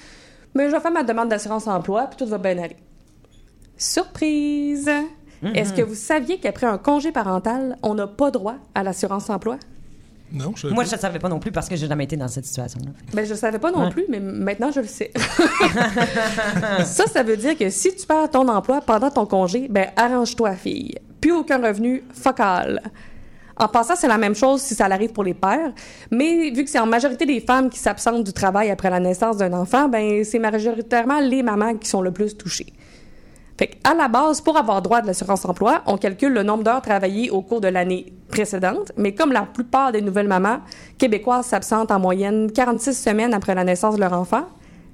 mais 0.55 0.71
je 0.71 0.75
vais 0.75 0.81
faire 0.81 0.93
ma 0.93 1.03
demande 1.03 1.29
d'assurance 1.29 1.67
emploi, 1.67 2.07
puis 2.07 2.17
tout 2.17 2.27
va 2.27 2.39
bien 2.39 2.57
aller. 2.57 2.77
Surprise! 3.77 4.91
Mhm. 5.43 5.55
Est-ce 5.55 5.75
que 5.75 5.83
vous 5.83 5.95
saviez 5.95 6.39
qu'après 6.39 6.67
un 6.67 6.79
congé 6.79 7.13
parental, 7.13 7.77
on 7.83 7.95
n'a 7.95 8.07
pas 8.07 8.31
droit 8.31 8.57
à 8.75 8.83
l'assurance 8.83 9.29
emploi? 9.29 9.59
Non, 10.33 10.53
je 10.55 10.69
Moi, 10.69 10.85
je 10.85 10.95
ne 10.95 11.01
savais 11.01 11.19
pas 11.19 11.29
non 11.29 11.39
plus 11.39 11.51
parce 11.53 11.69
que 11.69 11.77
j'ai 11.77 11.87
jamais 11.87 12.05
été 12.05 12.17
dans 12.17 12.29
cette 12.29 12.45
situation-là. 12.45 12.91
Ben, 13.15 13.25
je 13.27 13.35
savais 13.35 13.59
pas 13.59 13.71
non 13.71 13.85
Ouais. 13.85 13.91
plus, 13.91 14.05
mais 14.09 14.21
maintenant, 14.21 14.71
je 14.71 14.81
le 14.81 14.87
sais. 14.87 15.11
ça, 16.85 17.07
ça 17.07 17.23
veut 17.23 17.37
dire 17.37 17.57
que 17.57 17.71
si 17.71 17.95
tu 17.95 18.07
perds 18.07 18.31
ton 18.31 18.47
emploi 18.49 18.81
pendant 18.81 19.11
ton 19.11 19.27
congé, 19.27 19.69
ben, 19.69 19.89
arrange-toi, 19.97 20.55
fille. 20.55 20.95
Plus 21.21 21.33
aucun 21.33 21.59
revenu, 21.61 22.05
fuck 22.13 22.41
all. 22.41 22.81
En 23.57 23.67
passant, 23.67 23.97
c'est 23.97 24.07
la 24.07 24.19
même 24.19 24.37
chose 24.37 24.61
si 24.63 24.75
ça 24.77 24.85
arrive 24.85 25.13
pour 25.13 25.25
les 25.25 25.35
pères, 25.35 25.73
mais 26.13 26.51
vu 26.51 26.63
que 26.65 26.71
c'est 26.71 26.79
en 26.79 26.87
majorité 26.87 27.27
des 27.27 27.41
femmes 27.41 27.69
qui 27.71 27.79
s'absentent 27.79 28.23
du 28.23 28.33
travail 28.33 28.71
après 28.71 28.89
la 28.89 29.01
naissance 29.01 29.37
d'un 29.37 29.53
enfant, 29.53 29.89
ben, 29.89 30.23
c'est 30.25 30.39
majoritairement 30.39 31.19
les 31.19 31.43
mamans 31.43 31.75
qui 31.75 31.89
sont 31.89 32.01
le 32.01 32.13
plus 32.13 32.37
touchées. 32.37 32.73
Fait 33.59 33.77
à 33.83 33.93
la 33.93 34.07
base, 34.07 34.41
pour 34.41 34.57
avoir 34.57 34.81
droit 34.83 35.01
de 35.01 35.09
l'assurance 35.09 35.45
emploi, 35.45 35.83
on 35.87 35.97
calcule 35.97 36.33
le 36.33 36.45
nombre 36.45 36.63
d'heures 36.63 36.81
travaillées 36.81 37.31
au 37.31 37.43
cours 37.43 37.61
de 37.61 37.67
l'année 37.67 38.13
précédente, 38.29 38.93
mais 38.97 39.15
comme 39.15 39.33
la 39.33 39.43
plupart 39.43 39.91
des 39.91 40.01
nouvelles 40.01 40.29
mamans 40.29 40.61
québécoises 40.97 41.47
s'absentent 41.47 41.91
en 41.91 41.99
moyenne 41.99 42.53
46 42.53 42.95
semaines 42.95 43.35
après 43.35 43.57
la 43.57 43.65
naissance 43.65 43.97
de 43.97 44.01
leur 44.01 44.13
enfant, 44.13 44.45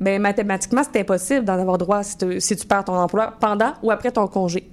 ben 0.01 0.21
mathématiquement, 0.21 0.81
c'est 0.83 1.01
impossible 1.01 1.45
d'en 1.45 1.61
avoir 1.61 1.77
droit 1.77 2.03
si 2.03 2.17
tu 2.57 2.67
perds 2.67 2.85
ton 2.85 2.95
emploi 2.95 3.35
pendant 3.39 3.75
ou 3.83 3.91
après 3.91 4.11
ton 4.11 4.27
congé. 4.27 4.71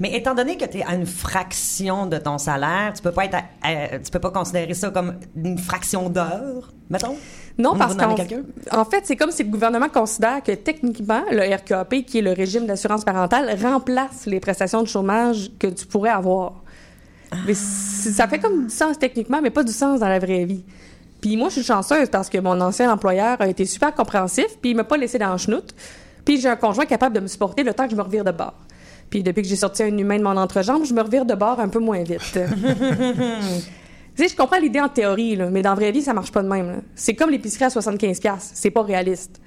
Mais 0.00 0.16
étant 0.16 0.34
donné 0.34 0.56
que 0.56 0.64
tu 0.64 0.78
es 0.78 0.84
à 0.84 0.94
une 0.94 1.06
fraction 1.06 2.06
de 2.06 2.16
ton 2.18 2.38
salaire, 2.38 2.92
tu 2.94 3.02
peux 3.02 3.12
pas 3.12 3.24
être 3.26 3.34
à- 3.36 3.44
à- 3.66 3.98
tu 3.98 4.10
peux 4.10 4.18
pas 4.18 4.30
considérer 4.30 4.74
ça 4.74 4.90
comme 4.90 5.14
une 5.36 5.58
fraction 5.58 6.08
d'heure, 6.08 6.72
mettons? 6.90 7.16
Non, 7.58 7.72
parce 7.78 7.94
qu'en 7.96 8.14
en 8.72 8.84
fait, 8.84 9.00
c'est 9.04 9.16
comme 9.16 9.30
si 9.30 9.42
le 9.44 9.48
gouvernement 9.50 9.88
considère 9.88 10.42
que 10.42 10.52
techniquement, 10.52 11.22
le 11.30 11.54
RQAP, 11.54 12.04
qui 12.04 12.18
est 12.18 12.22
le 12.22 12.32
régime 12.32 12.66
d'assurance 12.66 13.04
parentale, 13.04 13.56
remplace 13.62 14.26
les 14.26 14.40
prestations 14.40 14.82
de 14.82 14.88
chômage 14.88 15.50
que 15.58 15.68
tu 15.68 15.86
pourrais 15.86 16.10
avoir. 16.10 16.62
Mais 17.46 17.54
c- 17.54 18.10
ça 18.12 18.28
fait 18.28 18.38
comme 18.38 18.64
du 18.66 18.70
sens 18.74 18.98
techniquement, 18.98 19.40
mais 19.42 19.50
pas 19.50 19.64
du 19.64 19.72
sens 19.72 20.00
dans 20.00 20.08
la 20.08 20.18
vraie 20.18 20.44
vie. 20.44 20.64
Puis 21.20 21.36
moi, 21.36 21.48
je 21.48 21.54
suis 21.54 21.64
chanceuse 21.64 22.08
parce 22.10 22.28
que 22.28 22.38
mon 22.38 22.60
ancien 22.60 22.92
employeur 22.92 23.40
a 23.40 23.48
été 23.48 23.64
super 23.64 23.94
compréhensif, 23.94 24.46
puis 24.60 24.72
il 24.72 24.76
m'a 24.76 24.84
pas 24.84 24.96
laissé 24.96 25.18
dans 25.18 25.32
le 25.32 25.38
chenoute. 25.38 25.74
Puis 26.24 26.38
j'ai 26.40 26.48
un 26.48 26.56
conjoint 26.56 26.84
capable 26.86 27.14
de 27.16 27.20
me 27.20 27.26
supporter 27.26 27.62
le 27.62 27.72
temps 27.72 27.84
que 27.84 27.92
je 27.92 27.96
me 27.96 28.02
revire 28.02 28.22
de 28.24 28.32
bord. 28.32 28.54
Puis 29.10 29.22
depuis 29.22 29.42
que 29.42 29.48
j'ai 29.48 29.56
sorti 29.56 29.82
un 29.82 29.96
humain 29.96 30.18
de 30.18 30.24
mon 30.24 30.36
entrejambe, 30.36 30.84
je 30.84 30.92
me 30.92 31.00
revire 31.00 31.24
de 31.24 31.34
bord 31.34 31.60
un 31.60 31.68
peu 31.68 31.78
moins 31.78 32.02
vite. 32.02 32.38
Tu 34.16 34.22
sais, 34.22 34.30
je 34.30 34.36
comprends 34.36 34.58
l'idée 34.58 34.80
en 34.80 34.88
théorie, 34.88 35.36
là, 35.36 35.50
mais 35.50 35.60
dans 35.60 35.68
la 35.70 35.76
vraie 35.76 35.92
vie, 35.92 36.00
ça 36.00 36.14
marche 36.14 36.32
pas 36.32 36.42
de 36.42 36.48
même. 36.48 36.80
C'est 36.94 37.14
comme 37.14 37.28
l'épicerie 37.28 37.64
à 37.64 37.68
75$. 37.68 38.36
C'est 38.38 38.70
pas 38.70 38.82
réaliste. 38.82 39.42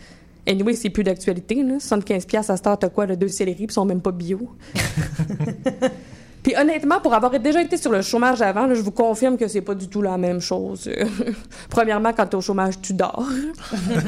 Anyway, 0.48 0.76
c'est 0.76 0.92
plus 0.92 1.04
d'actualité. 1.04 1.64
là. 1.64 1.78
75$ 1.78 2.38
à 2.38 2.44
cette 2.56 2.68
heure, 2.68 2.78
t'as 2.78 2.90
quoi, 2.90 3.08
deux 3.08 3.30
céleri, 3.30 3.56
puis 3.56 3.66
ils 3.66 3.72
sont 3.72 3.86
même 3.86 4.02
pas 4.02 4.12
bio. 4.12 4.48
Puis 6.44 6.56
honnêtement, 6.56 7.00
pour 7.00 7.14
avoir 7.14 7.38
déjà 7.40 7.62
été 7.62 7.78
sur 7.78 7.92
le 7.92 8.02
chômage 8.02 8.42
avant, 8.42 8.66
là, 8.66 8.74
je 8.74 8.82
vous 8.82 8.92
confirme 8.92 9.38
que 9.38 9.48
c'est 9.48 9.62
pas 9.62 9.76
du 9.76 9.88
tout 9.88 10.02
la 10.02 10.18
même 10.18 10.40
chose. 10.40 10.90
Premièrement, 11.70 12.14
quand 12.14 12.28
t'es 12.28 12.36
au 12.36 12.42
chômage, 12.42 12.80
tu 12.82 12.94
dors. 12.94 13.28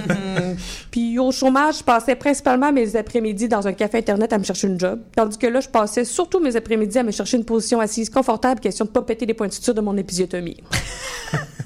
Puis 0.91 1.19
au 1.19 1.31
chômage, 1.31 1.79
je 1.79 1.83
passais 1.83 2.15
principalement 2.15 2.71
mes 2.71 2.95
après-midi 2.95 3.47
dans 3.47 3.67
un 3.67 3.73
café 3.73 3.97
internet 3.99 4.31
à 4.33 4.37
me 4.37 4.43
chercher 4.43 4.67
une 4.67 4.79
job, 4.79 4.99
tandis 5.15 5.37
que 5.37 5.47
là, 5.47 5.59
je 5.59 5.69
passais 5.69 6.05
surtout 6.05 6.39
mes 6.39 6.55
après-midi 6.55 6.97
à 6.99 7.03
me 7.03 7.11
chercher 7.11 7.37
une 7.37 7.45
position 7.45 7.79
assise 7.79 8.09
confortable, 8.09 8.59
question 8.59 8.85
de 8.85 8.89
pas 8.89 9.01
péter 9.01 9.25
les 9.25 9.33
points 9.33 9.47
de 9.47 9.53
suture 9.53 9.73
de 9.73 9.81
mon 9.81 9.95
épisiotomie. 9.97 10.57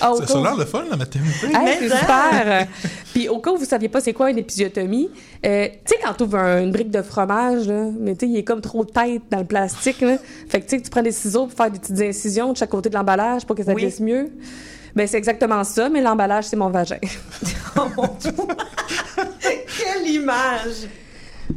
Ah, 0.00 0.12
au 0.12 0.22
Ça, 0.24 0.38
a 0.38 0.42
l'air 0.42 0.56
le 0.56 0.64
fun, 0.64 0.84
la 0.90 0.96
maternité. 0.96 1.46
Hey, 1.46 1.76
c'est 1.80 1.96
super. 1.96 2.66
Puis 3.14 3.28
au 3.28 3.38
cas 3.38 3.50
où 3.52 3.56
vous 3.56 3.64
saviez 3.64 3.88
pas 3.88 4.00
c'est 4.00 4.12
quoi 4.12 4.30
une 4.30 4.38
épisiotomie, 4.38 5.08
euh, 5.46 5.68
tu 5.84 5.94
sais 5.94 6.00
quand 6.02 6.14
tu 6.14 6.24
ouvres 6.24 6.36
une 6.38 6.72
brique 6.72 6.90
de 6.90 7.02
fromage, 7.02 7.68
là, 7.68 7.86
mais 7.98 8.14
tu 8.14 8.26
sais 8.26 8.32
il 8.32 8.36
est 8.38 8.44
comme 8.44 8.60
trop 8.60 8.84
tête 8.84 9.22
dans 9.30 9.38
le 9.38 9.44
plastique, 9.44 10.00
là. 10.00 10.16
fait 10.48 10.60
que 10.60 10.66
tu 10.68 10.76
sais 10.76 10.82
tu 10.82 10.90
prends 10.90 11.02
des 11.02 11.12
ciseaux 11.12 11.46
pour 11.46 11.56
faire 11.56 11.70
des 11.70 11.78
petites 11.78 12.00
incisions 12.00 12.52
de 12.52 12.56
chaque 12.56 12.70
côté 12.70 12.88
de 12.88 12.94
l'emballage 12.94 13.46
pour 13.46 13.54
que 13.56 13.62
ça 13.62 13.72
Oui. 13.72 13.82
glisse 13.82 14.00
mieux. 14.00 14.30
Ben 14.96 15.06
c'est 15.06 15.16
exactement 15.18 15.64
ça, 15.64 15.88
mais 15.88 16.00
l'emballage 16.00 16.44
c'est 16.44 16.56
mon 16.56 16.70
vagin. 16.70 16.98
Quelle 19.42 20.06
image! 20.08 20.88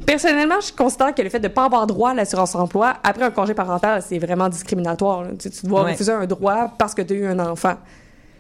Personnellement, 0.06 0.60
je 0.60 0.74
considère 0.74 1.14
que 1.16 1.22
le 1.22 1.30
fait 1.30 1.40
de 1.40 1.48
ne 1.48 1.54
pas 1.54 1.66
avoir 1.66 1.88
droit 1.88 2.12
à 2.12 2.14
l'assurance 2.14 2.56
emploi 2.56 2.96
après 3.04 3.24
un 3.24 3.32
congé 3.32 3.54
parental, 3.54 4.02
c'est 4.06 4.20
vraiment 4.20 4.50
discriminatoire. 4.50 5.24
là. 5.24 5.30
Tu, 5.40 5.50
tu 5.50 5.66
dois 5.66 5.84
Ouais. 5.84 5.92
refuser 5.92 6.12
un 6.12 6.26
droit 6.26 6.74
parce 6.78 6.94
que 6.94 7.02
tu 7.02 7.14
as 7.14 7.18
eu 7.18 7.26
un 7.28 7.40
enfant. 7.40 7.76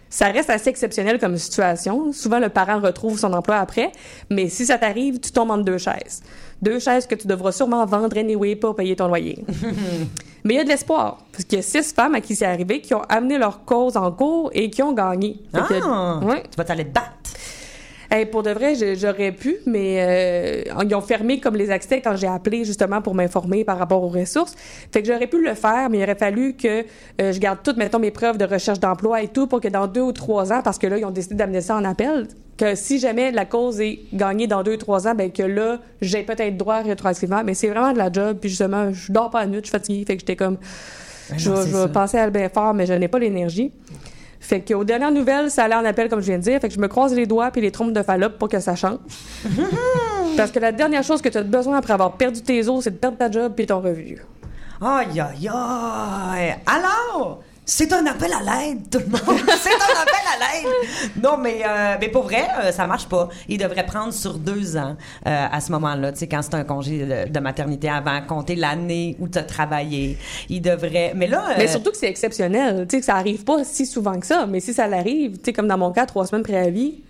Ça 0.09 0.27
reste 0.27 0.49
assez 0.49 0.69
exceptionnel 0.69 1.19
comme 1.19 1.35
situation. 1.37 2.13
Souvent, 2.13 2.39
le 2.39 2.47
parent 2.49 2.79
retrouve 2.79 3.19
son 3.19 3.33
emploi 3.33 3.57
après, 3.57 3.91
mais 4.29 4.47
si 4.47 4.65
ça 4.65 4.77
t'arrive, 4.77 5.19
tu 5.19 5.31
tombes 5.31 5.51
entre 5.51 5.65
deux 5.65 5.77
chaises. 5.77 6.21
Deux 6.61 6.79
chaises 6.79 7.05
que 7.07 7.15
tu 7.15 7.27
devras 7.27 7.51
sûrement 7.51 7.85
vendre 7.85 8.17
anyway 8.17 8.55
pour 8.55 8.73
payer 8.75 8.95
ton 8.95 9.07
loyer. 9.07 9.43
mais 10.45 10.53
il 10.53 10.57
y 10.57 10.59
a 10.59 10.63
de 10.63 10.69
l'espoir, 10.69 11.17
parce 11.33 11.43
qu'il 11.43 11.57
y 11.57 11.59
a 11.59 11.61
six 11.61 11.91
femmes 11.93 12.15
à 12.15 12.21
qui 12.21 12.35
c'est 12.37 12.45
arrivé 12.45 12.79
qui 12.79 12.93
ont 12.93 13.01
amené 13.09 13.37
leur 13.37 13.65
cause 13.65 13.97
en 13.97 14.09
cours 14.13 14.49
et 14.53 14.69
qui 14.69 14.81
ont 14.81 14.93
gagné. 14.93 15.41
Que- 15.53 15.59
Ah! 15.83 16.19
Ouais. 16.23 16.43
Tu 16.49 16.55
vas 16.57 16.63
t'aller 16.63 16.85
te 16.85 16.93
battre. 16.93 17.11
Hey, 18.09 18.25
pour 18.25 18.41
de 18.41 18.51
vrai, 18.51 18.73
j'aurais 18.95 19.33
pu, 19.33 19.57
mais 19.65 19.97
euh, 20.69 20.83
ils 20.83 20.95
ont 20.95 21.01
fermé 21.01 21.41
comme 21.41 21.57
les 21.57 21.69
accès 21.71 21.99
quand 21.99 22.15
j'ai 22.15 22.27
appelé 22.27 22.63
justement 22.63 23.01
pour 23.01 23.13
m'informer 23.13 23.65
par 23.65 23.77
rapport 23.77 24.01
aux 24.01 24.07
ressources. 24.07 24.55
Fait 24.93 25.01
que 25.01 25.07
j'aurais 25.11 25.27
pu 25.27 25.43
le 25.43 25.53
faire, 25.55 25.89
mais 25.89 25.99
il 25.99 26.03
aurait 26.03 26.15
fallu 26.15 26.53
que 26.53 26.85
euh, 27.21 27.33
je 27.33 27.39
garde 27.39 27.59
toutes, 27.63 27.75
mettons, 27.75 27.99
mes 27.99 28.11
preuves 28.11 28.37
de 28.37 28.45
recherche 28.45 28.79
d'emploi 28.79 29.21
et 29.21 29.27
tout 29.27 29.47
pour 29.47 29.59
que 29.59 29.67
dans 29.67 29.87
deux 29.87 30.01
ou 30.01 30.13
trois 30.13 30.53
ans, 30.53 30.61
parce 30.63 30.77
que 30.77 30.87
là, 30.87 30.97
ils 30.97 31.03
ont 31.03 31.11
décidé 31.11 31.35
d'amener 31.35 31.59
ça 31.59 31.75
en 31.75 31.83
appel, 31.83 32.27
que 32.57 32.75
si 32.75 32.97
jamais 32.97 33.31
la 33.31 33.43
cause 33.43 33.81
est 33.81 33.99
gagnée 34.13 34.47
dans 34.47 34.63
deux 34.63 34.73
ou 34.73 34.77
trois 34.77 35.05
ans, 35.07 35.13
ben 35.13 35.29
que 35.29 35.43
là, 35.43 35.79
j'ai 36.01 36.23
peut-être 36.23 36.55
droit 36.55 36.81
rétroactivement. 36.81 37.43
Mais 37.43 37.55
c'est 37.55 37.67
vraiment 37.67 37.91
de 37.91 37.97
la 37.97 38.11
job, 38.11 38.37
puis 38.39 38.49
justement, 38.49 38.93
je 38.93 39.11
dors 39.11 39.29
pas 39.29 39.41
la 39.41 39.47
nuit, 39.47 39.57
je 39.57 39.65
suis 39.65 39.71
fatiguée, 39.71 40.05
fait 40.05 40.15
que 40.15 40.21
j'étais 40.21 40.37
comme... 40.37 40.57
je 41.35 41.49
non, 41.49 41.61
je 41.61 41.75
vais 41.75 41.91
penser 41.91 42.17
à 42.17 42.29
bien 42.29 42.47
fort, 42.47 42.73
mais 42.73 42.85
je 42.85 42.93
n'ai 42.93 43.09
pas 43.09 43.19
l'énergie. 43.19 43.73
Fait 44.39 44.61
qu'aux 44.61 44.83
dernières 44.83 45.11
nouvelles, 45.11 45.49
ça 45.51 45.63
allait 45.63 45.75
en 45.75 45.85
appel, 45.85 46.09
comme 46.09 46.21
je 46.21 46.27
viens 46.27 46.37
de 46.37 46.43
dire. 46.43 46.59
Fait 46.59 46.69
que 46.69 46.75
je 46.75 46.79
me 46.79 46.87
croise 46.87 47.13
les 47.13 47.25
doigts 47.25 47.51
puis 47.51 47.61
les 47.61 47.71
trompes 47.71 47.93
de 47.93 48.01
Fallope 48.03 48.37
pour 48.37 48.49
que 48.49 48.59
ça 48.59 48.75
change. 48.75 48.99
Parce 50.37 50.51
que 50.51 50.59
la 50.59 50.71
dernière 50.71 51.03
chose 51.03 51.21
que 51.21 51.29
tu 51.29 51.37
as 51.37 51.43
besoin 51.43 51.77
après 51.77 51.93
avoir 51.93 52.13
perdu 52.13 52.41
tes 52.41 52.67
os, 52.67 52.83
c'est 52.83 52.91
de 52.91 52.97
perdre 52.97 53.17
ta 53.17 53.31
job 53.31 53.53
puis 53.55 53.65
ton 53.65 53.81
revenu. 53.81 54.21
Aïe, 54.79 55.19
aïe, 55.19 55.49
aïe. 55.51 56.55
Alors, 56.65 57.41
c'est 57.69 57.91
un 57.91 58.05
appel 58.05 58.31
à 58.31 58.39
l'aide, 58.39 58.89
tout 58.89 58.99
le 58.99 59.07
monde. 59.07 59.41
c'est 59.61 59.69
un 59.69 60.01
appel 60.01 60.25
à 60.25 60.39
l'aide. 60.39 61.21
Non, 61.21 61.37
mais, 61.37 61.63
euh, 61.67 61.97
mais 61.99 62.07
pour 62.07 62.23
vrai, 62.23 62.47
euh, 62.63 62.71
ça 62.71 62.87
marche 62.87 63.09
pas. 63.09 63.27
Il 63.49 63.57
devrait 63.57 63.85
prendre 63.85 64.13
sur 64.13 64.35
deux 64.35 64.77
ans 64.77 64.95
euh, 65.27 65.47
à 65.51 65.59
ce 65.59 65.73
moment-là. 65.73 66.13
Tu 66.13 66.19
sais, 66.19 66.27
quand 66.27 66.41
c'est 66.41 66.55
un 66.55 66.63
congé 66.63 67.05
de, 67.05 67.29
de 67.29 67.39
maternité 67.41 67.89
avant, 67.89 68.21
compter 68.21 68.55
l'année 68.55 69.17
où 69.19 69.27
tu 69.27 69.37
as 69.37 69.43
travaillé. 69.43 70.17
Il 70.47 70.61
devrait. 70.61 71.11
Mais 71.13 71.27
là. 71.27 71.43
Mais 71.57 71.67
surtout 71.67 71.91
que 71.91 71.97
c'est 71.97 72.07
exceptionnel. 72.07 72.87
Tu 72.87 72.95
sais, 72.95 72.99
que 73.01 73.05
ça 73.05 73.15
arrive 73.15 73.43
pas 73.43 73.65
si 73.65 73.85
souvent 73.85 74.17
que 74.17 74.25
ça. 74.25 74.45
Mais 74.45 74.61
si 74.61 74.73
ça 74.73 74.87
l'arrive, 74.87 75.33
tu 75.33 75.41
sais, 75.43 75.53
comme 75.53 75.67
dans 75.67 75.77
mon 75.77 75.91
cas, 75.91 76.05
trois 76.05 76.25
semaines 76.25 76.43
préavis, 76.43 77.03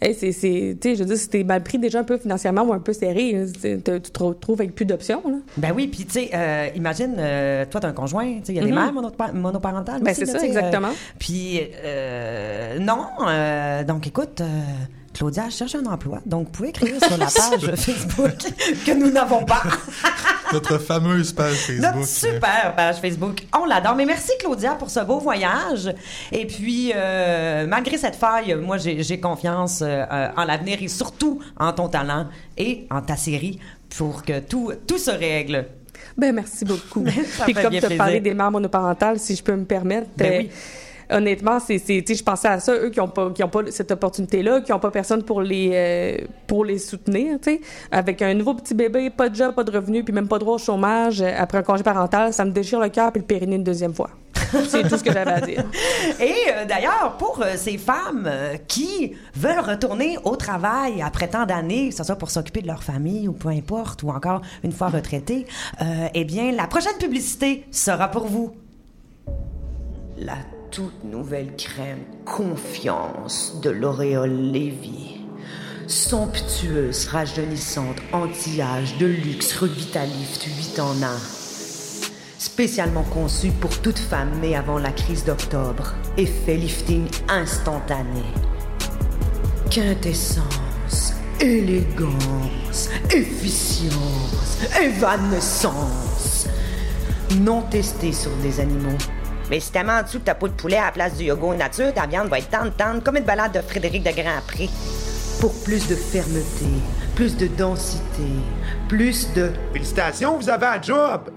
hey, 0.00 0.14
c'est, 0.14 0.32
c'est, 0.32 0.76
tu 0.80 0.90
sais, 0.90 0.96
je 0.96 1.00
veux 1.02 1.08
dire, 1.08 1.16
si 1.16 1.28
t'es 1.28 1.44
mal 1.44 1.62
pris 1.62 1.78
déjà 1.78 2.00
un 2.00 2.04
peu 2.04 2.18
financièrement 2.18 2.62
ou 2.62 2.72
un 2.72 2.78
peu 2.80 2.92
serré, 2.92 3.46
tu 3.62 3.80
te 3.80 4.22
retrouves 4.22 4.60
avec 4.60 4.74
plus 4.74 4.84
d'options, 4.84 5.22
là. 5.26 5.36
Ben 5.56 5.72
oui, 5.74 5.86
puis 5.88 6.04
tu 6.04 6.12
sais, 6.12 6.30
euh, 6.34 6.68
imagine, 6.74 7.14
euh, 7.18 7.64
toi, 7.70 7.80
t'as 7.80 7.88
un 7.88 7.92
conjoint, 7.92 8.26
tu 8.40 8.46
sais, 8.46 8.52
il 8.52 8.56
y 8.56 8.58
a 8.60 8.64
des 8.64 8.70
Mhm. 8.72 8.74
mères 8.74 8.92
monopa- 8.92 9.32
monoparentales 9.32 10.02
Ben, 10.02 10.10
aussi, 10.12 10.20
c'est 10.20 10.26
là, 10.26 10.32
ça, 10.34 10.38
sais, 10.40 10.46
exactement. 10.46 10.88
euh, 10.88 11.14
Puis, 11.18 11.60
euh, 11.84 12.78
non, 12.78 13.06
euh, 13.26 13.84
donc 13.84 14.06
écoute, 14.06 14.40
euh, 14.40 14.44
Claudia 15.14 15.48
cherche 15.48 15.76
un 15.76 15.86
emploi, 15.86 16.20
donc 16.26 16.46
vous 16.46 16.52
pouvez 16.52 16.68
écrire 16.70 16.96
sur 17.02 17.16
la 17.16 17.26
page 17.26 17.74
Facebook 17.76 18.36
que 18.84 18.92
nous 18.92 19.10
n'avons 19.10 19.44
pas. 19.44 19.62
Notre 20.52 20.78
fameuse 20.78 21.32
page 21.32 21.54
Facebook. 21.54 21.94
Notre 21.94 22.06
super 22.06 22.74
page 22.76 22.96
Facebook. 22.96 23.46
On 23.56 23.64
l'adore. 23.64 23.94
Mais 23.94 24.04
merci, 24.04 24.32
Claudia, 24.40 24.74
pour 24.74 24.90
ce 24.90 25.00
beau 25.00 25.18
voyage. 25.18 25.94
Et 26.32 26.46
puis, 26.46 26.92
euh, 26.94 27.66
malgré 27.66 27.96
cette 27.96 28.16
faille, 28.16 28.54
moi, 28.56 28.76
j'ai 28.78 29.20
confiance 29.20 29.82
euh, 29.82 30.04
en 30.36 30.44
l'avenir 30.44 30.78
et 30.82 30.88
surtout 30.88 31.40
en 31.58 31.72
ton 31.72 31.88
talent 31.88 32.26
et 32.58 32.86
en 32.90 33.00
ta 33.00 33.16
série 33.16 33.58
pour 33.96 34.24
que 34.24 34.40
tout, 34.40 34.72
tout 34.86 34.98
se 34.98 35.10
règle. 35.10 35.66
Ben, 36.16 36.34
merci 36.34 36.64
beaucoup. 36.64 37.04
Ça 37.36 37.44
Puis 37.44 37.54
fait 37.54 37.62
comme 37.62 37.78
tu 37.78 37.84
as 37.84 37.96
parlé 37.96 38.20
des 38.20 38.34
mères 38.34 38.50
monoparentales, 38.50 39.18
si 39.18 39.34
je 39.36 39.42
peux 39.42 39.56
me 39.56 39.64
permettre, 39.64 40.08
Ben 40.16 40.32
euh, 40.32 40.38
oui. 40.38 40.50
Honnêtement, 41.10 41.58
c'est, 41.60 41.78
je 41.78 42.22
pensais 42.22 42.48
à 42.48 42.60
ça, 42.60 42.74
eux 42.74 42.90
qui 42.90 42.98
n'ont 42.98 43.08
pas, 43.08 43.30
qui 43.30 43.42
ont 43.42 43.48
pas 43.48 43.62
cette 43.70 43.90
opportunité-là, 43.90 44.60
qui 44.60 44.72
n'ont 44.72 44.78
pas 44.78 44.90
personne 44.90 45.22
pour 45.22 45.42
les, 45.42 45.70
euh, 45.72 46.26
pour 46.46 46.64
les 46.64 46.78
soutenir, 46.78 47.38
tu 47.40 47.54
sais. 47.54 47.60
Avec 47.90 48.22
un 48.22 48.34
nouveau 48.34 48.54
petit 48.54 48.74
bébé, 48.74 49.10
pas 49.10 49.28
de 49.28 49.34
job, 49.34 49.54
pas 49.54 49.64
de 49.64 49.70
revenu, 49.70 50.04
puis 50.04 50.12
même 50.12 50.28
pas 50.28 50.38
droit 50.38 50.54
au 50.54 50.58
chômage, 50.58 51.20
euh, 51.20 51.30
après 51.36 51.58
un 51.58 51.62
congé 51.62 51.82
parental, 51.82 52.32
ça 52.32 52.44
me 52.44 52.50
déchire 52.50 52.80
le 52.80 52.88
cœur 52.88 53.12
puis 53.12 53.20
le 53.20 53.26
périnée 53.26 53.56
une 53.56 53.64
deuxième 53.64 53.94
fois. 53.94 54.10
c'est 54.68 54.88
tout 54.88 54.96
ce 54.96 55.02
que 55.02 55.12
j'avais 55.12 55.32
à 55.32 55.40
dire. 55.40 55.64
Et 56.20 56.34
euh, 56.48 56.64
d'ailleurs, 56.64 57.16
pour 57.18 57.40
euh, 57.42 57.54
ces 57.56 57.78
femmes 57.78 58.26
euh, 58.26 58.56
qui 58.68 59.14
veulent 59.34 59.60
retourner 59.60 60.18
au 60.24 60.36
travail 60.36 61.02
après 61.02 61.28
tant 61.28 61.46
d'années, 61.46 61.90
que 61.90 61.94
ce 61.94 62.04
soit 62.04 62.16
pour 62.16 62.30
s'occuper 62.30 62.62
de 62.62 62.66
leur 62.66 62.82
famille 62.82 63.28
ou 63.28 63.32
peu 63.32 63.48
importe, 63.48 64.02
ou 64.02 64.10
encore 64.10 64.42
une 64.62 64.72
fois 64.72 64.88
retraitées, 64.88 65.46
eh 66.14 66.24
bien, 66.24 66.52
la 66.52 66.66
prochaine 66.66 66.96
publicité 66.98 67.66
sera 67.70 68.08
pour 68.08 68.26
vous. 68.26 68.54
La 70.18 70.36
toute 70.74 71.04
nouvelle 71.04 71.54
crème 71.54 72.00
Confiance 72.24 73.60
de 73.62 73.70
L'Oréal 73.70 74.50
Lévy. 74.50 75.20
Somptueuse, 75.86 77.06
rajeunissante, 77.06 77.98
anti-âge, 78.12 78.98
de 78.98 79.06
luxe, 79.06 79.56
Revitalift 79.56 80.42
8 80.42 80.80
en 80.80 81.00
1. 81.00 81.18
Spécialement 82.38 83.04
conçue 83.04 83.52
pour 83.52 83.78
toute 83.82 84.00
femme 84.00 84.40
née 84.40 84.56
avant 84.56 84.78
la 84.78 84.90
crise 84.90 85.24
d'octobre. 85.24 85.94
Effet 86.16 86.56
lifting 86.56 87.06
instantané. 87.28 88.24
Quintessence, 89.70 91.12
élégance, 91.40 92.88
efficience, 93.14 94.58
évanescence. 94.82 96.48
Non 97.38 97.62
testé 97.62 98.12
sur 98.12 98.32
des 98.42 98.58
animaux. 98.58 98.98
Mais 99.50 99.60
si 99.60 99.70
t'as 99.70 100.00
en 100.00 100.02
dessous 100.02 100.18
de 100.18 100.24
ta 100.24 100.34
peau 100.34 100.48
de 100.48 100.54
poulet 100.54 100.76
à 100.76 100.86
la 100.86 100.92
place 100.92 101.16
du 101.16 101.24
yogourt 101.24 101.54
nature, 101.54 101.92
ta 101.92 102.06
viande 102.06 102.28
va 102.28 102.38
être 102.38 102.50
tendre, 102.50 102.72
tendre, 102.76 103.02
comme 103.02 103.16
une 103.16 103.24
balade 103.24 103.52
de 103.52 103.60
Frédéric 103.60 104.02
de 104.02 104.10
Grand-Pré. 104.10 104.68
Pour 105.40 105.52
plus 105.62 105.86
de 105.88 105.94
fermeté, 105.94 106.66
plus 107.14 107.36
de 107.36 107.46
densité, 107.46 108.24
plus 108.88 109.32
de... 109.34 109.50
Félicitations, 109.72 110.38
vous 110.38 110.48
avez 110.48 110.66
un 110.66 110.82
job! 110.82 111.30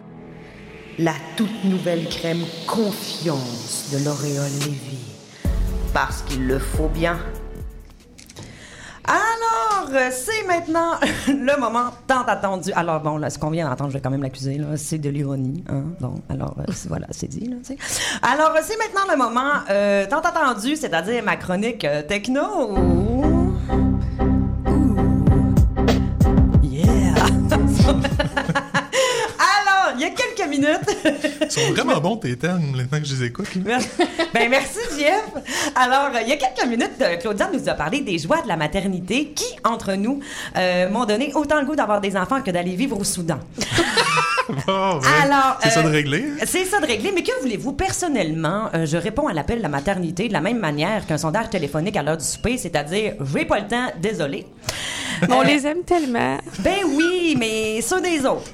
La 0.99 1.13
toute 1.35 1.63
nouvelle 1.63 2.07
crème 2.07 2.43
Confiance 2.65 3.89
de 3.91 4.03
L'Oréal 4.03 4.51
Lévy. 4.61 4.97
Parce 5.93 6.21
qu'il 6.23 6.47
le 6.47 6.59
faut 6.59 6.87
bien. 6.87 7.19
Alors, 9.87 10.01
euh, 10.01 10.09
c'est 10.11 10.45
maintenant 10.45 10.93
le 11.27 11.59
moment 11.59 11.91
tant 12.07 12.23
attendu. 12.23 12.71
Alors, 12.75 12.99
bon, 12.99 13.17
là, 13.17 13.29
ce 13.29 13.39
qu'on 13.39 13.49
vient 13.49 13.69
d'entendre, 13.69 13.89
je 13.91 13.95
vais 13.95 14.01
quand 14.01 14.09
même 14.09 14.23
l'accuser, 14.23 14.57
là, 14.57 14.75
c'est 14.75 14.97
de 14.97 15.09
l'ironie. 15.09 15.63
Hein? 15.69 15.83
Bon, 15.99 16.15
alors, 16.29 16.55
euh, 16.59 16.71
voilà, 16.87 17.07
c'est 17.11 17.27
dit, 17.27 17.47
là. 17.47 17.55
Alors, 18.21 18.51
euh, 18.55 18.59
c'est 18.63 18.77
maintenant 18.77 19.09
le 19.09 19.17
moment 19.17 19.53
tant 20.09 20.19
attendu, 20.19 20.75
c'est-à-dire 20.75 21.23
ma 21.23 21.37
chronique 21.37 21.87
techno. 22.07 22.75
Yeah! 26.63 27.13
Alors, 29.39 29.93
il 29.95 30.01
y 30.01 30.05
a 30.05 30.09
quelques 30.09 30.49
minutes. 30.49 31.27
Sont 31.57 31.73
vraiment 31.73 31.99
bons 31.99 32.17
tes 32.17 32.29
les 32.29 32.37
temps 32.37 32.59
que 32.59 33.05
je 33.05 33.15
les 33.15 33.23
écoute. 33.23 33.47
là. 33.65 33.79
ben 34.33 34.49
merci 34.49 34.79
Jeff. 34.97 35.23
Alors 35.75 36.09
il 36.21 36.29
y 36.29 36.33
a 36.33 36.37
quelques 36.37 36.67
minutes, 36.67 36.91
euh, 37.01 37.15
Claudia 37.17 37.49
nous 37.51 37.67
a 37.67 37.73
parlé 37.73 38.01
des 38.01 38.17
joies 38.17 38.41
de 38.41 38.47
la 38.47 38.57
maternité 38.57 39.31
qui, 39.35 39.45
entre 39.63 39.93
nous, 39.93 40.19
euh, 40.55 40.89
m'ont 40.89 41.05
donné 41.05 41.31
autant 41.33 41.59
le 41.59 41.65
goût 41.65 41.75
d'avoir 41.75 42.01
des 42.01 42.15
enfants 42.15 42.41
que 42.41 42.51
d'aller 42.51 42.75
vivre 42.75 42.99
au 42.99 43.03
Soudan. 43.03 43.39
Bon, 44.47 44.99
ouais. 44.99 45.07
Alors, 45.23 45.57
c'est 45.61 45.69
ça 45.71 45.81
de 45.81 45.87
euh, 45.87 45.91
régler. 45.91 46.23
C'est 46.45 46.65
ça 46.65 46.79
de 46.79 46.85
régler, 46.85 47.11
mais 47.13 47.21
que 47.21 47.31
voulez-vous? 47.41 47.73
Personnellement, 47.73 48.69
euh, 48.73 48.85
je 48.85 48.95
réponds 48.97 49.27
à 49.27 49.33
l'appel 49.33 49.57
de 49.57 49.63
la 49.63 49.69
maternité 49.69 50.29
de 50.29 50.33
la 50.33 50.41
même 50.41 50.59
manière 50.59 51.05
qu'un 51.05 51.17
sondage 51.17 51.49
téléphonique 51.49 51.97
à 51.97 52.03
l'heure 52.03 52.17
du 52.17 52.23
souper, 52.23 52.57
c'est-à-dire 52.57 53.15
«j'ai 53.35 53.45
pas 53.45 53.59
le 53.59 53.67
temps, 53.67 53.91
désolé». 54.01 54.45
On 55.29 55.41
les 55.41 55.65
aime 55.65 55.83
tellement. 55.83 56.37
Ben 56.59 56.79
oui, 56.85 57.35
mais 57.37 57.81
ceux 57.81 58.01
des 58.01 58.25
autres. 58.25 58.49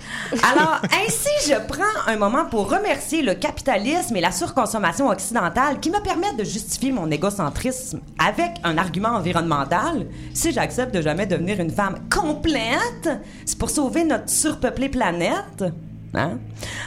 Alors, 0.51 0.81
ainsi, 0.83 1.49
je 1.49 1.55
prends 1.67 1.83
un 2.07 2.15
moment 2.15 2.45
pour 2.45 2.71
remercier 2.71 3.21
le 3.21 3.35
capitalisme 3.35 4.15
et 4.15 4.21
la 4.21 4.31
surconsommation 4.31 5.09
occidentale 5.09 5.79
qui 5.79 5.89
me 5.89 5.99
permettent 5.99 6.37
de 6.37 6.43
justifier 6.43 6.91
mon 6.91 7.09
égocentrisme 7.11 8.01
avec 8.17 8.51
un 8.63 8.77
argument 8.77 9.09
environnemental. 9.09 10.07
Si 10.33 10.51
j'accepte 10.51 10.93
de 10.93 11.01
jamais 11.01 11.25
devenir 11.25 11.59
une 11.59 11.71
femme 11.71 11.99
complète, 12.13 13.09
c'est 13.45 13.57
pour 13.57 13.69
sauver 13.69 14.03
notre 14.03 14.29
surpeuplée 14.29 14.89
planète. 14.89 15.63
Hein? 16.13 16.37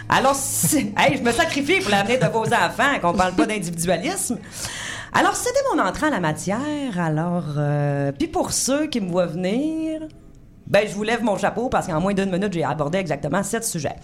Alors, 0.09 0.37
hey, 0.97 1.17
je 1.19 1.23
me 1.23 1.33
sacrifie 1.33 1.81
pour 1.81 1.91
l'avenir 1.91 2.19
de 2.21 2.27
vos 2.27 2.45
enfants, 2.45 2.99
qu'on 3.01 3.13
parle 3.13 3.35
pas 3.35 3.47
d'individualisme. 3.47 4.39
Alors, 5.13 5.35
c'était 5.35 5.61
mon 5.75 5.83
entrée 5.83 6.07
en 6.07 6.11
la 6.11 6.21
matière. 6.21 6.99
Alors, 6.99 7.45
euh, 7.57 8.13
puis 8.13 8.29
pour 8.29 8.53
ceux 8.53 8.87
qui 8.87 9.01
me 9.01 9.11
voient 9.11 9.27
venir, 9.27 10.03
ben, 10.67 10.87
je 10.87 10.93
vous 10.95 11.05
lève 11.05 11.23
mon 11.23 11.39
chapeau 11.39 11.69
parce 11.69 11.87
qu'en 11.87 12.01
moins 12.01 12.13
d'une 12.13 12.31
minute, 12.31 12.53
j'ai 12.53 12.65
abordé 12.65 12.99
exactement 12.99 13.43
sept 13.43 13.65
sujets. 13.65 13.95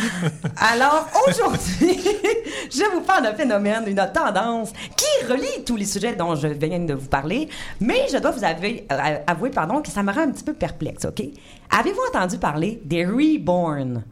Alors, 0.56 1.08
aujourd'hui, 1.26 1.98
je 2.70 2.92
vous 2.92 3.00
parle 3.00 3.24
d'un 3.24 3.34
phénomène, 3.34 3.84
une 3.86 4.06
tendance 4.12 4.72
qui 4.96 5.26
relie 5.26 5.64
tous 5.64 5.76
les 5.76 5.86
sujets 5.86 6.14
dont 6.14 6.34
je 6.34 6.48
viens 6.48 6.80
de 6.80 6.94
vous 6.94 7.08
parler, 7.08 7.48
mais 7.80 8.06
je 8.12 8.18
dois 8.18 8.30
vous 8.30 8.44
avouer, 8.44 8.86
euh, 8.92 9.18
avouer 9.26 9.50
pardon, 9.50 9.80
que 9.80 9.90
ça 9.90 10.02
me 10.02 10.12
rend 10.12 10.22
un 10.22 10.30
petit 10.32 10.44
peu 10.44 10.52
perplexe, 10.52 11.06
OK? 11.06 11.22
Avez-vous 11.70 12.00
entendu 12.14 12.36
parler 12.36 12.82
des 12.84 13.06
reborn? 13.06 14.02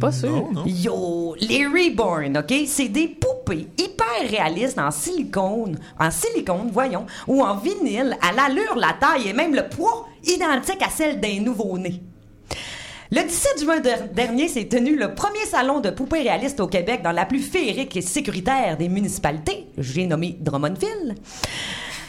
Pas 0.00 0.12
sûr. 0.12 0.30
Non, 0.30 0.52
non. 0.52 0.64
Yo, 0.66 1.34
les 1.40 1.66
Reborn, 1.66 2.36
OK? 2.38 2.54
C'est 2.66 2.88
des 2.88 3.08
poupées 3.08 3.68
hyper 3.78 4.28
réalistes 4.28 4.78
en 4.78 4.90
silicone, 4.90 5.78
en 5.98 6.10
silicone, 6.10 6.70
voyons, 6.72 7.06
ou 7.28 7.42
en 7.42 7.56
vinyle, 7.56 8.16
à 8.20 8.32
l'allure, 8.32 8.74
la 8.76 8.94
taille 9.00 9.28
et 9.28 9.32
même 9.32 9.54
le 9.54 9.68
poids 9.68 10.06
identique 10.24 10.82
à 10.82 10.90
celle 10.90 11.20
d'un 11.20 11.40
nouveau-né. 11.40 12.00
Le 13.12 13.22
17 13.22 13.60
juin 13.62 13.80
der- 13.80 14.08
dernier 14.12 14.48
s'est 14.48 14.66
tenu 14.66 14.96
le 14.98 15.14
premier 15.14 15.44
salon 15.48 15.78
de 15.80 15.90
poupées 15.90 16.22
réalistes 16.22 16.58
au 16.58 16.66
Québec 16.66 17.02
dans 17.04 17.12
la 17.12 17.26
plus 17.26 17.38
féerique 17.40 17.96
et 17.96 18.00
sécuritaire 18.00 18.76
des 18.76 18.88
municipalités. 18.88 19.66
J'ai 19.78 20.06
nommé 20.06 20.36
Drummondville. 20.40 21.14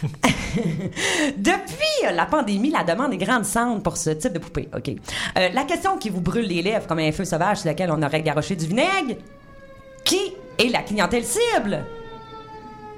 Depuis 1.38 2.06
euh, 2.08 2.12
la 2.12 2.26
pandémie, 2.26 2.72
la 2.72 2.84
demande 2.84 3.14
est 3.14 3.18
grandissante 3.18 3.84
pour 3.84 3.98
ce 3.98 4.12
type 4.12 4.34
de 4.34 4.40
poupée. 4.40 4.70
OK? 4.76 4.90
Euh, 5.38 5.50
la 5.54 5.64
question 5.64 5.98
qui 5.98 6.10
vous 6.10 6.22
brûle 6.22 6.46
les 6.48 6.62
lèvres 6.62 6.88
comme 6.88 7.00
un 7.00 7.12
feu 7.12 7.26
sauvage 7.26 7.58
sur 7.60 7.70
lequel 7.70 7.92
on 7.92 8.02
aurait 8.02 8.22
garoché 8.22 8.56
du 8.56 8.68
vinaigre, 8.68 9.16
qui 10.04 10.34
est 10.58 10.70
la 10.70 10.82
clientèle 10.82 11.24
cible? 11.26 11.84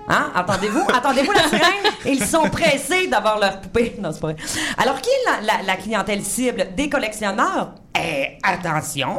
Hein? 0.09 0.31
Entendez-vous? 0.35 0.83
Attendez-vous 0.93 1.31
la 1.31 1.43
sirène? 1.43 1.93
Ils 2.05 2.23
sont 2.23 2.49
pressés 2.49 3.07
d'avoir 3.07 3.39
leur 3.39 3.59
poupée. 3.61 3.95
Non, 4.01 4.11
c'est 4.11 4.21
pas 4.21 4.27
vrai. 4.33 4.35
Alors, 4.77 5.01
qui 5.01 5.09
est 5.09 5.25
la, 5.45 5.53
la- 5.57 5.63
la 5.63 5.75
clientèle 5.75 6.21
cible 6.23 6.67
des 6.75 6.89
collectionneurs? 6.89 7.73
Eh, 7.99 8.37
attention! 8.43 9.17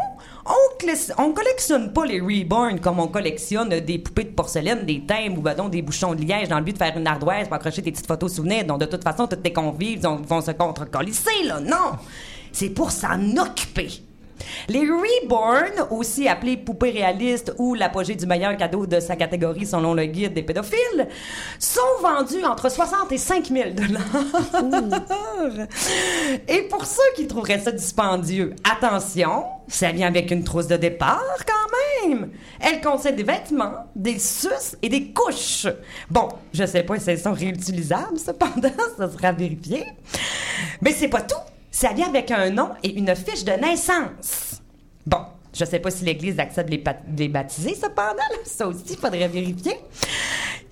On, 1.19 1.33
collectionne 1.33 1.93
pas 1.93 2.07
les 2.07 2.21
reborn 2.21 2.81
comme 2.81 3.01
on 3.01 3.09
collectionne 3.09 3.69
des 3.69 3.99
poupées 3.99 4.25
de 4.25 4.31
porcelaine, 4.31 4.87
des 4.87 5.05
timbres 5.05 5.39
ou 5.39 5.55
donc, 5.55 5.71
des 5.71 5.83
bouchons 5.83 6.15
de 6.15 6.23
liège 6.23 6.49
dans 6.49 6.59
le 6.59 6.65
but 6.65 6.73
de 6.73 6.79
faire 6.79 6.97
une 6.97 7.07
ardoise 7.07 7.47
pour 7.47 7.57
accrocher 7.57 7.83
des 7.83 7.93
petites 7.93 8.07
photos 8.07 8.35
souvenirs 8.35 8.65
dont 8.65 8.79
de 8.79 8.87
toute 8.87 9.05
façon 9.05 9.27
tous 9.27 9.37
tes 9.37 9.53
convives 9.53 10.01
vont, 10.03 10.17
vont 10.17 10.41
se 10.41 10.53
contre-colisser, 10.53 11.45
là. 11.45 11.61
Non! 11.61 11.99
C'est 12.53 12.71
pour 12.71 12.91
s'en 12.91 13.37
occuper. 13.37 14.08
Les 14.69 14.81
Reborn, 14.81 15.89
aussi 15.91 16.29
appelés 16.29 16.57
poupées 16.57 16.91
réalistes 16.91 17.55
ou 17.59 17.75
l'apogée 17.75 18.15
du 18.15 18.27
meilleur 18.27 18.57
cadeau 18.57 18.87
de 18.87 19.01
sa 19.01 19.17
catégorie 19.17 19.67
selon 19.67 19.95
le 19.95 20.05
guide 20.07 20.35
des 20.35 20.43
pédophiles, 20.43 21.09
sont 21.59 21.81
vendus 22.03 22.45
entre 22.45 22.71
60 22.71 23.13
et 23.13 23.19
5 23.19 23.47
000 23.47 23.71
dollars. 23.71 24.03
Et 26.49 26.63
pour 26.63 26.85
ceux 26.87 27.03
qui 27.17 27.27
trouveraient 27.27 27.59
ça 27.59 27.73
dispendieux, 27.73 28.55
attention, 28.71 29.45
ça 29.69 29.93
vient 29.93 30.09
avec 30.09 30.31
une 30.31 30.45
trousse 30.45 30.67
de 30.67 30.77
départ 30.77 31.37
quand 31.47 32.09
même. 32.09 32.31
Elle 32.61 32.81
contient 32.81 33.13
des 33.13 33.23
vêtements, 33.23 33.87
des 33.95 34.19
suces 34.19 34.77
et 34.83 34.89
des 34.89 35.13
couches. 35.13 35.67
Bon, 36.11 36.29
je 36.53 36.65
sais 36.65 36.83
pas 36.83 36.99
si 36.99 37.11
elles 37.11 37.21
sont 37.21 37.33
réutilisables, 37.33 38.19
cependant, 38.19 38.71
ça 38.97 39.11
sera 39.11 39.33
vérifié. 39.33 39.85
Mais 40.81 40.93
c'est 40.93 41.09
pas 41.09 41.23
tout. 41.23 41.37
Ça 41.71 41.93
vient 41.93 42.09
avec 42.09 42.31
un 42.31 42.51
nom 42.51 42.71
et 42.83 42.95
une 42.97 43.15
fiche 43.15 43.45
de 43.45 43.53
naissance. 43.53 44.61
Bon, 45.07 45.21
je 45.53 45.65
sais 45.65 45.79
pas 45.79 45.91
si 45.91 46.05
l'Église 46.05 46.39
accepte 46.39 46.71
les, 46.71 46.83
les 47.17 47.29
baptisés, 47.29 47.75
cependant. 47.75 48.15
là. 48.17 48.37
Ça 48.45 48.67
aussi, 48.67 48.85
il 48.91 48.97
faudrait 48.97 49.29
vérifier. 49.29 49.75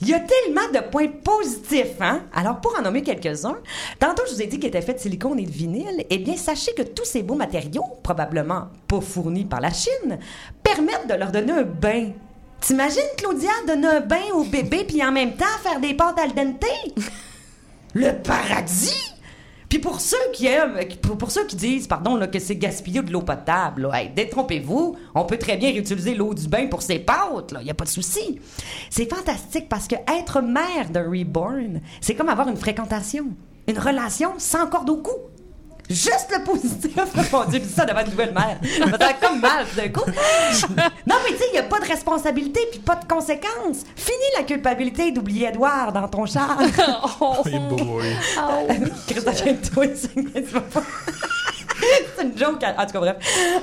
Il 0.01 0.09
y 0.09 0.15
a 0.15 0.21
tellement 0.21 0.69
de 0.75 0.81
points 0.91 1.09
positifs, 1.09 2.01
hein? 2.01 2.23
Alors, 2.35 2.61
pour 2.61 2.79
en 2.79 2.83
nommer 2.83 3.03
quelques-uns, 3.03 3.57
tantôt, 3.99 4.23
je 4.29 4.35
vous 4.35 4.43
ai 4.43 4.47
dit 4.47 4.59
qu'ils 4.59 4.69
étaient 4.69 4.83
faits 4.83 4.97
de 4.97 5.01
silicone 5.03 5.39
et 5.39 5.47
de 5.47 5.51
vinyle. 5.51 6.05
Eh 6.11 6.19
bien, 6.19 6.37
sachez 6.37 6.75
que 6.75 6.83
tous 6.83 7.07
ces 7.07 7.23
beaux 7.23 7.35
matériaux, 7.35 7.85
probablement 8.03 8.69
pas 8.89 9.01
fournis 9.01 9.47
par 9.47 9.61
la 9.63 9.73
Chine, 9.73 10.19
permettent 10.63 11.09
de 11.09 11.15
leur 11.15 11.33
donner 11.33 11.53
un 11.53 11.63
bain. 11.63 12.11
T'imagines, 12.61 13.01
Claudia, 13.17 13.51
donner 13.67 13.87
un 13.87 14.01
bain 14.01 14.23
au 14.35 14.45
bébé 14.45 14.85
puis 14.87 15.03
en 15.03 15.13
même 15.13 15.35
temps 15.35 15.45
faire 15.63 15.81
des 15.81 15.95
pâtes 15.95 16.19
al 16.19 16.35
dente? 16.35 16.65
Le 17.95 18.13
paradis! 18.23 19.16
Puis 19.69 19.79
pour 19.79 20.01
ceux 20.01 20.17
qui 20.33 20.49
pour, 21.03 21.31
ceux 21.31 21.45
qui 21.47 21.57
disent, 21.57 21.87
pardon, 21.87 22.17
là, 22.17 22.27
que 22.27 22.39
c'est 22.39 22.57
gaspiller 22.57 23.03
de 23.03 23.11
l'eau 23.11 23.23
potable, 23.23 23.89
détrompez-vous, 24.14 24.97
on 25.14 25.25
peut 25.25 25.39
très 25.39 25.57
bien 25.57 25.71
réutiliser 25.71 26.14
l'eau 26.14 26.35
du 26.35 26.47
bain 26.49 26.69
pour 26.69 26.83
ses 26.83 26.99
pâtes, 26.99 27.53
là, 27.53 27.62
y 27.62 27.71
a 27.71 27.75
pas 27.75 27.85
de 27.85 27.91
souci. 27.91 28.41
C'est 28.91 29.12
fantastique 29.12 29.69
parce 29.69 29.89
que 29.89 29.97
être 30.19 30.41
mère 30.41 30.91
de 30.91 31.01
Reborn, 31.01 31.81
c'est 32.01 32.14
comme 32.14 32.29
avoir 32.29 32.49
une 32.49 32.57
fréquentation, 32.57 33.27
une 33.67 33.79
relation 33.79 34.35
sans 34.39 34.67
corde 34.69 34.91
au 34.91 34.99
cou. 34.99 35.14
Juste 35.89 36.28
le 36.37 36.43
positif. 36.45 36.97
Mon 37.32 37.45
Dieu, 37.45 37.61
je 37.61 37.64
dis 37.68 37.72
ça 37.72 37.84
devant 37.84 38.01
une 38.01 38.11
nouvelle 38.11 38.34
mère. 38.34 38.59
Ça 38.78 38.87
me 38.87 38.93
fait 38.99 39.16
comme 39.20 39.41
mal 39.41 39.64
tout 39.70 39.76
d'un 39.76 39.89
coup. 39.89 40.05
Non, 41.07 41.14
mais 41.24 41.30
tu 41.32 41.39
sais, 41.39 41.45
il 41.51 41.53
n'y 41.53 41.59
a 41.59 41.62
pas 41.62 41.78
de 41.78 41.84
responsabilité 41.87 42.61
puis 42.70 42.80
pas 42.80 42.97
de 42.97 43.05
conséquences. 43.07 43.84
Fini 43.95 44.16
la 44.37 44.43
culpabilité 44.43 45.12
d'oublier 45.12 45.49
Edouard 45.49 45.93
dans 45.93 46.09
ton 46.09 46.26
char. 46.26 46.59
Hey 47.47 47.59
boy. 47.59 48.16
Christophe, 49.07 49.70
toi, 49.72 49.84
c'est 49.95 50.14
tu 50.14 50.41
vas 50.53 50.61
pas- 50.61 50.82
C'est 52.16 52.22
une 52.22 52.37
joke. 52.37 52.62
En 52.76 52.87
tout 52.87 52.93
cas, 52.93 52.99
bref. 53.01 53.16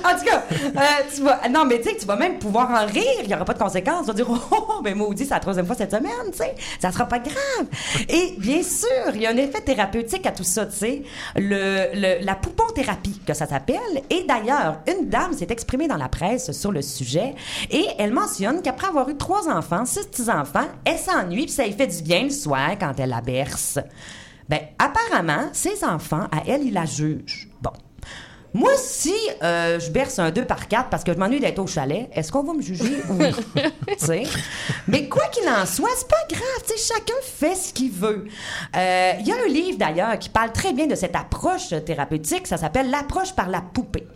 En 0.04 0.18
tout 0.18 0.24
cas, 0.24 0.42
euh, 0.52 0.80
tu 1.14 1.22
vas. 1.22 1.40
Non, 1.48 1.64
mais 1.64 1.80
tu 1.80 1.90
sais, 1.90 1.96
tu 1.96 2.06
vas 2.06 2.16
même 2.16 2.38
pouvoir 2.38 2.70
en 2.70 2.86
rire. 2.86 3.02
Il 3.22 3.28
n'y 3.28 3.34
aura 3.34 3.44
pas 3.44 3.54
de 3.54 3.58
conséquences. 3.58 4.02
Tu 4.02 4.06
vas 4.08 4.12
dire, 4.14 4.26
oh, 4.30 4.80
ben 4.82 4.94
maudit, 4.96 5.24
c'est 5.24 5.34
la 5.34 5.40
troisième 5.40 5.66
fois 5.66 5.74
cette 5.76 5.90
semaine, 5.90 6.12
tu 6.32 6.38
sais. 6.38 6.54
Ça 6.80 6.90
sera 6.92 7.06
pas 7.06 7.18
grave. 7.18 7.66
Et 8.08 8.34
bien 8.38 8.62
sûr, 8.62 8.88
il 9.14 9.20
y 9.22 9.26
a 9.26 9.30
un 9.30 9.36
effet 9.36 9.60
thérapeutique 9.60 10.26
à 10.26 10.30
tout 10.32 10.44
ça, 10.44 10.66
tu 10.66 10.76
sais. 10.76 11.02
Le, 11.36 11.88
le- 11.94 12.24
la 12.24 12.34
pouponthérapie, 12.34 13.20
que 13.26 13.34
ça 13.34 13.46
s'appelle. 13.46 13.78
Et 14.10 14.24
d'ailleurs, 14.24 14.78
une 14.88 15.08
dame 15.08 15.32
s'est 15.32 15.48
exprimée 15.50 15.88
dans 15.88 15.96
la 15.96 16.08
presse 16.08 16.52
sur 16.52 16.72
le 16.72 16.82
sujet. 16.82 17.34
Et 17.70 17.86
elle 17.98 18.12
mentionne 18.12 18.62
qu'après 18.62 18.88
avoir 18.88 19.08
eu 19.08 19.16
trois 19.16 19.48
enfants, 19.48 19.84
six 19.84 20.06
petits-enfants, 20.06 20.66
elle 20.84 20.98
s'ennuie 20.98 21.44
puis 21.44 21.52
ça 21.52 21.64
lui 21.64 21.72
fait 21.72 21.86
du 21.86 22.02
bien 22.02 22.24
le 22.24 22.30
soir 22.30 22.70
quand 22.78 22.92
elle 22.98 23.10
la 23.10 23.20
berce. 23.20 23.78
Ben, 24.48 24.60
apparemment, 24.78 25.48
ses 25.52 25.84
enfants, 25.84 26.24
à 26.30 26.42
elle, 26.46 26.64
ils 26.64 26.72
la 26.72 26.84
jugent. 26.84 27.48
Bon. 27.62 27.70
Moi, 28.54 28.70
si 28.76 29.12
euh, 29.42 29.80
je 29.80 29.90
berce 29.90 30.20
un 30.20 30.30
2 30.30 30.44
par 30.44 30.68
4 30.68 30.88
parce 30.88 31.02
que 31.02 31.12
je 31.12 31.18
m'ennuie 31.18 31.40
d'être 31.40 31.58
au 31.58 31.66
chalet, 31.66 32.08
est-ce 32.12 32.30
qu'on 32.30 32.44
va 32.44 32.52
me 32.52 32.62
juger? 32.62 33.02
Oui. 33.10 33.26
Mais 34.88 35.08
quoi 35.08 35.24
qu'il 35.26 35.48
en 35.48 35.66
soit, 35.66 35.90
c'est 35.96 36.06
pas 36.06 36.24
grave. 36.30 36.62
tu 36.64 36.78
sais, 36.78 36.94
chacun 36.94 37.14
fait 37.22 37.56
ce 37.56 37.72
qu'il 37.72 37.90
veut. 37.90 38.26
Euh, 38.76 39.12
Il 39.18 39.26
y 39.26 39.32
a 39.32 39.36
un 39.44 39.48
livre, 39.48 39.76
d'ailleurs, 39.76 40.16
qui 40.20 40.28
parle 40.28 40.52
très 40.52 40.72
bien 40.72 40.86
de 40.86 40.94
cette 40.94 41.16
approche 41.16 41.74
thérapeutique. 41.84 42.46
Ça 42.46 42.56
s'appelle 42.56 42.90
L'approche 42.90 43.34
par 43.34 43.48
la 43.48 43.60
poupée. 43.60 44.06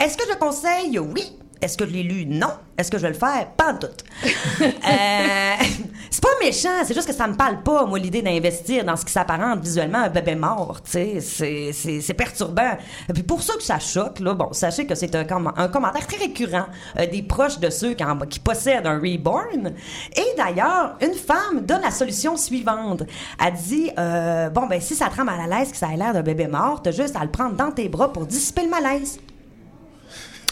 Est-ce 0.00 0.16
que 0.16 0.24
je 0.24 0.32
le 0.34 0.38
conseille? 0.38 0.98
Oui. 1.00 1.36
Est-ce 1.60 1.76
que 1.76 1.86
je 1.86 1.90
l'ai 1.92 2.02
lu? 2.04 2.24
Non. 2.26 2.48
Est-ce 2.76 2.90
que 2.90 2.98
je 2.98 3.02
vais 3.02 3.08
le 3.12 3.18
faire? 3.18 3.48
Pas 3.56 3.72
en 3.72 3.76
tout. 3.78 3.86
Euh, 4.60 5.54
c'est 6.10 6.22
pas 6.22 6.28
méchant, 6.42 6.68
c'est 6.84 6.94
juste 6.94 7.06
que 7.06 7.14
ça 7.14 7.26
me 7.28 7.34
parle 7.34 7.62
pas, 7.62 7.84
moi, 7.86 7.98
l'idée 7.98 8.22
d'investir 8.22 8.84
dans 8.84 8.96
ce 8.96 9.04
qui 9.04 9.12
s'apparente 9.12 9.60
visuellement 9.60 9.98
à 9.98 10.06
un 10.06 10.08
bébé 10.08 10.34
mort. 10.34 10.80
tu 10.82 11.20
sais. 11.20 11.72
C'est- 11.72 12.14
perturbant. 12.14 12.72
Et 13.08 13.12
puis 13.12 13.22
pour 13.22 13.42
ceux 13.42 13.56
que 13.56 13.62
ça 13.62 13.78
choque, 13.78 14.18
là, 14.20 14.34
bon, 14.34 14.48
sachez 14.52 14.86
que 14.86 14.94
c'est 14.94 15.14
un, 15.14 15.22
comm- 15.24 15.52
un 15.56 15.68
commentaire 15.68 16.06
très 16.06 16.16
récurrent 16.16 16.66
euh, 16.98 17.06
des 17.06 17.22
proches 17.22 17.58
de 17.60 17.70
ceux 17.70 17.94
qui, 17.94 18.02
en- 18.04 18.18
qui 18.18 18.40
possèdent 18.40 18.86
un 18.86 18.98
reborn. 18.98 19.72
Et 20.16 20.34
d'ailleurs, 20.36 20.96
une 21.00 21.14
femme 21.14 21.60
donne 21.64 21.82
la 21.82 21.90
solution 21.92 22.36
suivante. 22.36 23.02
Elle 23.44 23.54
dit 23.54 23.90
euh, 23.98 24.48
Bon, 24.50 24.66
ben, 24.66 24.80
si 24.80 24.94
ça 24.96 25.08
te 25.08 25.16
rend 25.16 25.24
mal 25.24 25.38
à 25.40 25.58
l'aise, 25.58 25.70
que 25.70 25.76
ça 25.76 25.88
a 25.92 25.96
l'air 25.96 26.12
d'un 26.12 26.22
bébé 26.22 26.46
mort, 26.48 26.82
t'as 26.82 26.90
juste 26.92 27.14
à 27.16 27.24
le 27.24 27.30
prendre 27.30 27.54
dans 27.54 27.70
tes 27.70 27.88
bras 27.88 28.12
pour 28.12 28.26
dissiper 28.26 28.62
le 28.62 28.70
malaise. 28.70 29.20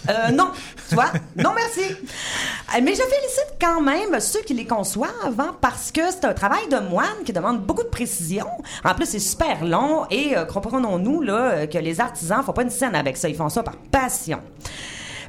Euh, 0.08 0.30
non, 0.32 0.50
tu 0.88 0.94
vois? 0.94 1.12
Non, 1.36 1.50
merci. 1.54 1.92
Euh, 1.92 2.80
Mais 2.82 2.94
je 2.94 3.02
félicite 3.02 3.54
quand 3.60 3.80
même 3.80 4.18
ceux 4.20 4.40
qui 4.42 4.54
les 4.54 4.66
conçoivent, 4.66 5.38
hein, 5.38 5.56
parce 5.60 5.90
que 5.92 6.00
c'est 6.10 6.24
un 6.24 6.34
travail 6.34 6.68
de 6.70 6.78
moine 6.78 7.24
qui 7.24 7.32
demande 7.32 7.60
beaucoup 7.60 7.82
de 7.82 7.88
précision. 7.88 8.46
En 8.84 8.94
plus, 8.94 9.06
c'est 9.06 9.18
super 9.18 9.64
long 9.64 10.06
et 10.10 10.36
euh, 10.36 10.44
comprenons-nous 10.44 11.22
là, 11.22 11.66
que 11.66 11.78
les 11.78 12.00
artisans 12.00 12.42
font 12.44 12.52
pas 12.52 12.62
une 12.62 12.70
scène 12.70 12.94
avec 12.94 13.16
ça. 13.16 13.28
Ils 13.28 13.36
font 13.36 13.48
ça 13.48 13.62
par 13.62 13.76
passion. 13.90 14.40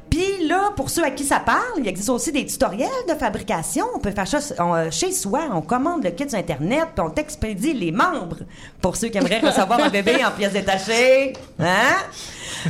Puis 0.10 0.48
là, 0.48 0.72
pour 0.76 0.90
ceux 0.90 1.04
à 1.04 1.12
qui 1.12 1.24
ça 1.24 1.40
parle, 1.40 1.80
il 1.80 1.88
existe 1.88 2.10
aussi 2.10 2.32
des 2.32 2.46
tutoriels 2.46 2.90
de 3.08 3.14
fabrication. 3.14 3.86
On 3.96 4.00
peut 4.00 4.12
faire 4.12 4.28
ça 4.28 4.40
on, 4.60 4.74
euh, 4.74 4.92
chez 4.92 5.12
soi. 5.12 5.42
On 5.52 5.62
commande 5.62 6.04
le 6.04 6.12
kit 6.12 6.30
sur 6.30 6.38
Internet, 6.38 6.90
puis 6.96 7.06
on 7.06 7.10
t'expédie 7.10 7.74
les 7.74 7.92
membres 7.92 8.38
pour 8.82 8.96
ceux 8.96 9.10
qui 9.10 9.18
aimeraient 9.18 9.40
recevoir 9.40 9.80
un 9.80 9.90
bébé 9.90 10.24
en 10.26 10.32
pièces 10.32 10.54
détachées. 10.54 11.34
Hein? 11.60 11.96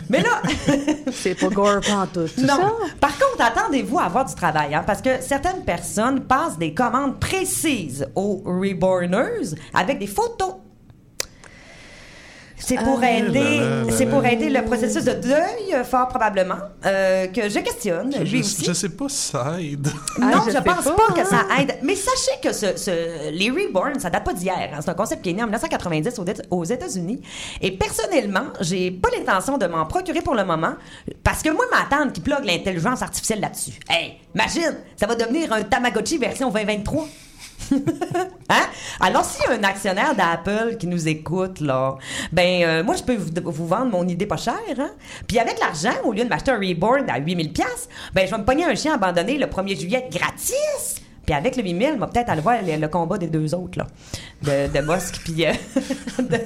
Mais 0.10 0.22
là... 0.22 0.42
C'est 1.12 1.36
pas 1.36 1.50
gore 1.50 1.82
pantoute, 1.82 2.36
tout 2.36 2.42
non. 2.42 2.48
ça? 2.48 2.74
Par 3.00 3.12
contre, 3.18 3.42
attendez-vous 3.42 4.00
à 4.00 4.04
avoir 4.04 4.26
du 4.26 4.36
travail, 4.36 4.74
hein, 4.76 4.84
parce 4.86 5.02
que 5.02 5.22
certaines 5.22 5.64
personnes 5.64 6.22
passent 6.22 6.58
des 6.58 6.74
commandes 6.74 7.20
précises 7.20 8.08
aux 8.16 8.42
Reborners 8.46 9.56
avec 9.74 10.00
des 10.00 10.08
photos. 10.08 10.56
C'est 12.60 12.76
pour 12.78 13.00
Ah. 13.04 13.12
aider, 13.12 13.40
Là, 13.40 13.44
là, 13.60 13.84
là, 13.84 13.92
c'est 13.96 14.08
pour 14.08 14.26
aider 14.26 14.50
le 14.50 14.64
processus 14.64 15.04
de 15.04 15.14
deuil, 15.14 15.74
euh, 15.76 15.84
fort 15.84 16.08
probablement, 16.08 16.56
euh, 16.86 17.28
que 17.28 17.48
je 17.50 17.60
questionne. 17.60 18.12
Je, 18.12 18.20
lui 18.24 18.30
je- 18.30 18.38
aussi. 18.40 18.66
je 18.66 18.74
sais 18.74 18.90
pas 18.90 19.08
si 19.10 19.32
ça 19.32 19.56
aide. 19.62 19.88
non, 20.20 20.28
Ah, 20.34 20.42
je 20.44 20.50
je, 20.52 20.56
sais 20.58 20.64
pense 20.64 20.84
pas, 20.86 20.96
pas, 20.96 21.14
que 21.22 21.28
ça 21.28 21.42
aide. 21.60 21.76
Mais 21.84 21.96
sachez 21.96 22.40
que 22.42 22.52
ce, 22.52 22.76
ce- 22.76 23.30
les 23.32 23.52
Reborn, 23.52 24.00
ça 24.00 24.10
date 24.10 24.24
pas 24.24 24.34
d'hier. 24.34 24.72
hein. 24.74 24.80
C'est 24.82 24.90
un 24.90 24.96
concept 24.96 25.22
qui 25.22 25.30
est 25.30 25.34
né 25.34 25.44
en 25.44 25.46
1990 25.46 26.18
aux, 26.20 26.24
Dé- 26.24 26.34
aux 26.50 26.64
États-Unis. 26.64 27.22
Et 27.62 27.72
personnellement, 27.72 28.46
j'ai 28.60 28.90
pas 28.92 29.10
l'intention 29.16 29.58
de 29.60 29.68
m'en 29.68 29.86
procurer 29.86 30.22
pour 30.22 30.34
le 30.36 30.44
moment 30.44 30.74
parce 31.24 31.44
que 31.44 31.50
moi, 31.52 31.66
ma 31.72 31.96
tante 31.96 32.12
qui 32.14 32.22
plug 32.22 32.44
l'intelligence 32.44 33.02
artificielle 33.04 33.40
là-dessus. 33.40 33.74
Hey, 33.90 34.16
imagine, 34.34 34.76
ça 34.96 35.06
va 35.06 35.14
devenir 35.16 35.54
un 35.54 35.62
Tamagotchi 35.62 36.18
version 36.18 36.50
2023. 36.50 37.08
hein? 38.50 38.66
Alors, 39.00 39.26
s'il 39.26 39.44
y 39.44 39.48
a 39.48 39.58
un 39.58 39.64
actionnaire 39.64 40.16
d'Apple 40.16 40.78
qui 40.80 40.88
nous 40.88 41.08
écoute, 41.08 41.60
là, 41.60 41.98
ben, 42.32 42.64
euh, 42.64 42.84
moi, 42.84 42.96
je 42.96 43.04
peux 43.04 43.16
vous, 43.16 43.68
vendre 43.68 43.92
mon 43.92 44.08
idée 44.08 44.26
pas 44.26 44.38
chère, 44.38 44.54
hein? 44.78 44.92
Puis 45.28 45.40
avec 45.40 45.60
l'argent, 45.60 45.98
au 46.04 46.14
lieu 46.14 46.24
de 46.24 46.30
m'acheter 46.30 46.52
un 46.52 46.60
Reborn 46.60 47.10
à 47.10 47.20
8000 47.20 47.54
pièces, 47.54 47.90
ben, 48.14 48.26
je 48.26 48.32
vais 48.32 48.38
me 48.38 48.46
pogner 48.46 48.66
un 48.66 48.76
chien 48.76 48.94
abandonné 48.94 49.38
le 49.38 49.48
1er 49.48 49.80
juillet 49.80 50.10
gratis! 50.12 51.07
Puis 51.28 51.36
avec 51.36 51.58
le 51.58 51.64
8000, 51.64 51.90
on 51.96 52.00
va 52.00 52.08
peut-être 52.08 52.30
aller 52.30 52.42
voir 52.42 52.56
le, 52.66 52.78
le 52.78 52.88
combat 52.88 53.18
des 53.18 53.28
deux 53.28 53.54
autres, 53.54 53.78
là. 53.78 53.86
De, 54.42 54.72
de 54.74 54.80
Musk, 54.86 55.22
puis... 55.26 55.46
euh, 55.46 55.52
de. 56.20 56.40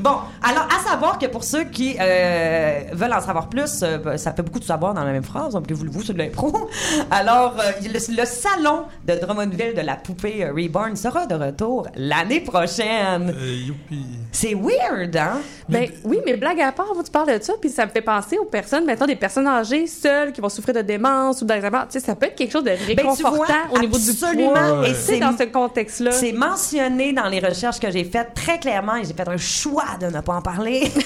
Bon, 0.00 0.16
alors, 0.42 0.68
à 0.68 0.88
savoir 0.88 1.18
que 1.18 1.26
pour 1.26 1.42
ceux 1.44 1.64
qui 1.64 1.96
euh, 1.98 2.80
veulent 2.92 3.12
en 3.12 3.20
savoir 3.20 3.48
plus, 3.48 3.82
euh, 3.82 3.98
ben, 3.98 4.16
ça 4.18 4.32
fait 4.32 4.42
beaucoup 4.42 4.58
de 4.58 4.64
savoir 4.64 4.92
dans 4.94 5.02
la 5.04 5.12
même 5.12 5.22
phrase, 5.24 5.54
donc 5.54 5.70
voulez-vous 5.70 6.02
sur 6.02 6.14
de 6.14 6.18
l'impro? 6.18 6.68
Alors, 7.10 7.56
euh, 7.58 7.70
le, 7.82 8.16
le 8.20 8.24
salon 8.26 8.84
de 9.06 9.14
Drummondville 9.14 9.74
de 9.74 9.80
la 9.80 9.96
poupée 9.96 10.46
Reborn 10.50 10.94
sera 10.96 11.26
de 11.26 11.34
retour 11.34 11.86
l'année 11.96 12.40
prochaine. 12.40 13.34
Euh, 13.34 13.56
youpi. 13.66 14.04
C'est 14.32 14.54
weird, 14.54 15.16
hein? 15.16 15.38
Ben 15.68 15.88
oui, 16.04 16.18
mais 16.26 16.36
blague 16.36 16.60
à 16.60 16.72
part, 16.72 16.88
tu 17.04 17.10
parles 17.10 17.38
de 17.38 17.42
ça, 17.42 17.54
puis 17.60 17.70
ça 17.70 17.86
me 17.86 17.90
fait 17.90 18.02
penser 18.02 18.36
aux 18.36 18.44
personnes, 18.44 18.84
mettons 18.84 19.06
des 19.06 19.16
personnes 19.16 19.46
âgées 19.46 19.86
seules 19.86 20.32
qui 20.32 20.40
vont 20.40 20.48
souffrir 20.48 20.74
de 20.74 20.82
démence 20.82 21.40
ou 21.40 21.44
d'Alzheimer. 21.44 21.82
Tu 21.90 21.98
sais, 21.98 22.04
ça 22.04 22.14
peut 22.14 22.26
être 22.26 22.34
quelque 22.34 22.50
chose 22.52 22.64
de 22.64 22.70
Ben, 22.94 23.02
réconfortant 23.02 23.36
vois, 23.68 23.78
au 23.78 23.78
niveau 23.80 23.98
du 23.98 24.10
absolument. 24.10 24.52
poids. 24.52 24.88
Et 24.88 24.90
Et 24.90 24.94
c'est 24.94 25.18
dans 25.18 25.36
ce 25.36 25.44
contexte-là. 25.44 26.12
C'est 26.12 26.32
mentionné 26.32 27.12
dans 27.12 27.28
les 27.28 27.40
recherches 27.40 27.80
que 27.80 27.90
j'ai 27.90 28.04
faites 28.04 28.34
très 28.34 28.58
clairement 28.58 28.96
et 28.96 29.04
j'ai 29.04 29.14
fait 29.14 29.28
un 29.28 29.36
choix 29.36 29.96
de 30.00 30.06
ne 30.06 30.20
pas 30.20 30.34
en 30.34 30.42
parler. 30.42 30.90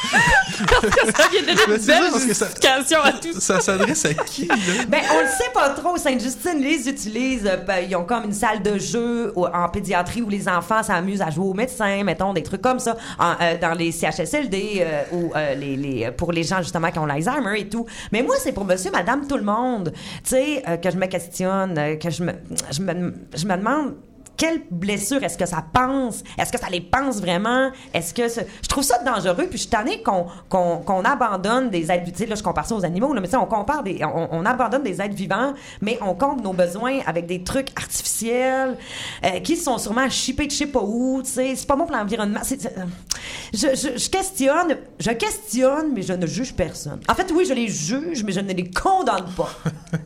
ça 0.00 1.28
vient 1.30 1.42
de 1.42 1.46
donner 1.46 1.60
Mais 1.68 1.74
une 1.74 1.80
c'est 1.80 1.92
ça, 1.92 2.00
belle 2.00 2.10
parce 2.10 2.24
que 2.24 2.34
ça- 2.34 2.46
justification 2.46 3.02
à 3.02 3.12
tout 3.12 3.40
Ça 3.40 3.60
s'adresse 3.60 4.04
à 4.04 4.14
qui, 4.14 4.46
là? 4.46 4.54
Ben, 4.88 5.00
on 5.14 5.20
le 5.20 5.26
sait 5.28 5.50
pas 5.52 5.70
trop. 5.70 5.96
Sainte-Justine 5.96 6.60
les 6.60 6.88
utilise. 6.88 7.46
euh, 7.46 7.56
ben, 7.58 7.84
ils 7.88 7.94
ont 7.96 8.04
comme 8.04 8.24
une 8.24 8.32
salle 8.32 8.62
de 8.62 8.78
jeu 8.78 9.32
au- 9.36 9.46
en 9.46 9.68
pédiatrie 9.68 10.22
où 10.22 10.28
les 10.28 10.48
enfants 10.48 10.82
s'amusent 10.82 11.22
à 11.22 11.30
jouer 11.30 11.46
aux 11.46 11.54
médecins, 11.54 12.02
mettons, 12.04 12.32
des 12.32 12.42
trucs 12.42 12.62
comme 12.62 12.78
ça, 12.78 12.96
en, 13.18 13.32
euh, 13.40 13.56
dans 13.60 13.72
les 13.72 13.92
CHSLD 13.92 14.78
euh, 14.80 15.02
ou 15.12 15.32
euh, 15.36 15.54
les, 15.54 15.76
les, 15.76 16.10
pour 16.10 16.32
les 16.32 16.42
gens 16.42 16.58
justement 16.62 16.90
qui 16.90 16.98
ont 16.98 17.06
l'Alzheimer 17.06 17.60
et 17.60 17.68
tout. 17.68 17.86
Mais 18.12 18.22
moi, 18.22 18.36
c'est 18.38 18.52
pour 18.52 18.64
monsieur, 18.64 18.90
madame, 18.90 19.26
tout 19.26 19.36
le 19.36 19.42
monde. 19.44 19.92
Tu 20.24 20.30
sais, 20.30 20.62
euh, 20.68 20.76
que 20.76 20.90
je 20.90 20.96
me 20.96 21.06
questionne, 21.06 21.76
euh, 21.78 21.96
que 21.96 22.10
je 22.10 22.22
me, 22.22 22.32
je 22.70 22.80
me, 22.82 23.14
je 23.34 23.46
me 23.46 23.56
demande 23.56 23.94
quelle 24.40 24.62
blessure 24.70 25.22
est-ce 25.22 25.36
que 25.36 25.44
ça 25.44 25.62
pense? 25.70 26.22
Est-ce 26.38 26.50
que 26.50 26.58
ça 26.58 26.70
les 26.70 26.80
pense 26.80 27.20
vraiment? 27.20 27.70
Est-ce 27.92 28.14
que 28.14 28.26
ce- 28.26 28.40
je 28.62 28.68
trouve 28.68 28.82
ça 28.84 28.96
dangereux? 29.04 29.34
Puis 29.50 29.52
je 29.52 29.56
suis 29.58 29.66
tannée 29.68 30.02
qu'on 30.02 30.24
qu'on 30.48 30.78
qu'on 30.78 31.04
abandonne 31.04 31.68
des 31.68 31.90
êtres, 31.92 32.04
tu 32.10 32.16
sais, 32.16 32.24
là, 32.26 32.36
je 32.36 32.42
compare 32.42 32.64
ça 32.64 32.74
aux 32.74 32.84
animaux, 32.86 33.12
là, 33.12 33.20
mais 33.20 33.26
tu 33.26 33.32
sais, 33.32 33.36
on 33.36 33.44
compare 33.44 33.82
des, 33.82 34.00
on, 34.02 34.28
on 34.32 34.46
abandonne 34.46 34.82
des 34.82 34.98
êtres 35.02 35.14
vivants, 35.14 35.52
mais 35.82 35.98
on 36.00 36.14
comble 36.14 36.40
nos 36.42 36.54
besoins 36.54 37.00
avec 37.06 37.26
des 37.26 37.42
trucs 37.44 37.68
artificiels, 37.76 38.78
euh, 39.26 39.40
qui 39.40 39.56
sont 39.58 39.76
sûrement 39.76 40.08
chippés 40.08 40.46
de 40.46 40.50
je 40.52 40.56
sais 40.56 40.66
pas 40.66 40.80
où, 40.82 41.20
tu 41.22 41.30
sais, 41.30 41.54
c'est 41.54 41.66
pas 41.66 41.76
bon 41.76 41.84
pour 41.84 41.94
l'environnement. 41.96 42.40
Je, 43.52 43.58
je, 43.74 43.98
je 43.98 44.08
questionne, 44.10 44.76
je 44.98 45.10
questionne, 45.10 45.92
mais 45.94 46.02
je 46.02 46.12
ne 46.14 46.26
juge 46.26 46.54
personne. 46.54 47.00
En 47.08 47.14
fait, 47.14 47.30
oui, 47.34 47.44
je 47.46 47.52
les 47.52 47.68
juge, 47.68 48.24
mais 48.24 48.32
je 48.32 48.40
ne 48.40 48.52
les 48.52 48.70
condamne 48.70 49.26
pas. 49.36 49.50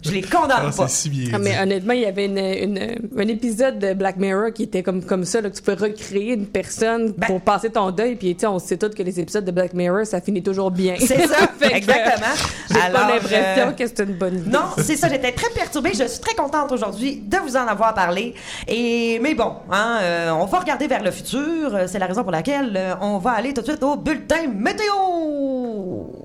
Je 0.02 0.10
les 0.10 0.22
condamne 0.22 0.58
Ah, 0.68 0.72
pas. 0.76 0.88
c'est 0.88 1.02
si 1.02 1.10
bien 1.10 1.30
Ah, 1.34 1.38
mais 1.38 1.56
honnêtement, 1.60 1.92
il 1.92 2.00
y 2.00 2.06
avait 2.06 2.24
une, 2.26 2.38
une- 2.38 3.08
un 3.16 3.28
épisode 3.28 3.78
de 3.78 3.92
Black 3.94 4.16
Mirror 4.24 4.52
qui 4.52 4.64
était 4.64 4.82
comme, 4.82 5.02
comme 5.02 5.24
ça, 5.24 5.40
là, 5.40 5.50
que 5.50 5.56
tu 5.56 5.62
peux 5.62 5.72
recréer 5.72 6.32
une 6.32 6.46
personne 6.46 7.12
Ben 7.16 7.26
pour 7.26 7.40
passer 7.40 7.70
ton 7.70 7.90
deuil. 7.90 8.16
Puis, 8.16 8.36
on 8.44 8.58
sait 8.58 8.76
tous 8.76 8.90
que 8.90 9.02
les 9.02 9.20
épisodes 9.20 9.44
de 9.44 9.50
Black 9.50 9.74
Mirror, 9.74 10.06
ça 10.06 10.20
finit 10.20 10.42
toujours 10.42 10.70
bien. 10.70 10.94
C'est 10.98 11.26
ça, 11.26 11.48
exactement. 11.70 12.34
J'ai 12.70 12.92
pas 12.92 13.12
l'impression 13.12 13.68
euh, 13.68 13.72
que 13.72 13.86
c'est 13.86 14.00
une 14.00 14.14
bonne 14.14 14.38
idée. 14.38 14.50
Non, 14.50 14.70
c'est 14.78 14.96
ça, 14.96 15.08
j'étais 15.08 15.32
très 15.32 15.50
perturbée. 15.50 15.92
Je 15.94 16.06
suis 16.06 16.20
très 16.20 16.34
contente 16.34 16.72
aujourd'hui 16.72 17.16
de 17.16 17.36
vous 17.38 17.56
en 17.56 17.66
avoir 17.66 17.94
parlé. 17.94 18.34
Et, 18.66 19.18
mais 19.20 19.34
bon, 19.34 19.52
hein, 19.70 19.98
euh, 20.02 20.30
on 20.30 20.46
va 20.46 20.58
regarder 20.60 20.86
vers 20.86 21.02
le 21.02 21.10
futur. 21.10 21.74
Euh, 21.74 21.86
C'est 21.86 21.98
la 21.98 22.06
raison 22.06 22.22
pour 22.22 22.32
laquelle 22.32 22.96
on 23.00 23.18
va 23.18 23.32
aller 23.32 23.52
tout 23.52 23.60
de 23.60 23.66
suite 23.66 23.82
au 23.82 23.96
bulletin 23.96 24.48
météo. 24.48 26.23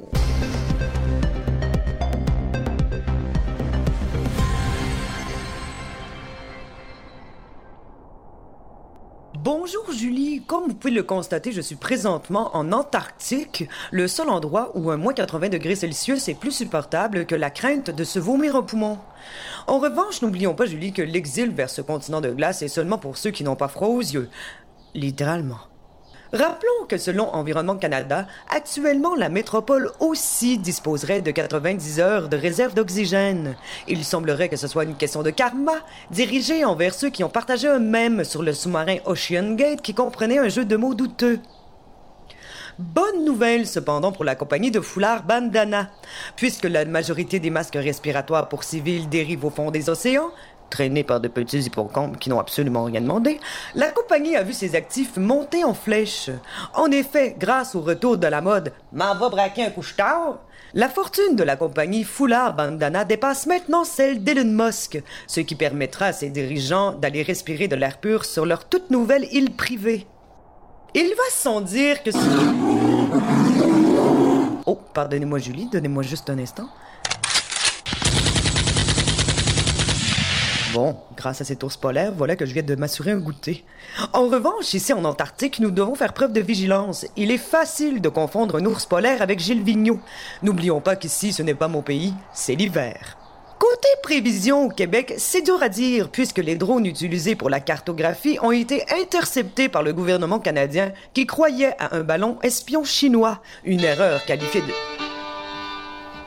Bonjour 9.52 9.92
Julie, 9.92 10.44
comme 10.46 10.68
vous 10.68 10.76
pouvez 10.76 10.94
le 10.94 11.02
constater, 11.02 11.52
je 11.52 11.60
suis 11.60 11.76
présentement 11.76 12.56
en 12.56 12.72
Antarctique, 12.72 13.68
le 13.90 14.08
seul 14.08 14.30
endroit 14.30 14.72
où 14.76 14.92
un 14.92 14.98
moins 14.98 15.16
80 15.16 15.50
degrés 15.50 15.74
Celsius 15.74 16.30
est 16.30 16.40
plus 16.40 16.52
supportable 16.52 17.26
que 17.26 17.34
la 17.34 17.50
crainte 17.50 17.90
de 17.90 18.04
se 18.04 18.20
vomir 18.20 18.56
un 18.56 18.62
poumon. 18.62 19.00
En 19.66 19.80
revanche, 19.80 20.22
n'oublions 20.22 20.54
pas 20.54 20.68
Julie 20.68 20.94
que 20.94 21.02
l'exil 21.02 21.50
vers 21.50 21.72
ce 21.72 21.82
continent 21.82 22.22
de 22.22 22.30
glace 22.30 22.62
est 22.62 22.68
seulement 22.68 23.00
pour 23.00 23.18
ceux 23.18 23.32
qui 23.32 23.44
n'ont 23.44 23.56
pas 23.56 23.70
froid 23.70 23.88
aux 23.88 24.02
yeux. 24.02 24.30
Littéralement. 24.94 25.69
Rappelons 26.32 26.86
que 26.88 27.00
selon 27.00 27.34
Environnement 27.34 27.78
Canada, 27.78 28.28
actuellement 28.50 29.16
la 29.16 29.30
métropole 29.30 29.92
aussi 30.00 30.60
disposerait 30.60 31.22
de 31.22 31.32
90 31.32 32.00
heures 32.00 32.30
de 32.30 32.38
réserve 32.38 32.76
d'oxygène. 32.76 33.56
Il 33.88 34.06
semblerait 34.06 34.48
que 34.48 34.56
ce 34.56 34.68
soit 34.68 34.84
une 34.84 34.96
question 34.96 35.24
de 35.24 35.32
karma, 35.32 35.74
dirigée 36.12 36.66
envers 36.66 36.94
ceux 36.94 37.10
qui 37.10 37.24
ont 37.24 37.30
partagé 37.30 37.68
un 37.68 37.80
mème 37.80 38.24
sur 38.24 38.44
le 38.44 38.54
sous-marin 38.54 38.98
Ocean 39.06 39.56
Gate 39.56 39.82
qui 39.82 39.96
comprenait 39.96 40.38
un 40.38 40.50
jeu 40.50 40.66
de 40.66 40.78
mots 40.78 40.94
douteux. 40.94 41.40
Bonne 42.78 43.26
nouvelle 43.26 43.66
cependant 43.66 44.12
pour 44.12 44.24
la 44.24 44.36
compagnie 44.36 44.72
de 44.72 44.80
foulards 44.80 45.24
Bandana, 45.24 45.90
puisque 46.36 46.66
la 46.66 46.86
majorité 46.86 47.40
des 47.40 47.50
masques 47.50 47.74
respiratoires 47.74 48.50
pour 48.50 48.64
civils 48.64 49.10
dérivent 49.10 49.46
au 49.46 49.50
fond 49.50 49.72
des 49.72 49.90
océans, 49.90 50.30
traînés 50.70 51.04
par 51.04 51.20
de 51.20 51.28
petits 51.28 51.60
hippocampes 51.60 52.20
qui 52.20 52.30
n'ont 52.30 52.40
absolument 52.40 52.84
rien 52.84 53.02
demandé, 53.02 53.40
la 53.76 53.90
compagnie 53.90 54.36
a 54.36 54.44
vu 54.44 54.54
ses 54.54 54.76
actifs 54.76 55.18
monter 55.18 55.64
en 55.64 55.74
flèche. 55.74 56.30
En 56.74 56.92
effet, 56.92 57.36
grâce 57.38 57.76
au 57.76 57.82
retour 57.82 58.18
de 58.18 58.28
la 58.28 58.42
mode 58.42 58.74
«m'en 58.94 59.16
va 59.16 59.30
braquer 59.30 59.66
un 59.66 59.72
couche-tard», 59.72 60.40
la 60.76 60.88
fortune 60.88 61.36
de 61.36 61.44
la 61.44 61.56
compagnie 61.56 62.04
Foulard 62.04 62.56
Bandana 62.56 63.04
dépasse 63.04 63.48
maintenant 63.48 63.84
celle 63.84 64.24
d'Elon 64.24 64.66
Musk, 64.66 65.02
ce 65.26 65.40
qui 65.40 65.56
permettra 65.56 66.06
à 66.06 66.14
ses 66.14 66.30
dirigeants 66.30 66.92
d'aller 66.92 67.24
respirer 67.24 67.68
de 67.68 67.76
l'air 67.76 67.98
pur 67.98 68.24
sur 68.24 68.46
leur 68.46 68.66
toute 68.66 68.92
nouvelle 68.92 69.26
île 69.32 69.56
privée. 69.56 70.06
Il 70.94 71.10
va 71.10 71.24
sans 71.32 71.62
dire 71.62 72.04
que... 72.04 72.12
Oh, 74.66 74.80
pardonnez-moi 74.94 75.40
Julie, 75.40 75.68
donnez-moi 75.72 76.04
juste 76.04 76.30
un 76.30 76.38
instant. 76.38 76.70
Bon, 80.82 80.96
grâce 81.18 81.42
à 81.42 81.44
cet 81.44 81.62
ours 81.66 81.76
polaire, 81.76 82.14
voilà 82.16 82.38
que 82.38 82.46
je 82.46 82.54
viens 82.54 82.64
de 82.64 82.74
m'assurer 82.74 83.12
un 83.12 83.18
goûter. 83.18 83.66
En 84.14 84.30
revanche, 84.30 84.74
ici 84.74 84.94
en 84.94 85.04
Antarctique, 85.04 85.60
nous 85.60 85.72
devons 85.72 85.94
faire 85.94 86.14
preuve 86.14 86.32
de 86.32 86.40
vigilance. 86.40 87.06
Il 87.18 87.32
est 87.32 87.38
facile 87.38 88.00
de 88.00 88.08
confondre 88.08 88.56
un 88.56 88.66
ours 88.66 88.86
polaire 88.86 89.22
avec 89.22 89.42
Gilles 89.42 89.62
Vigneault. 89.62 90.00
N'oublions 90.42 90.80
pas 90.80 90.96
qu'ici, 90.96 91.34
ce 91.34 91.44
n'est 91.44 91.54
pas 91.54 91.68
mon 91.68 91.82
pays, 91.82 92.14
c'est 92.32 92.56
l'hiver. 92.56 93.18
Côté 93.60 93.90
prévision 94.04 94.68
au 94.68 94.70
Québec, 94.70 95.16
c'est 95.18 95.42
dur 95.42 95.62
à 95.62 95.68
dire 95.68 96.08
puisque 96.08 96.38
les 96.38 96.56
drones 96.56 96.86
utilisés 96.86 97.36
pour 97.36 97.50
la 97.50 97.60
cartographie 97.60 98.40
ont 98.42 98.54
été 98.54 98.86
interceptés 99.02 99.68
par 99.68 99.84
le 99.84 99.92
gouvernement 99.92 100.40
canadien 100.40 100.94
qui 101.14 101.26
croyait 101.26 101.76
à 101.78 101.98
un 101.98 102.04
ballon 102.04 102.38
espion 102.42 102.86
chinois. 102.86 103.42
Une 103.66 103.84
erreur 103.84 104.24
qualifiée 104.24 104.62
de... 104.62 105.09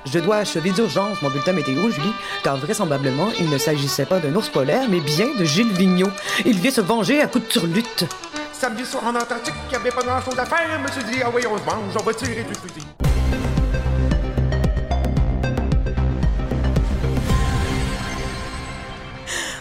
Je 0.04 0.18
dois 0.18 0.38
achever 0.38 0.70
d'urgence 0.70 1.22
mon 1.22 1.30
bulletin 1.30 1.52
météo, 1.52 1.88
Julie, 1.90 2.12
car 2.42 2.56
vraisemblablement, 2.56 3.28
il 3.38 3.48
ne 3.48 3.56
s'agissait 3.56 4.04
pas 4.04 4.18
d'un 4.18 4.34
ours 4.34 4.48
polaire, 4.48 4.88
mais 4.88 5.00
bien 5.00 5.28
de 5.38 5.44
Gilles 5.44 5.72
Vigneault. 5.72 6.10
Il 6.44 6.58
vient 6.58 6.72
se 6.72 6.80
venger 6.80 7.22
à 7.22 7.28
coups 7.28 7.44
de 7.46 7.50
turlute. 7.50 8.06
Samedi 8.52 8.84
soir 8.84 9.06
en 9.06 9.14
Antarctique, 9.14 9.54
il 9.66 9.70
n'y 9.70 9.76
avait 9.76 9.90
pas 9.90 10.02
grand-chose 10.02 10.38
à 10.38 10.44
faire. 10.44 10.58
Je 10.70 11.00
me 11.00 11.12
dit, 11.12 11.20
ah 11.24 11.30
oui, 11.32 11.42
on 11.48 11.56
se 11.56 11.64
mange, 11.64 11.96
on 11.98 12.02
va 12.02 12.14
tirer 12.14 12.44
du 12.44 12.54
fusil. 12.54 12.86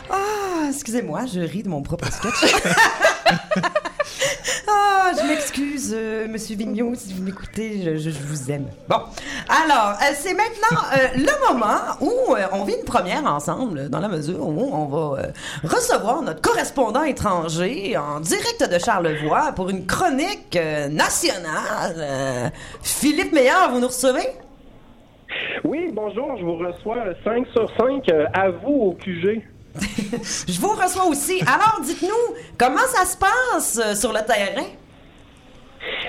Ah, 0.10 0.70
excusez-moi, 0.70 1.26
je 1.32 1.42
ris 1.42 1.64
de 1.64 1.70
mon 1.70 1.84
propre 1.84 2.08
sketch. 2.12 2.56
Ah, 4.68 5.12
je 5.20 5.28
m'excuse, 5.28 5.94
euh, 5.96 6.28
Monsieur 6.28 6.56
Vigneault, 6.56 6.96
si 6.96 7.14
vous 7.14 7.24
m'écoutez, 7.24 7.98
je, 7.98 8.10
vous 8.10 8.52
aime. 8.52 8.68
Bon, 8.88 8.98
alors, 9.50 9.98
euh, 10.02 10.14
c'est 10.16 10.34
maintenant 10.34 10.82
euh, 10.94 11.08
le 11.16 11.54
moment 11.54 11.80
où 12.00 12.12
on 12.54 12.64
vit 12.64 12.76
une 12.80 12.86
première 12.86 13.26
ensemble, 13.26 13.90
dans 13.90 14.00
la 14.00 14.08
mesure 14.08 14.48
où 14.48 14.74
on 14.74 14.86
va 14.86 15.24
recevoir 15.64 16.22
notre 16.22 16.42
correspondant 16.42 17.04
étranger 17.04 17.98
en 17.98 18.20
direct 18.20 18.70
de 18.72 18.80
Charlevoix 18.80 19.52
pour 19.56 19.70
une 19.70 19.86
chronique 19.86 20.58
nationale. 20.90 22.52
Philippe 22.82 23.34
Meillard, 23.34 23.72
vous 23.72 23.80
nous 23.80 23.88
recevez? 23.88 24.28
Oui, 25.64 25.90
bonjour, 25.94 26.36
je 26.38 26.44
vous 26.44 26.56
reçois 26.56 26.98
5 27.24 27.48
sur 27.54 27.70
5 27.78 28.10
euh, 28.10 28.26
à 28.34 28.50
vous 28.50 28.74
au 28.74 28.92
QG. 28.94 29.42
Je 30.48 30.60
vous 30.60 30.70
reçois 30.70 31.06
aussi. 31.06 31.42
Alors, 31.42 31.80
dites-nous, 31.84 32.36
comment 32.58 32.86
ça 32.94 33.06
se 33.06 33.18
passe 33.18 33.80
euh, 33.84 33.96
sur 33.96 34.12
le 34.12 34.20
terrain? 34.26 34.66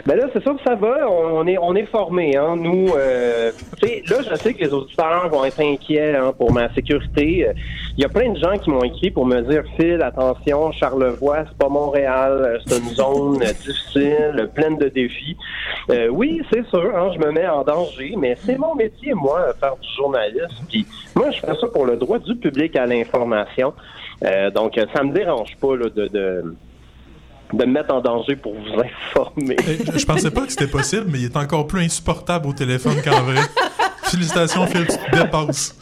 Ben 0.07 0.16
là, 0.16 0.27
c'est 0.33 0.43
sûr 0.43 0.57
que 0.57 0.62
ça 0.64 0.75
va. 0.75 1.09
On, 1.11 1.47
est, 1.47 1.59
on 1.59 1.75
est 1.75 1.87
formés, 1.87 2.37
hein. 2.37 2.57
Nous, 2.57 2.89
euh, 2.97 3.51
là, 3.83 4.16
je 4.29 4.35
sais 4.37 4.55
que 4.55 4.64
les 4.64 4.73
auditeurs 4.73 5.29
vont 5.29 5.45
être 5.45 5.61
inquiets 5.61 6.14
hein, 6.16 6.33
pour 6.37 6.53
ma 6.53 6.73
sécurité. 6.75 7.49
Euh, 7.49 7.53
Il 7.97 8.03
y 8.03 8.05
a 8.05 8.09
plein 8.09 8.31
de 8.31 8.39
gens 8.39 8.57
qui 8.59 8.70
m'ont 8.70 8.83
écrit 8.85 9.11
pour 9.11 9.27
me 9.27 9.41
dire, 9.43 9.62
Phil, 9.77 10.03
attention, 10.03 10.73
Charlevoix, 10.73 11.45
c'est 11.47 11.59
pas 11.59 11.68
Montréal, 11.68 12.33
euh, 12.43 12.59
c'est 12.66 12.79
une 12.79 12.89
zone 12.91 13.43
euh, 13.43 13.53
difficile, 13.53 14.35
euh, 14.39 14.47
pleine 14.47 14.79
de 14.79 14.89
défis. 14.89 15.37
Euh, 15.91 16.09
oui, 16.09 16.43
c'est 16.53 16.66
sûr, 16.68 16.91
hein, 16.97 17.11
je 17.14 17.18
me 17.18 17.31
mets 17.33 17.47
en 17.49 17.62
danger, 17.64 18.14
mais 18.18 18.35
c'est 18.45 18.59
mon 18.59 18.75
métier, 18.75 19.14
moi, 19.14 19.41
euh, 19.49 19.53
faire 19.61 19.77
du 19.77 19.89
journalisme. 19.97 20.66
Moi, 21.14 21.31
je 21.31 21.41
fais 21.41 21.55
ça 21.61 21.66
pour 21.73 21.87
le 21.87 21.97
droit 21.97 22.18
du 22.18 22.35
public 22.37 22.77
à 22.77 22.87
l'information. 22.87 23.75
Euh, 24.25 24.51
donc, 24.51 24.79
euh, 24.79 24.87
ça 24.95 25.03
me 25.03 25.12
dérange 25.12 25.57
pas 25.61 25.77
là, 25.77 25.87
de, 25.95 26.07
de 26.09 26.55
de 27.53 27.65
me 27.65 27.73
mettre 27.73 27.95
en 27.95 28.01
danger 28.01 28.37
pour 28.37 28.55
vous 28.55 28.81
informer. 28.81 29.57
Je 29.67 29.99
je 29.99 30.07
pensais 30.07 30.31
pas 30.31 30.43
que 30.43 30.51
c'était 30.51 30.67
possible, 30.67 31.07
mais 31.09 31.21
il 31.21 31.25
est 31.27 31.37
encore 31.37 31.67
plus 31.67 31.83
insupportable 31.85 32.49
au 32.49 32.53
téléphone 32.53 32.97
qu'en 33.03 33.23
vrai. 33.23 33.41
Félicitations, 34.05 34.67
Phil, 34.67 34.87
tu 34.87 34.97
te 34.97 35.17
dépasses. 35.17 35.77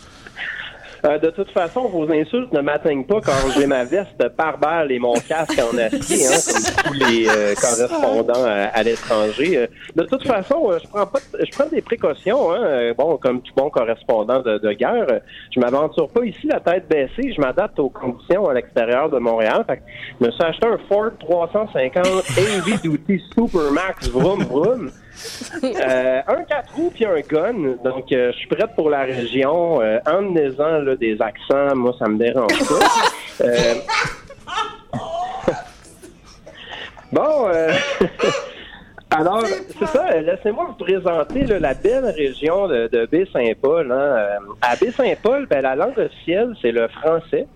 Euh, 1.05 1.19
de 1.19 1.31
toute 1.31 1.51
façon, 1.51 1.89
vos 1.89 2.11
insultes 2.11 2.53
ne 2.53 2.61
m'atteignent 2.61 3.05
pas 3.05 3.21
quand 3.21 3.51
j'ai 3.55 3.67
ma 3.67 3.85
veste 3.85 4.29
par 4.37 4.59
balle 4.59 4.93
et 4.93 4.99
mon 4.99 5.15
casque 5.15 5.59
en 5.59 5.77
acier, 5.79 6.27
hein, 6.27 6.39
comme 6.85 6.85
tous 6.85 7.11
les 7.11 7.29
euh, 7.29 7.55
correspondants 7.55 8.45
à, 8.45 8.67
à 8.69 8.83
l'étranger. 8.83 9.59
Euh, 9.59 9.67
de 9.97 10.03
toute 10.05 10.27
façon, 10.27 10.71
je 10.83 10.89
prends 10.89 11.07
pas, 11.07 11.19
je 11.39 11.51
prends 11.53 11.69
des 11.69 11.81
précautions. 11.81 12.53
Hein, 12.53 12.93
bon, 12.97 13.17
comme 13.17 13.41
tout 13.41 13.53
bon 13.57 13.71
correspondant 13.71 14.41
de, 14.43 14.59
de 14.59 14.73
guerre, 14.73 15.21
je 15.55 15.61
m'aventure 15.61 16.09
pas 16.09 16.25
ici 16.25 16.47
la 16.47 16.61
tête 16.61 16.89
baissée. 16.89 17.33
Je 17.35 17.41
m'adapte 17.41 17.79
aux 17.79 17.91
conditions 17.91 18.49
à 18.49 18.55
l'extérieur 18.55 19.09
de 19.09 19.19
Montréal. 19.19 19.65
Fait 19.67 19.79
que 19.79 19.83
je 20.21 20.27
me 20.27 20.31
suis 20.31 20.43
acheté 20.45 20.67
un 20.67 20.79
Ford 20.89 21.11
350 21.21 22.07
Heavy 22.37 22.79
Duty 22.83 23.23
Supermax 23.35 24.09
Vroom 24.11 24.43
Vroom. 24.45 24.91
Euh, 25.65 26.21
un 26.29 26.43
4 26.45 26.75
roues 26.75 26.91
puis 26.95 27.05
un 27.07 27.21
gun. 27.21 27.77
Donc, 27.85 28.11
euh, 28.13 28.33
je 28.33 28.37
suis 28.39 28.47
prête 28.49 28.75
pour 28.77 28.91
la 28.91 29.03
région. 29.03 29.81
Euh, 29.83 29.99
Emmenez-en 30.07 30.79
là, 30.83 30.97
des 30.97 31.21
accents, 31.21 31.75
moi, 31.75 31.95
ça 31.99 32.09
me 32.09 32.17
dérange 32.19 32.59
pas. 32.59 33.45
Euh, 33.45 33.75
bon, 37.13 37.49
alors, 39.11 39.45
c'est 39.79 39.87
ça. 39.87 40.21
Laissez-moi 40.21 40.67
vous 40.69 40.85
présenter 40.85 41.45
là, 41.45 41.59
la 41.59 41.75
belle 41.75 42.07
région 42.07 42.69
de, 42.69 42.89
de 42.89 43.07
Baie-Saint-Paul. 43.07 43.91
hein. 43.93 44.39
À 44.63 44.77
Baie-Saint-Paul, 44.77 45.47
ben, 45.47 45.63
la 45.63 45.75
langue 45.75 45.99
officielle, 45.99 46.55
c'est 46.63 46.73
le 46.73 46.89
français. 46.89 47.47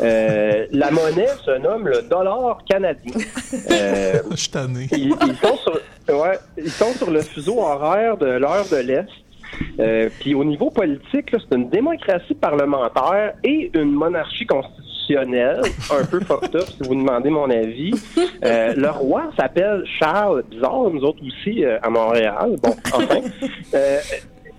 Euh, 0.00 0.66
la 0.72 0.90
monnaie 0.90 1.28
se 1.44 1.58
nomme 1.58 1.88
le 1.88 2.02
dollar 2.02 2.58
canadien. 2.68 3.12
Euh, 3.70 4.14
Je 4.30 4.36
suis 4.36 4.48
tanné. 4.50 4.88
ils, 4.92 5.14
ils 5.26 5.36
sont 5.36 5.56
sur, 5.56 6.20
ouais, 6.20 6.38
ils 6.56 6.70
sont 6.70 6.92
sur 6.94 7.10
le 7.10 7.20
fuseau 7.22 7.60
horaire 7.60 8.16
de 8.16 8.26
l'heure 8.26 8.66
de 8.70 8.76
l'Est. 8.76 9.06
Euh, 9.80 10.08
Puis 10.20 10.34
au 10.34 10.44
niveau 10.44 10.70
politique, 10.70 11.30
c'est 11.32 11.54
une 11.56 11.68
démocratie 11.70 12.34
parlementaire 12.34 13.34
et 13.44 13.70
une 13.74 13.92
monarchie 13.92 14.46
constitutionnelle, 14.46 15.62
un 15.90 16.04
peu 16.04 16.20
fucked 16.20 16.54
up 16.54 16.64
si 16.66 16.86
vous 16.86 16.94
demandez 16.94 17.30
mon 17.30 17.48
avis. 17.50 17.92
Euh, 18.44 18.74
le 18.76 18.90
roi 18.90 19.30
s'appelle 19.38 19.84
Charles, 19.98 20.42
bizarre, 20.50 20.90
nous 20.90 21.02
autres 21.02 21.22
aussi 21.26 21.64
euh, 21.64 21.78
à 21.82 21.88
Montréal. 21.88 22.56
Bon, 22.62 22.74
enfin. 22.92 23.20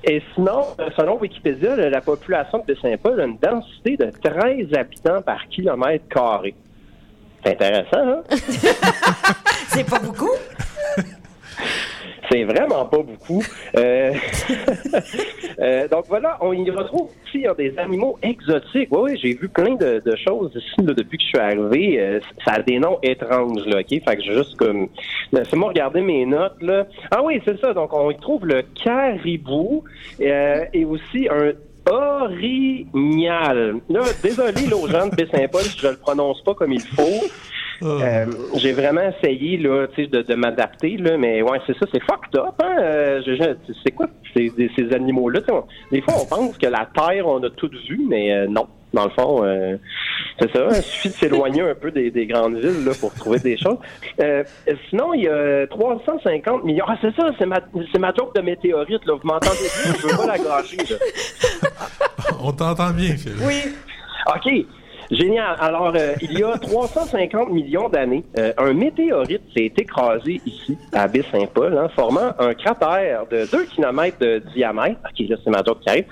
Et 0.03 0.21
sinon, 0.33 0.65
euh, 0.79 0.89
selon 0.97 1.19
Wikipédia, 1.19 1.75
la 1.75 1.89
la 1.89 2.01
population 2.01 2.63
de 2.65 2.75
Saint-Paul 2.75 3.19
a 3.19 3.25
une 3.25 3.37
densité 3.37 3.97
de 3.97 4.11
13 4.23 4.73
habitants 4.73 5.21
par 5.21 5.47
kilomètre 5.49 6.07
carré. 6.07 6.55
C'est 7.43 7.53
intéressant, 7.53 8.09
hein? 8.09 8.23
C'est 9.67 9.89
pas 9.89 9.99
beaucoup? 9.99 10.31
C'est 12.29 12.43
vraiment 12.43 12.85
pas 12.85 12.99
beaucoup. 12.99 13.43
Euh, 13.75 14.13
euh, 15.59 15.87
donc 15.87 16.05
voilà, 16.07 16.37
on 16.41 16.53
y 16.53 16.69
retrouve 16.69 17.09
aussi 17.25 17.45
des 17.57 17.77
animaux 17.77 18.19
exotiques. 18.21 18.89
Oui, 18.91 19.11
oui, 19.11 19.19
j'ai 19.21 19.33
vu 19.33 19.49
plein 19.49 19.75
de, 19.75 20.01
de 20.05 20.15
choses 20.15 20.51
ici 20.55 20.85
là, 20.85 20.93
depuis 20.93 21.17
que 21.17 21.23
je 21.23 21.29
suis 21.29 21.39
arrivé. 21.39 21.99
Euh, 21.99 22.19
ça 22.45 22.53
a 22.53 22.61
des 22.61 22.77
noms 22.79 22.99
étranges, 23.01 23.65
là, 23.65 23.79
OK? 23.79 23.89
Fait 23.89 24.17
que 24.17 24.21
juste 24.21 24.55
comme... 24.57 24.89
Laissez-moi 25.31 25.69
regarder 25.69 26.01
mes 26.01 26.25
notes, 26.25 26.61
là. 26.61 26.85
Ah 27.11 27.23
oui, 27.23 27.41
c'est 27.45 27.59
ça. 27.59 27.73
Donc, 27.73 27.93
on 27.93 28.11
y 28.11 28.17
trouve 28.17 28.45
le 28.45 28.61
caribou 28.61 29.83
euh, 30.21 30.65
et 30.73 30.85
aussi 30.85 31.27
un 31.29 31.53
orignal. 31.89 33.79
Là, 33.89 34.01
désolé, 34.21 34.67
là, 34.69 34.75
aux 34.75 34.87
gens 34.87 35.07
de 35.07 35.15
Baie-Saint-Paul, 35.15 35.63
si 35.63 35.79
je 35.79 35.87
le 35.87 35.97
prononce 35.97 36.41
pas 36.43 36.53
comme 36.53 36.73
il 36.73 36.81
faut. 36.81 37.27
Euh, 37.83 38.25
j'ai 38.57 38.73
vraiment 38.73 39.01
essayé 39.01 39.57
là, 39.57 39.87
tu 39.87 40.03
sais, 40.03 40.07
de, 40.09 40.21
de 40.21 40.35
m'adapter 40.35 40.97
là, 40.97 41.17
mais 41.17 41.41
ouais, 41.41 41.59
c'est 41.65 41.77
ça, 41.77 41.85
c'est 41.91 42.01
fucked 42.03 42.35
up. 42.37 42.55
Hein? 42.63 42.75
Euh, 42.79 43.21
je- 43.25 43.35
je- 43.35 43.73
c'est 43.83 43.91
quoi 43.91 44.07
ces, 44.35 44.51
animaux-là 44.93 45.41
on- 45.49 45.63
Des 45.91 46.01
fois, 46.01 46.15
on 46.21 46.25
pense 46.25 46.57
que 46.57 46.67
la 46.67 46.87
terre, 46.93 47.27
on 47.27 47.41
a 47.43 47.49
tout 47.49 47.69
vu, 47.89 48.01
mais 48.09 48.33
euh, 48.33 48.47
non. 48.47 48.67
Dans 48.91 49.03
le 49.03 49.11
fond, 49.11 49.43
euh, 49.45 49.77
c'est 50.41 50.51
ça. 50.51 50.65
Il 50.71 50.81
suffit 50.81 51.09
de 51.09 51.13
s'éloigner 51.13 51.61
un 51.61 51.75
peu 51.75 51.91
des, 51.91 52.09
des 52.09 52.25
grandes 52.25 52.55
villes 52.57 52.83
là, 52.85 52.91
pour 52.99 53.13
trouver 53.13 53.37
des 53.37 53.55
choses. 53.55 53.77
Euh, 54.19 54.43
sinon, 54.89 55.13
il 55.13 55.25
y 55.25 55.27
a 55.27 55.67
350 55.67 56.63
millions. 56.63 56.85
Ah, 56.87 56.97
c'est 56.99 57.15
ça, 57.15 57.29
c'est 57.37 57.45
ma, 57.45 57.59
c'est 57.93 57.99
ma 57.99 58.11
joke 58.15 58.33
de 58.35 58.41
météorite. 58.41 59.05
Là. 59.05 59.13
Vous 59.13 59.27
m'entendez 59.27 59.57
bien? 59.83 59.93
Je 59.95 60.07
veux 60.07 60.17
pas 60.17 60.25
la 60.25 60.37
gâcher. 60.39 60.77
Là. 60.77 60.95
On 62.41 62.51
t'entend 62.51 62.89
bien, 62.89 63.15
Phil. 63.15 63.33
Oui. 63.45 63.61
OK. 64.27 64.65
Génial. 65.11 65.55
Alors, 65.59 65.91
euh, 65.95 66.13
il 66.21 66.37
y 66.37 66.43
a 66.43 66.55
350 66.57 67.49
millions 67.49 67.89
d'années, 67.89 68.23
euh, 68.37 68.53
un 68.57 68.73
météorite 68.73 69.41
s'est 69.55 69.73
écrasé 69.75 70.39
ici, 70.45 70.77
à 70.93 71.07
Baie-Saint-Paul, 71.07 71.75
hein, 71.77 71.89
formant 71.95 72.31
un 72.37 72.53
cratère 72.53 73.25
de 73.31 73.49
2 73.51 73.65
km 73.65 74.19
de 74.19 74.43
diamètre. 74.53 74.99
OK, 75.05 75.27
là, 75.27 75.35
c'est 75.43 75.49
ma 75.49 75.63
joke 75.63 75.79
qui 75.81 75.89
arrive. 75.89 76.05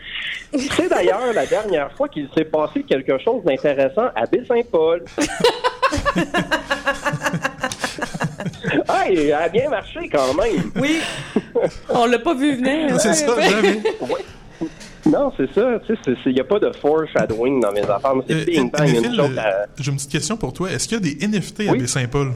C'est 0.71 0.89
d'ailleurs 0.89 1.31
la 1.33 1.45
dernière 1.45 1.91
fois 1.91 2.07
qu'il 2.07 2.27
s'est 2.35 2.45
passé 2.45 2.81
quelque 2.83 3.19
chose 3.19 3.43
d'intéressant 3.43 4.07
à 4.15 4.25
Baie-Saint-Paul. 4.25 5.05
ah, 8.87 9.03
il 9.11 9.31
a 9.31 9.47
bien 9.49 9.69
marché 9.69 10.09
quand 10.11 10.33
même. 10.33 10.71
Oui. 10.75 11.01
On 11.89 12.07
l'a 12.07 12.19
pas 12.19 12.33
vu 12.33 12.55
venir. 12.55 12.99
C'est 12.99 13.13
ça, 13.13 13.39
jamais. 13.41 13.79
Non, 15.05 15.31
c'est 15.37 15.51
ça. 15.53 15.79
Tu 15.85 15.95
sais, 16.03 16.11
il 16.25 16.33
n'y 16.33 16.39
a 16.41 16.43
pas 16.43 16.59
de 16.59 16.71
foreshadowing 16.81 17.59
dans 17.61 17.71
mes 17.71 17.81
affaires. 17.81 18.13
C'est 18.27 18.33
Euh, 18.33 18.45
bing 18.45 18.71
bang, 18.71 18.89
mais 18.91 19.07
une 19.07 19.39
à- 19.39 19.65
J'ai 19.79 19.91
une 19.91 19.97
petite 19.97 20.11
question 20.11 20.35
pour 20.37 20.51
toi. 20.53 20.71
Est-ce 20.71 20.87
qu'il 20.87 20.97
y 20.97 20.99
a 20.99 21.03
des 21.15 21.25
NFT 21.27 21.67
à 21.69 21.71
Oui. 21.73 21.79
Baie-Saint-Paul? 21.79 22.31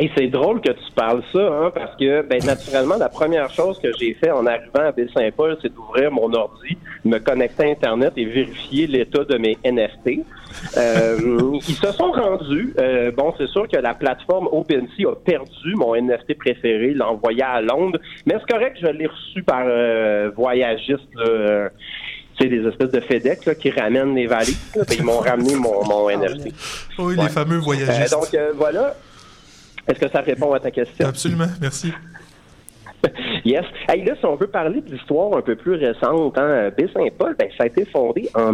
Hey, 0.00 0.10
c'est 0.16 0.28
drôle 0.28 0.60
que 0.60 0.70
tu 0.70 0.92
parles 0.94 1.22
ça, 1.32 1.38
hein, 1.40 1.70
parce 1.74 1.96
que, 1.96 2.22
ben, 2.22 2.42
naturellement, 2.44 2.96
la 2.96 3.08
première 3.08 3.50
chose 3.50 3.78
que 3.82 3.88
j'ai 3.98 4.14
fait 4.14 4.30
en 4.30 4.46
arrivant 4.46 4.86
à 4.86 4.92
Baie-Saint-Paul, 4.92 5.58
c'est 5.60 5.74
d'ouvrir 5.74 6.10
mon 6.12 6.32
ordi, 6.32 6.76
me 7.04 7.18
connecter 7.18 7.64
à 7.64 7.70
Internet 7.70 8.12
et 8.16 8.24
vérifier 8.24 8.86
l'état 8.86 9.24
de 9.24 9.36
mes 9.38 9.56
NFT. 9.64 10.20
Euh, 10.76 11.18
ils 11.68 11.74
se 11.74 11.92
sont 11.92 12.10
rendus. 12.12 12.74
Euh, 12.78 13.10
bon, 13.10 13.32
c'est 13.38 13.46
sûr 13.48 13.66
que 13.68 13.76
la 13.76 13.94
plateforme 13.94 14.48
OpenSea 14.52 15.08
a 15.10 15.14
perdu 15.16 15.74
mon 15.76 15.94
NFT 15.96 16.36
préféré, 16.36 16.92
l'a 16.94 17.08
envoyé 17.08 17.42
à 17.42 17.60
Londres, 17.60 17.98
mais 18.26 18.34
c'est 18.38 18.52
correct, 18.52 18.76
je 18.80 18.86
l'ai 18.88 19.06
reçu 19.06 19.42
par 19.42 19.62
euh, 19.66 20.30
voyagiste, 20.36 21.00
là, 21.14 21.70
tu 22.38 22.44
sais, 22.44 22.48
des 22.50 22.66
espèces 22.66 22.90
de 22.90 23.00
FedEx 23.00 23.46
là, 23.46 23.54
qui 23.54 23.70
ramènent 23.70 24.14
les 24.14 24.26
valises. 24.26 24.72
là, 24.76 24.84
puis 24.84 24.96
ils 24.98 25.04
m'ont 25.04 25.18
ramené 25.20 25.54
mon, 25.54 25.84
mon 25.86 26.08
NFT. 26.10 26.48
Oui, 26.98 27.16
Ouais. 27.16 27.22
les 27.24 27.28
fameux 27.30 27.58
voyagistes. 27.58 28.12
Euh, 28.12 28.20
donc, 28.20 28.34
euh, 28.34 28.52
voilà. 28.56 28.94
Est-ce 29.88 29.98
que 29.98 30.08
ça 30.10 30.20
répond 30.20 30.52
à 30.52 30.60
ta 30.60 30.70
question? 30.70 31.06
Absolument, 31.08 31.46
merci. 31.60 31.92
Yes. 33.44 33.64
Hey, 33.88 34.04
là, 34.04 34.14
si 34.18 34.26
on 34.26 34.36
veut 34.36 34.48
parler 34.48 34.80
de 34.82 34.90
l'histoire 34.90 35.36
un 35.36 35.40
peu 35.40 35.56
plus 35.56 35.74
récente, 35.74 36.36
hein, 36.36 36.70
Baie-Saint-Paul, 36.76 37.36
ben, 37.38 37.48
ça 37.56 37.64
a 37.64 37.66
été 37.66 37.84
fondé 37.86 38.28
en 38.34 38.52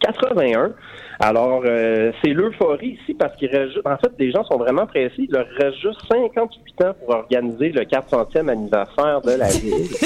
81. 0.00 0.72
Alors, 1.20 1.62
euh, 1.64 2.10
c'est 2.22 2.32
l'euphorie 2.32 2.98
ici 3.00 3.14
parce 3.14 3.36
qu'il 3.36 3.48
reste, 3.48 3.78
en 3.84 3.96
fait, 3.96 4.10
les 4.18 4.32
gens 4.32 4.44
sont 4.44 4.56
vraiment 4.56 4.86
pressés. 4.86 5.14
Il 5.18 5.30
leur 5.30 5.46
reste 5.56 5.78
juste 5.78 6.00
58 6.10 6.84
ans 6.84 6.94
pour 6.98 7.14
organiser 7.14 7.68
le 7.68 7.82
400e 7.82 8.48
anniversaire 8.48 9.20
de 9.22 9.32
la 9.32 9.48
ville. 9.48 9.88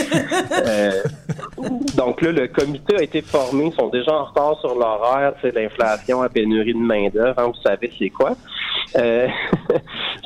Euh, 0.66 0.90
donc 1.96 2.22
là, 2.22 2.32
le 2.32 2.48
comité 2.48 2.96
a 2.96 3.02
été 3.02 3.20
formé, 3.22 3.66
ils 3.66 3.72
sont 3.72 3.88
déjà 3.88 4.12
en 4.12 4.24
retard 4.24 4.58
sur 4.60 4.74
l'horaire, 4.74 5.34
c'est 5.40 5.54
l'inflation, 5.54 6.22
la 6.22 6.28
pénurie 6.28 6.74
de 6.74 6.78
main-d'œuvre, 6.78 7.38
hein, 7.38 7.46
vous 7.46 7.60
savez 7.62 7.90
c'est 7.98 8.10
quoi. 8.10 8.32
Euh, 8.96 9.28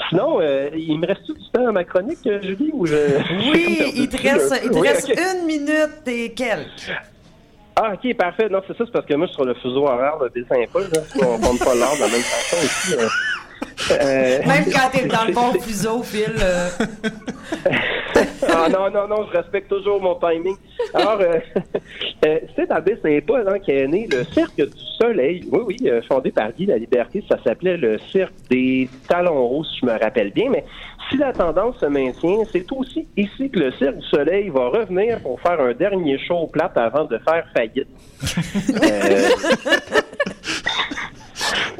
sinon, 0.09 0.41
euh, 0.41 0.71
il 0.75 0.99
me 0.99 1.07
reste 1.07 1.27
du 1.27 1.51
temps 1.53 1.67
à 1.67 1.73
ma 1.73 1.85
chronique, 1.85 2.27
euh, 2.27 2.41
Julie, 2.43 2.71
ou 2.73 2.87
je... 2.87 2.95
Oui, 3.53 3.93
il 3.97 4.09
te 4.09 4.23
reste, 4.23 4.61
il 4.65 4.71
te 4.71 4.79
Oui, 4.79 4.89
reste 4.89 5.09
une 5.09 5.47
minute 5.47 6.07
et 6.07 6.33
quelques. 6.33 6.93
Ah, 7.77 7.93
ok, 7.95 8.15
parfait. 8.17 8.49
Non, 8.51 8.61
c'est 8.67 8.77
ça, 8.77 8.85
c'est 8.85 8.93
parce 8.93 9.07
que 9.07 9.15
moi, 9.15 9.27
sur 9.29 9.45
le 9.45 9.55
fuseau 9.55 9.87
horaire 9.87 10.19
de 10.19 10.45
Saint-Paul. 10.49 10.87
On 11.17 11.39
compte 11.39 11.59
pas 11.61 11.75
l'heure 11.75 11.95
de 11.95 12.01
la 12.01 12.09
même 12.09 12.21
façon 12.21 12.57
ici. 12.63 12.95
Euh, 13.91 14.39
Même 14.47 14.65
quand 14.73 14.91
t'es 14.93 15.07
dans 15.07 15.25
le 15.25 15.33
bon 15.33 15.53
fuseau, 15.61 16.03
Phil. 16.03 16.35
euh, 16.43 16.69
ah 18.49 18.69
non, 18.69 18.91
non, 18.91 19.09
non, 19.09 19.27
je 19.31 19.37
respecte 19.37 19.69
toujours 19.69 20.01
mon 20.01 20.15
timing. 20.17 20.57
Alors, 20.95 21.21
euh, 21.21 21.39
euh, 22.27 22.39
c'est 22.57 22.71
à 22.71 22.81
Baie-Saint-Paul 22.81 23.49
hein, 23.49 23.59
qu'est 23.65 23.87
né 23.87 24.09
le 24.11 24.25
Cirque 24.25 24.57
du 24.57 24.71
Soleil. 25.01 25.45
Oui, 25.51 25.61
oui, 25.67 25.91
fondé 26.09 26.31
par 26.31 26.53
Guy 26.53 26.67
La 26.67 26.79
Liberté. 26.79 27.25
Ça 27.29 27.39
s'appelait 27.45 27.77
le 27.77 27.99
Cirque 28.11 28.35
des 28.49 28.89
Talons 29.09 29.51
Hauts, 29.51 29.65
si 29.65 29.81
je 29.81 29.87
me 29.87 29.93
rappelle 29.99 30.31
bien. 30.33 30.51
Mais 30.51 30.65
si 31.11 31.17
la 31.17 31.33
tendance 31.33 31.79
se 31.79 31.87
maintient, 31.87 32.39
c'est 32.53 32.71
aussi 32.73 33.07
ici 33.17 33.51
que 33.51 33.59
le 33.59 33.73
Cirque 33.73 33.97
du 33.97 34.07
Soleil 34.07 34.49
va 34.51 34.69
revenir 34.69 35.21
pour 35.21 35.41
faire 35.41 35.61
un 35.61 35.73
dernier 35.73 36.19
show 36.19 36.47
plate 36.47 36.77
avant 36.77 37.05
de 37.05 37.19
faire 37.19 37.45
faillite. 37.55 37.89
Euh, 38.83 39.29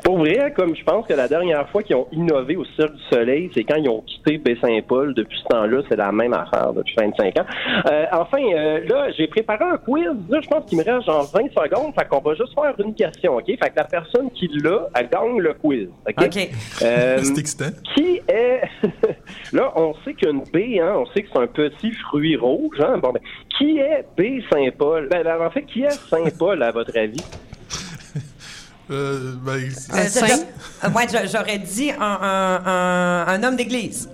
Pour 0.05 0.19
vrai, 0.19 0.53
comme 0.57 0.75
je 0.75 0.83
pense 0.85 1.07
que 1.07 1.13
la 1.13 1.29
dernière 1.29 1.69
fois 1.71 1.83
qu'ils 1.83 1.97
ont 1.97 2.09
innové 2.13 2.57
au 2.57 2.65
Cirque 2.77 2.95
du 2.95 3.03
Soleil, 3.11 3.51
c'est 3.55 3.65
quand 3.65 3.77
ils 3.77 3.89
ont 3.89 4.01
quitté 4.03 4.39
Baie-Saint-Paul. 4.39 5.15
Depuis 5.15 5.39
ce 5.39 5.45
temps-là, 5.45 5.83
c'est 5.89 5.97
la 5.97 6.13
même 6.13 6.33
affaire 6.33 6.73
depuis 6.73 6.95
25 6.97 7.39
ans. 7.39 7.45
Euh, 7.91 8.07
enfin, 8.13 8.39
euh, 8.39 8.81
là, 8.89 9.11
j'ai 9.17 9.27
préparé 9.27 9.65
un 9.65 9.77
quiz. 9.77 10.07
Là, 10.29 10.41
je 10.43 10.49
pense 10.49 10.65
qu'il 10.67 10.79
me 10.79 10.85
reste 10.85 11.07
genre 11.07 11.31
20 11.33 11.49
secondes. 11.51 11.95
Fait 11.95 12.09
qu'on 12.09 12.21
va 12.21 12.35
juste 12.35 12.55
faire 12.55 12.75
une 12.79 12.95
question, 12.95 13.37
OK? 13.37 13.47
Fait 13.47 13.57
que 13.57 13.77
la 13.77 13.85
personne 13.85 14.31
qui 14.33 14.49
l'a, 14.49 14.89
elle 14.95 15.09
gagne 15.09 15.39
le 15.39 15.55
quiz. 15.55 15.89
OK? 16.09 16.39
Euh, 16.83 17.19
C'est 17.23 17.39
excitant. 17.39 17.71
qui 17.95 18.21
est... 18.29 18.63
là, 19.53 19.73
on 19.77 19.95
sait 20.05 20.15
qu'une 20.15 20.43
baie, 20.53 20.81
hein, 20.81 20.95
on 20.97 21.07
sait 21.07 21.23
que 21.23 21.29
c'est 21.33 21.39
un 21.39 21.47
petit 21.47 21.93
fruit 21.93 22.37
rouge. 22.37 22.81
Hein? 22.81 22.99
Bon, 22.99 23.13
ben, 23.13 23.21
qui 23.59 23.79
est 23.79 24.05
baie 24.17 24.43
Saint-Paul? 24.51 25.09
Ben, 25.11 25.23
ben, 25.23 25.41
en 25.45 25.51
fait, 25.51 25.63
qui 25.63 25.83
est 25.83 25.91
Saint-Paul, 25.91 26.63
à 26.63 26.71
votre 26.71 26.97
avis? 26.97 27.23
Euh, 28.91 29.35
ben, 29.45 29.53
euh, 29.53 29.59
euh, 30.85 30.89
ouais, 30.91 31.07
j'a- 31.11 31.27
j'aurais 31.27 31.59
dit 31.59 31.91
un, 31.93 32.01
un- 32.01 32.63
un- 32.67 33.25
un 33.29 33.43
homme 33.45 33.57
d'église. 33.57 34.11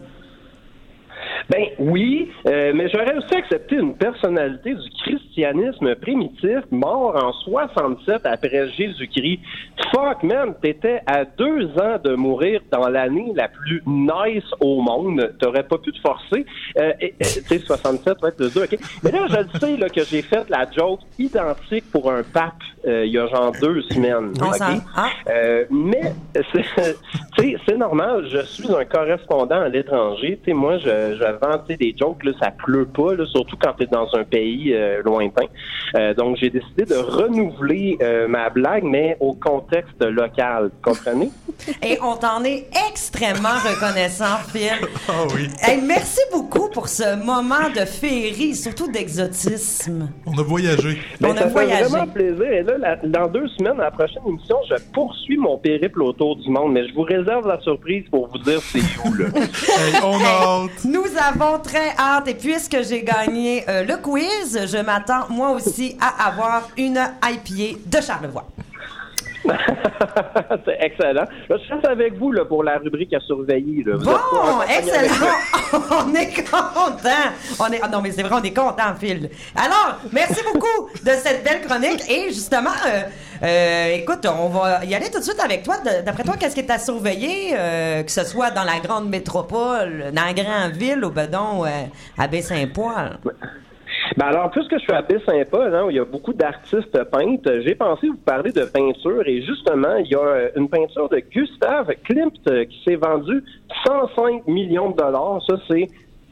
Ben 1.49 1.63
oui, 1.79 2.29
euh, 2.49 2.73
mais 2.75 2.89
j'aurais 2.89 3.15
aussi 3.17 3.33
accepté 3.37 3.77
une 3.77 3.95
personnalité 3.95 4.75
du 4.75 4.91
christianisme 5.05 5.95
primitif 5.95 6.59
mort 6.73 7.15
en 7.15 7.33
67 7.33 8.23
après 8.27 8.69
Jésus-Christ. 8.71 9.39
Fuck 9.95 10.25
man, 10.25 10.55
t'étais 10.61 11.03
à 11.07 11.25
deux 11.25 11.69
ans 11.81 11.99
de 12.03 12.17
mourir 12.17 12.63
dans 12.73 12.89
l'année 12.89 13.33
la 13.37 13.47
plus 13.47 13.81
nice 13.87 14.43
au 14.59 14.83
monde. 14.83 15.35
T'aurais 15.39 15.63
pas 15.63 15.79
pu 15.79 15.93
te 15.93 16.01
forcer. 16.01 16.45
Euh, 16.79 16.93
et- 17.01 17.15
et, 17.21 17.25
tu 17.25 17.43
sais, 17.47 17.59
67, 17.61 18.21
ouais, 18.25 18.33
deux, 18.37 18.47
ok. 18.65 18.77
Mais 19.05 19.13
là, 19.13 19.27
je 19.31 19.37
le 19.37 19.61
sais 19.61 19.77
là, 19.77 19.89
que 19.89 20.03
j'ai 20.03 20.23
fait 20.23 20.51
la 20.51 20.67
joke 20.77 20.99
identique 21.17 21.85
pour 21.93 22.11
un 22.11 22.25
pape 22.25 22.55
il 22.87 23.11
y 23.11 23.19
a 23.19 23.27
genre 23.27 23.53
deux 23.61 23.83
semaines. 23.83 24.33
Ah. 24.41 25.09
Euh, 25.29 25.65
mais 25.71 26.13
c'est 26.53 26.97
tu 27.37 27.51
sais, 27.51 27.57
c'est 27.69 27.77
normal, 27.77 28.27
je 28.31 28.45
suis 28.47 28.73
un 28.75 28.85
correspondant 28.85 29.61
à 29.61 29.69
l'étranger. 29.69 30.39
Tu 30.43 30.51
sais, 30.51 30.55
moi, 30.55 30.79
je, 30.79 31.17
je 31.17 31.39
vends 31.41 31.63
des 31.69 31.95
jokes, 31.99 32.25
là, 32.25 32.33
ça 32.41 32.51
pleut 32.51 32.87
pas, 32.87 33.15
là, 33.15 33.27
surtout 33.27 33.57
quand 33.61 33.75
tu 33.75 33.85
es 33.85 33.87
dans 33.87 34.09
un 34.15 34.25
pays 34.25 34.73
euh, 34.73 35.03
lointain. 35.03 35.47
Euh, 35.97 36.15
donc, 36.15 36.37
j'ai 36.39 36.51
décidé 36.51 36.85
de 36.85 36.95
renouveler 36.95 37.99
euh, 38.01 38.27
ma 38.29 38.49
blague, 38.49 38.85
mais 38.85 39.17
au 39.21 39.35
contexte 39.35 40.03
local. 40.03 40.71
Comprenez? 40.83 41.31
Et 41.83 41.99
on 42.03 42.17
t'en 42.17 42.43
est 42.45 42.69
extrêmement 42.89 43.49
reconnaissant, 43.65 44.37
Phil. 44.53 44.71
Ah 45.09 45.25
oui. 45.35 45.47
Hey, 45.63 45.81
merci 45.83 46.21
beaucoup 46.33 46.69
pour 46.71 46.89
ce 46.89 47.25
moment 47.25 47.71
de 47.75 47.85
féerie, 47.85 48.55
surtout 48.55 48.91
d'exotisme. 48.91 50.09
On 50.27 50.37
a 50.37 50.43
voyagé. 50.43 50.99
Ben, 51.21 51.29
On 51.29 51.33
a 51.33 51.37
ça 51.37 51.43
fait 51.45 51.51
voyagé. 51.51 51.85
vraiment 51.85 52.07
plaisir. 52.09 52.53
Et 52.53 52.63
là, 52.63 52.76
la- 52.79 52.97
dans 52.97 53.29
deux 53.29 53.49
semaines, 53.49 53.81
à 53.81 53.85
la 53.85 53.91
prochaine 53.91 54.23
émission, 54.27 54.57
je 54.69 54.75
poursuis 54.93 55.37
mon 55.37 55.59
périple 55.59 56.03
autour 56.03 56.37
du 56.37 56.49
monde, 56.51 56.73
mais 56.73 56.87
je 56.89 56.95
vous 56.95 57.03
réserve 57.03 57.47
la 57.49 57.61
surprise 57.61 58.05
pour 58.11 58.29
vous 58.29 58.39
dire 58.39 58.61
c'est 58.63 58.81
où, 59.05 59.13
là. 59.15 59.27
Hey, 59.35 59.95
on 60.05 60.19
a 60.19 60.65
hâte. 60.65 60.85
Nous 60.85 61.05
avons 61.19 61.59
très 61.59 61.91
hâte 61.99 62.29
et 62.29 62.35
puisque 62.35 62.77
j'ai 62.89 63.03
gagné 63.03 63.65
euh, 63.69 63.85
le 63.85 63.97
quiz, 63.97 64.59
je 64.73 64.79
m'attends 64.79 65.27
moi 65.31 65.51
aussi 65.51 65.97
à 66.01 66.29
avoir 66.29 66.69
une 66.77 66.99
IPA 67.23 67.79
de 67.87 68.01
Charlevoix. 68.03 68.47
c'est 70.65 70.77
excellent. 70.81 71.25
Là, 71.25 71.29
je 71.49 71.75
reste 71.75 71.87
avec 71.87 72.15
vous 72.15 72.33
là, 72.33 72.45
pour 72.45 72.63
la 72.63 72.79
rubrique 72.79 73.13
à 73.15 73.21
surveiller. 73.21 73.85
Là. 73.85 73.97
Vous 73.97 74.05
Bon, 74.05 74.63
excellent. 74.69 75.15
on 76.07 76.15
est 76.15 76.35
content. 76.35 77.27
On 77.61 77.73
est 77.73 77.81
ah 77.83 77.89
non 77.89 78.01
mais 78.03 78.11
c'est 78.13 78.23
vrai, 78.23 78.37
on 78.41 78.43
est 78.43 78.57
content, 78.57 78.95
Phil. 78.99 79.31
Alors, 79.55 79.99
merci 80.13 80.41
beaucoup 80.53 80.89
de 81.05 81.11
cette 81.11 81.45
belle 81.45 81.63
chronique 81.63 82.03
et 82.11 82.29
justement, 82.29 82.71
euh, 82.87 83.03
euh, 83.43 83.95
écoute, 83.95 84.27
on 84.27 84.49
va 84.49 84.85
y 84.85 84.95
aller 84.95 85.11
tout 85.11 85.19
de 85.19 85.25
suite 85.25 85.41
avec 85.41 85.63
toi. 85.63 85.77
D'après 86.05 86.23
toi, 86.25 86.35
qu'est-ce 86.39 86.55
qui 86.55 86.61
est 86.61 86.71
à 86.71 86.79
surveiller, 86.79 87.55
euh, 87.55 88.03
que 88.03 88.11
ce 88.11 88.25
soit 88.25 88.51
dans 88.51 88.65
la 88.65 88.81
grande 88.81 89.09
métropole, 89.09 90.13
dans 90.13 90.25
la 90.25 90.33
grande 90.33 90.73
ville 90.73 91.05
ou 91.05 91.11
ben 91.11 91.31
donc, 91.31 91.67
à 92.19 92.29
Baie-Saint-Paul? 92.29 93.19
Ben 94.17 94.27
alors, 94.27 94.51
puisque 94.51 94.75
je 94.75 94.79
suis 94.79 94.93
à 94.93 95.03
Baie-Saint-Paul, 95.03 95.75
hein, 95.75 95.85
où 95.85 95.91
il 95.91 95.97
y 95.97 95.99
a 95.99 96.05
beaucoup 96.05 96.33
d'artistes 96.33 97.05
peintres, 97.11 97.61
j'ai 97.65 97.75
pensé 97.75 98.09
vous 98.09 98.17
parler 98.17 98.53
de 98.53 98.65
peinture 98.65 99.27
et 99.27 99.43
justement, 99.43 99.97
il 99.97 100.07
y 100.07 100.15
a 100.15 100.21
euh, 100.21 100.49
une 100.57 100.69
peinture 100.69 101.09
de 101.09 101.19
Gustave 101.19 101.93
Klimt 102.05 102.33
euh, 102.49 102.65
qui 102.65 102.83
s'est 102.85 102.97
vendue 102.97 103.43
105 103.85 104.47
millions 104.47 104.91
de 104.91 104.97
dollars. 104.97 105.43
Ça, 105.47 105.57
c'est 105.69 105.89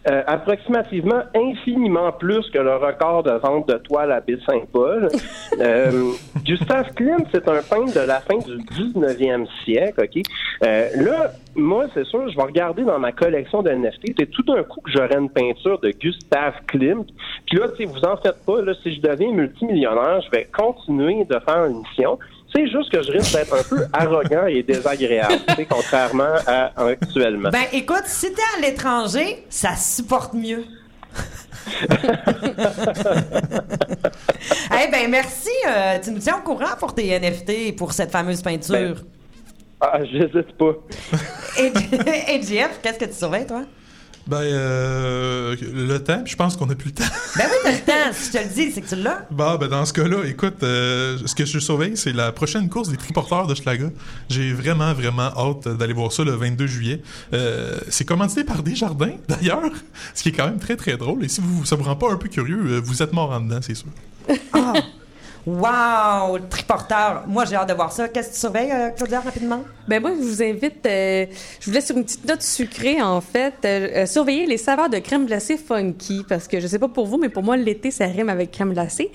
euh, 0.07 0.23
approximativement 0.27 1.23
infiniment 1.35 2.13
plus 2.13 2.51
que 2.51 2.59
le 2.59 2.77
record 2.77 3.23
de 3.23 3.33
vente 3.33 3.69
de 3.69 3.75
toiles 3.75 4.13
à 4.13 4.21
Baie-Saint-Paul. 4.21 5.09
Euh, 5.61 6.11
Gustave 6.45 6.93
Klimt, 6.95 7.27
c'est 7.33 7.47
un 7.49 7.63
peintre 7.63 7.95
de 7.95 8.07
la 8.07 8.21
fin 8.21 8.39
du 8.39 8.59
19e 8.59 9.47
siècle, 9.65 10.03
OK? 10.03 10.23
Euh, 10.65 10.89
là, 10.97 11.33
moi, 11.55 11.87
c'est 11.95 12.05
sûr, 12.07 12.29
je 12.29 12.37
vais 12.37 12.43
regarder 12.43 12.83
dans 12.83 12.99
ma 12.99 13.13
collection 13.13 13.63
de 13.63 13.71
NFT. 13.71 14.15
C'est 14.19 14.31
tout 14.31 14.43
d'un 14.43 14.65
coup 14.65 14.81
que 14.81 14.91
j'aurai 14.91 15.15
une 15.17 15.31
peinture 15.31 15.79
de 15.79 15.91
Gustave 15.91 16.55
Klimt. 16.67 17.07
Puis 17.47 17.59
là, 17.59 17.69
tu 17.69 17.77
sais, 17.77 17.85
vous 17.85 18.05
en 18.05 18.17
faites 18.17 18.45
pas, 18.45 18.63
là, 18.63 18.73
si 18.83 18.95
je 18.97 19.01
deviens 19.01 19.31
multimillionnaire, 19.33 20.21
je 20.23 20.31
vais 20.31 20.49
continuer 20.53 21.25
de 21.25 21.39
faire 21.39 21.67
une 21.67 21.79
mission. 21.79 22.19
C'est 22.55 22.69
juste 22.69 22.91
que 22.91 23.03
je 23.03 23.11
risque 23.11 23.33
d'être 23.33 23.53
un 23.55 23.63
peu 23.65 23.85
arrogant 23.93 24.47
et 24.47 24.63
désagréable, 24.63 25.35
contrairement 25.69 26.35
à 26.47 26.71
actuellement. 26.87 27.51
Ben 27.51 27.65
écoute, 27.73 28.05
si 28.07 28.33
t'es 28.33 28.43
à 28.57 28.61
l'étranger, 28.61 29.45
ça 29.49 29.75
supporte 29.77 30.35
mieux. 30.35 30.65
Eh 34.87 34.91
ben 34.91 35.11
merci, 35.11 35.49
euh, 35.67 35.99
tu 36.03 36.11
nous 36.11 36.19
tiens 36.19 36.37
au 36.37 36.43
courant 36.43 36.77
pour 36.79 36.95
tes 36.95 37.19
NFT 37.19 37.75
pour 37.77 37.93
cette 37.93 38.11
fameuse 38.11 38.43
peinture. 38.43 38.97
Ah, 39.81 40.01
j'hésite 40.05 40.53
pas. 40.59 40.73
Et, 41.59 41.73
et 42.35 42.43
Jeff, 42.43 42.81
qu'est-ce 42.83 42.99
que 42.99 43.05
tu 43.07 43.15
surveilles 43.15 43.47
toi? 43.47 43.63
Ben, 44.27 44.39
euh, 44.39 45.55
le 45.75 45.99
temps, 45.99 46.23
je 46.25 46.35
pense 46.35 46.57
qu'on 46.57 46.69
a 46.71 46.75
plus 46.75 46.89
le 46.89 46.95
temps. 46.95 47.05
Ben 47.37 47.47
oui, 47.51 47.57
t'as 47.63 47.73
le 47.73 47.79
temps. 47.79 48.13
Si 48.13 48.27
je 48.27 48.39
te 48.39 48.43
le 48.43 48.55
dis, 48.55 48.73
c'est 48.73 48.81
que 48.81 48.89
tu 48.89 48.97
l'as. 48.97 49.27
Bah, 49.31 49.59
ben 49.61 49.69
dans 49.69 49.85
ce 49.85 49.93
cas-là, 49.93 50.25
écoute, 50.25 50.63
euh, 50.63 51.19
ce 51.27 51.35
que 51.35 51.45
je 51.45 51.59
surveille, 51.59 51.97
c'est 51.97 52.13
la 52.13 52.33
prochaine 52.33 52.69
course 52.69 52.89
des 52.89 52.97
triporteurs 52.97 53.47
de 53.47 53.55
Schlaga. 53.55 53.91
J'ai 54.31 54.53
vraiment, 54.53 54.95
vraiment 54.95 55.31
hâte 55.37 55.69
d'aller 55.69 55.93
voir 55.93 56.13
ça 56.13 56.25
le 56.25 56.33
22 56.33 56.67
juillet. 56.67 57.03
Euh, 57.35 57.79
c'est 57.89 58.05
commandité 58.05 58.45
par 58.45 58.63
Desjardins, 58.63 59.15
d'ailleurs, 59.29 59.71
ce 60.15 60.23
qui 60.23 60.31
est 60.31 60.33
quand 60.33 60.47
même 60.47 60.59
très, 60.59 60.77
très 60.77 60.97
drôle. 60.97 61.25
Et 61.25 61.29
si 61.29 61.41
vous, 61.43 61.65
ça 61.65 61.77
vous 61.77 61.85
rend 61.85 61.97
pas 61.97 62.11
un 62.11 62.17
peu 62.17 62.29
curieux, 62.29 62.63
euh, 62.65 62.81
vous 62.83 63.03
êtes 63.03 63.13
mort 63.13 63.31
en 63.31 63.41
dedans, 63.41 63.61
c'est 63.61 63.75
sûr. 63.75 63.89
Wow, 65.47 66.39
le 66.39 66.49
triporteur. 66.49 67.25
Moi, 67.27 67.45
j'ai 67.45 67.55
hâte 67.55 67.69
de 67.69 67.75
voir 67.75 67.93
ça. 67.93 68.09
Qu'est-ce 68.09 68.29
que 68.29 68.35
tu 68.35 68.41
surveilles, 68.41 68.73
euh, 68.73 68.91
Claudia, 68.91 69.21
rapidement? 69.21 69.63
Ben 69.87 70.01
moi, 70.01 70.13
je 70.19 70.23
vous 70.23 70.43
invite, 70.43 70.87
euh, 70.87 71.27
je 71.61 71.67
vous 71.67 71.73
laisse 71.73 71.87
sur 71.87 71.97
une 71.97 72.05
petite 72.05 72.27
note 72.27 72.41
sucrée, 72.41 73.03
en 73.03 73.21
fait, 73.21 73.55
euh, 73.65 73.89
euh, 73.95 74.07
surveiller 74.07 74.47
les 74.47 74.57
saveurs 74.57 74.89
de 74.89 74.99
crème 74.99 75.27
glacée 75.27 75.59
funky, 75.59 76.25
parce 76.27 76.49
que 76.49 76.61
je 76.61 76.67
sais 76.67 76.79
pas 76.79 76.89
pour 76.89 77.07
vous, 77.07 77.19
mais 77.19 77.29
pour 77.29 77.43
moi, 77.43 77.59
l'été, 77.59 77.91
ça 77.91 78.07
rime 78.07 78.31
avec 78.31 78.53
crème 78.53 78.73
glacée. 78.73 79.11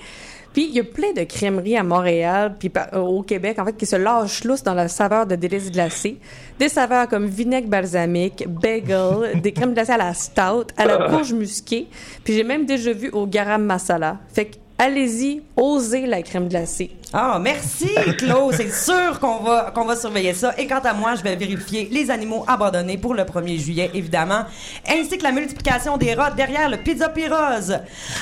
Puis, 0.52 0.66
il 0.68 0.74
y 0.74 0.80
a 0.80 0.84
plein 0.84 1.12
de 1.12 1.22
crèmeries 1.22 1.76
à 1.76 1.82
Montréal, 1.82 2.54
puis 2.58 2.70
euh, 2.94 2.98
au 2.98 3.22
Québec, 3.22 3.58
en 3.58 3.64
fait, 3.64 3.76
qui 3.76 3.86
se 3.86 3.96
lâchent 3.96 4.44
lousse 4.44 4.62
dans 4.62 4.74
la 4.74 4.86
saveur 4.86 5.26
de 5.26 5.34
délices 5.36 5.70
glacées. 5.70 6.18
Des 6.58 6.68
saveurs 6.68 7.08
comme 7.08 7.26
vinaigre 7.26 7.68
balsamique, 7.68 8.46
bagel, 8.48 9.40
des 9.42 9.52
crèmes 9.52 9.74
glacées 9.74 9.92
à 9.92 9.96
la 9.96 10.14
stout, 10.14 10.66
à 10.76 10.86
la 10.86 11.08
courge 11.08 11.32
musquée, 11.32 11.88
puis 12.22 12.34
j'ai 12.34 12.44
même 12.44 12.66
déjà 12.66 12.92
vu 12.92 13.10
au 13.10 13.26
garam 13.26 13.64
masala. 13.64 14.18
Fait 14.32 14.46
que 14.46 14.56
allez-y, 14.80 15.42
osez 15.56 16.06
la 16.06 16.22
crème 16.22 16.48
glacée. 16.48 16.90
Ah, 17.12 17.38
merci, 17.40 17.90
Claude. 18.18 18.54
C'est 18.54 18.72
sûr 18.72 19.18
qu'on 19.18 19.38
va, 19.38 19.72
qu'on 19.74 19.84
va 19.84 19.96
surveiller 19.96 20.32
ça. 20.32 20.54
Et 20.58 20.68
quant 20.68 20.78
à 20.78 20.92
moi, 20.92 21.16
je 21.16 21.22
vais 21.22 21.34
vérifier 21.34 21.88
les 21.90 22.08
animaux 22.08 22.44
abandonnés 22.46 22.98
pour 22.98 23.14
le 23.14 23.24
1er 23.24 23.58
juillet, 23.58 23.90
évidemment, 23.94 24.44
ainsi 24.88 25.18
que 25.18 25.22
la 25.24 25.32
multiplication 25.32 25.96
des 25.96 26.14
rats 26.14 26.30
derrière 26.30 26.68
le 26.68 26.76
Pizza 26.76 27.08
Pyrose. 27.08 27.78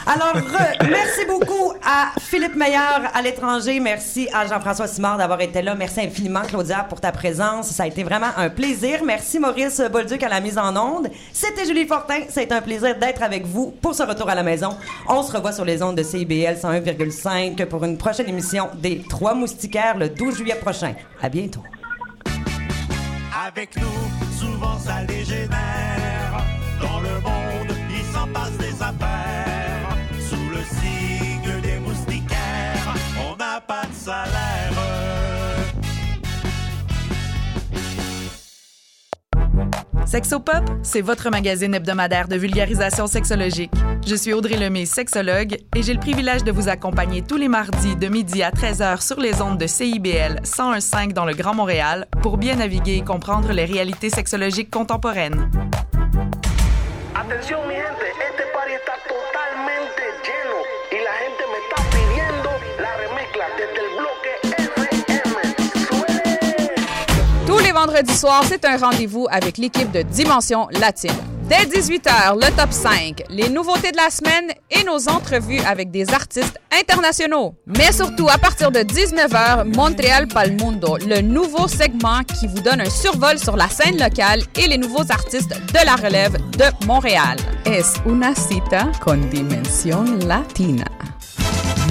Alors, 0.07 0.33
re- 0.35 0.89
merci 0.89 1.27
beaucoup 1.29 1.75
à 1.87 2.13
Philippe 2.19 2.57
Meilleur 2.57 3.03
à 3.13 3.21
l'étranger. 3.21 3.79
Merci 3.79 4.27
à 4.33 4.47
Jean-François 4.47 4.87
Simard 4.87 5.19
d'avoir 5.19 5.41
été 5.43 5.61
là. 5.61 5.75
Merci 5.75 6.01
infiniment, 6.01 6.41
Claudia, 6.49 6.87
pour 6.89 7.01
ta 7.01 7.13
présence. 7.13 7.67
Ça 7.69 7.83
a 7.83 7.87
été 7.89 8.03
vraiment 8.05 8.29
un 8.39 8.49
plaisir. 8.49 9.01
Merci, 9.05 9.39
Maurice 9.39 9.83
Bolduc, 9.93 10.23
à 10.23 10.31
la 10.31 10.41
mise 10.41 10.57
en 10.57 10.75
onde. 10.77 11.09
C'était 11.33 11.67
Julie 11.67 11.87
Fortin. 11.87 12.21
C'est 12.31 12.51
un 12.53 12.63
plaisir 12.63 12.97
d'être 12.99 13.23
avec 13.23 13.45
vous 13.45 13.71
pour 13.83 13.95
ce 13.95 14.03
retour 14.03 14.31
à 14.31 14.35
la 14.35 14.43
maison. 14.43 14.71
On 15.07 15.23
se 15.23 15.31
revoit 15.33 15.53
sur 15.53 15.67
les 15.67 15.83
ondes 15.83 15.97
de 15.97 16.03
CIBL 16.03 16.57
101,5 16.63 17.67
pour 17.67 17.85
une 17.85 17.99
prochaine 17.99 18.29
émission 18.29 18.69
des 18.79 19.03
Trois 19.09 19.35
Moustiquaires 19.35 19.97
le 19.97 20.09
12 20.09 20.37
juillet 20.39 20.55
prochain. 20.55 20.95
À 21.21 21.29
bientôt. 21.29 21.63
Avec 23.47 23.77
nous, 23.77 24.37
souvent 24.39 24.79
ça 24.79 25.05
dégénère. 25.05 26.43
Dans 26.81 27.01
le 27.01 27.15
monde, 27.21 27.77
il 27.91 28.05
s'en 28.13 28.27
passe 28.29 28.57
des 28.59 28.75
affaires. 28.83 29.97
Sous 30.29 30.51
le 30.51 30.63
signe 30.65 31.61
des 31.61 31.79
moustiquaires, 31.79 32.95
on 33.31 33.37
n'a 33.37 33.61
pas 33.61 33.85
de 33.87 33.95
salaire. 33.95 34.58
Sexopop, 40.07 40.65
c'est 40.83 41.01
votre 41.01 41.31
magazine 41.31 41.75
hebdomadaire 41.75 42.29
de 42.29 42.37
vulgarisation 42.37 43.07
sexologique. 43.07 43.71
Je 44.07 44.15
suis 44.15 44.33
Audrey 44.33 44.57
Lemay, 44.57 44.87
sexologue, 44.87 45.57
et 45.77 45.83
j'ai 45.83 45.93
le 45.93 46.01
privilège 46.01 46.45
de 46.45 46.53
vous 46.53 46.69
accompagner 46.69 47.23
tous 47.23 47.37
les 47.37 47.49
mardis 47.49 47.97
de 47.97 48.09
midi 48.09 48.43
à 48.43 48.51
13h 48.51 49.01
sur 49.01 49.21
les 49.21 49.43
ondes 49.43 49.59
de 49.59 49.67
CIBL 49.67 50.41
101.5 50.45 51.13
dans 51.13 51.25
le 51.25 51.35
Grand 51.35 51.55
Montréal 51.55 52.07
pour 52.23 52.39
bien 52.39 52.57
naviguer 52.57 52.97
et 52.97 53.05
comprendre 53.05 53.53
les 53.53 53.65
réalités 53.65 54.11
sexologiques 54.11 54.71
contemporaines. 54.71 55.51
Vendredis 67.99 68.19
soirs, 68.19 68.45
c'est 68.49 68.65
un 68.65 68.77
rendez-vous 68.77 69.27
avec 69.29 69.59
l'équipe 69.59 69.91
de 69.91 70.03
Dimension 70.03 70.69
Latine. 70.71 71.11
Dès 71.49 71.65
18h, 71.65 72.35
le 72.35 72.57
top 72.57 72.71
5, 72.71 73.25
les 73.29 73.49
nouveautés 73.49 73.91
de 73.91 73.97
la 73.97 74.09
semaine 74.11 74.53
et 74.71 74.85
nos 74.85 75.09
entrevues 75.09 75.59
avec 75.67 75.91
des 75.91 76.09
artistes 76.13 76.61
internationaux. 76.71 77.57
Mais 77.67 77.91
surtout, 77.91 78.29
à 78.29 78.39
partir 78.39 78.71
de 78.71 78.81
19h, 78.81 79.75
Montréal 79.75 80.29
Pal 80.29 80.53
Mundo, 80.53 80.97
le 81.09 81.23
nouveau 81.23 81.67
segment 81.67 82.23
qui 82.23 82.47
vous 82.47 82.61
donne 82.61 82.83
un 82.83 82.91
survol 82.91 83.37
sur 83.37 83.57
la 83.57 83.69
scène 83.69 83.99
locale 83.99 84.43
et 84.55 84.69
les 84.69 84.79
nouveaux 84.79 85.11
artistes 85.11 85.51
de 85.51 85.85
la 85.85 85.97
relève 85.97 86.37
de 86.53 86.87
Montréal. 86.87 87.37
Es 87.65 87.95
una 88.07 88.33
cita 88.37 88.93
con 89.01 89.29
dimension 89.29 90.21
latina. 90.21 90.85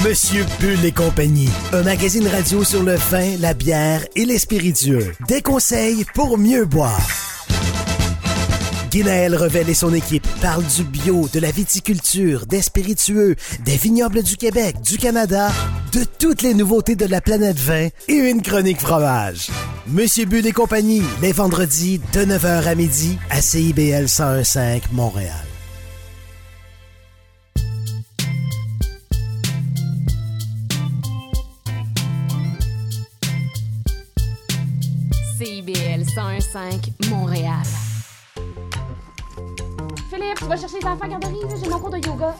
Monsieur 0.08 0.46
Bull 0.62 0.86
et 0.86 0.94
compagnie, 0.94 1.50
un 1.74 1.84
magazine 1.84 2.30
radio 2.30 2.64
sur 2.64 2.82
le 2.82 2.96
vin, 2.96 3.36
la 3.42 3.54
bière 3.54 4.06
et 4.16 4.24
les 4.24 4.40
spiritueux. 4.40 5.12
Des 5.28 5.42
conseils 5.42 6.06
pour 6.14 6.38
mieux 6.38 6.64
boire. 6.64 7.06
Guinaël 8.90 9.36
Revel 9.36 9.68
et 9.68 9.74
son 9.74 9.94
équipe 9.94 10.26
parlent 10.42 10.64
du 10.64 10.86
bio, 10.86 11.28
de 11.34 11.42
la 11.42 11.52
viticulture, 11.52 12.46
des 12.46 12.62
spiritueux, 12.62 13.36
des 13.66 13.76
vignobles 13.76 14.24
du 14.24 14.38
Québec, 14.38 14.80
du 14.82 14.98
Canada, 14.98 15.52
de 15.92 16.06
toutes 16.18 16.42
les 16.42 16.54
nouveautés 16.54 16.96
de 16.96 17.06
la 17.06 17.20
planète 17.20 17.60
vin 17.60 17.90
et 18.08 18.14
une 18.14 18.42
chronique 18.42 18.80
fromage. 18.80 19.50
Monsieur 19.88 20.24
Bull 20.24 20.48
et 20.48 20.54
compagnie, 20.54 21.04
les 21.22 21.34
vendredis 21.34 22.00
de 22.14 22.22
9h 22.22 22.66
à 22.66 22.76
midi 22.76 23.18
à 23.30 23.42
CIBL 23.42 24.06
1015 24.06 24.84
Montréal. 24.94 25.47
CIBL 35.68 36.04
101.5 36.06 37.10
Montréal. 37.10 37.62
Philippe, 40.10 40.38
tu 40.38 40.46
vas 40.46 40.56
chercher 40.56 40.80
les 40.80 40.86
enfants 40.88 41.04
à 41.04 41.08
garderie, 41.10 41.40
j'ai 41.62 41.70
mon 41.70 41.80
cours 41.80 41.90
de 41.90 41.98
yoga. 41.98 42.34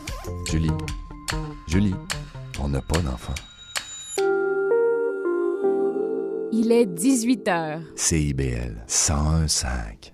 Julie, 0.50 0.72
Julie, 1.68 1.96
on 2.62 2.70
n'a 2.70 2.82
pas 2.82 3.00
d'enfant. 3.00 3.34
Il 6.54 6.72
est 6.72 6.86
18h. 6.86 7.82
CIBL 7.98 8.86
101.5. 8.88 10.14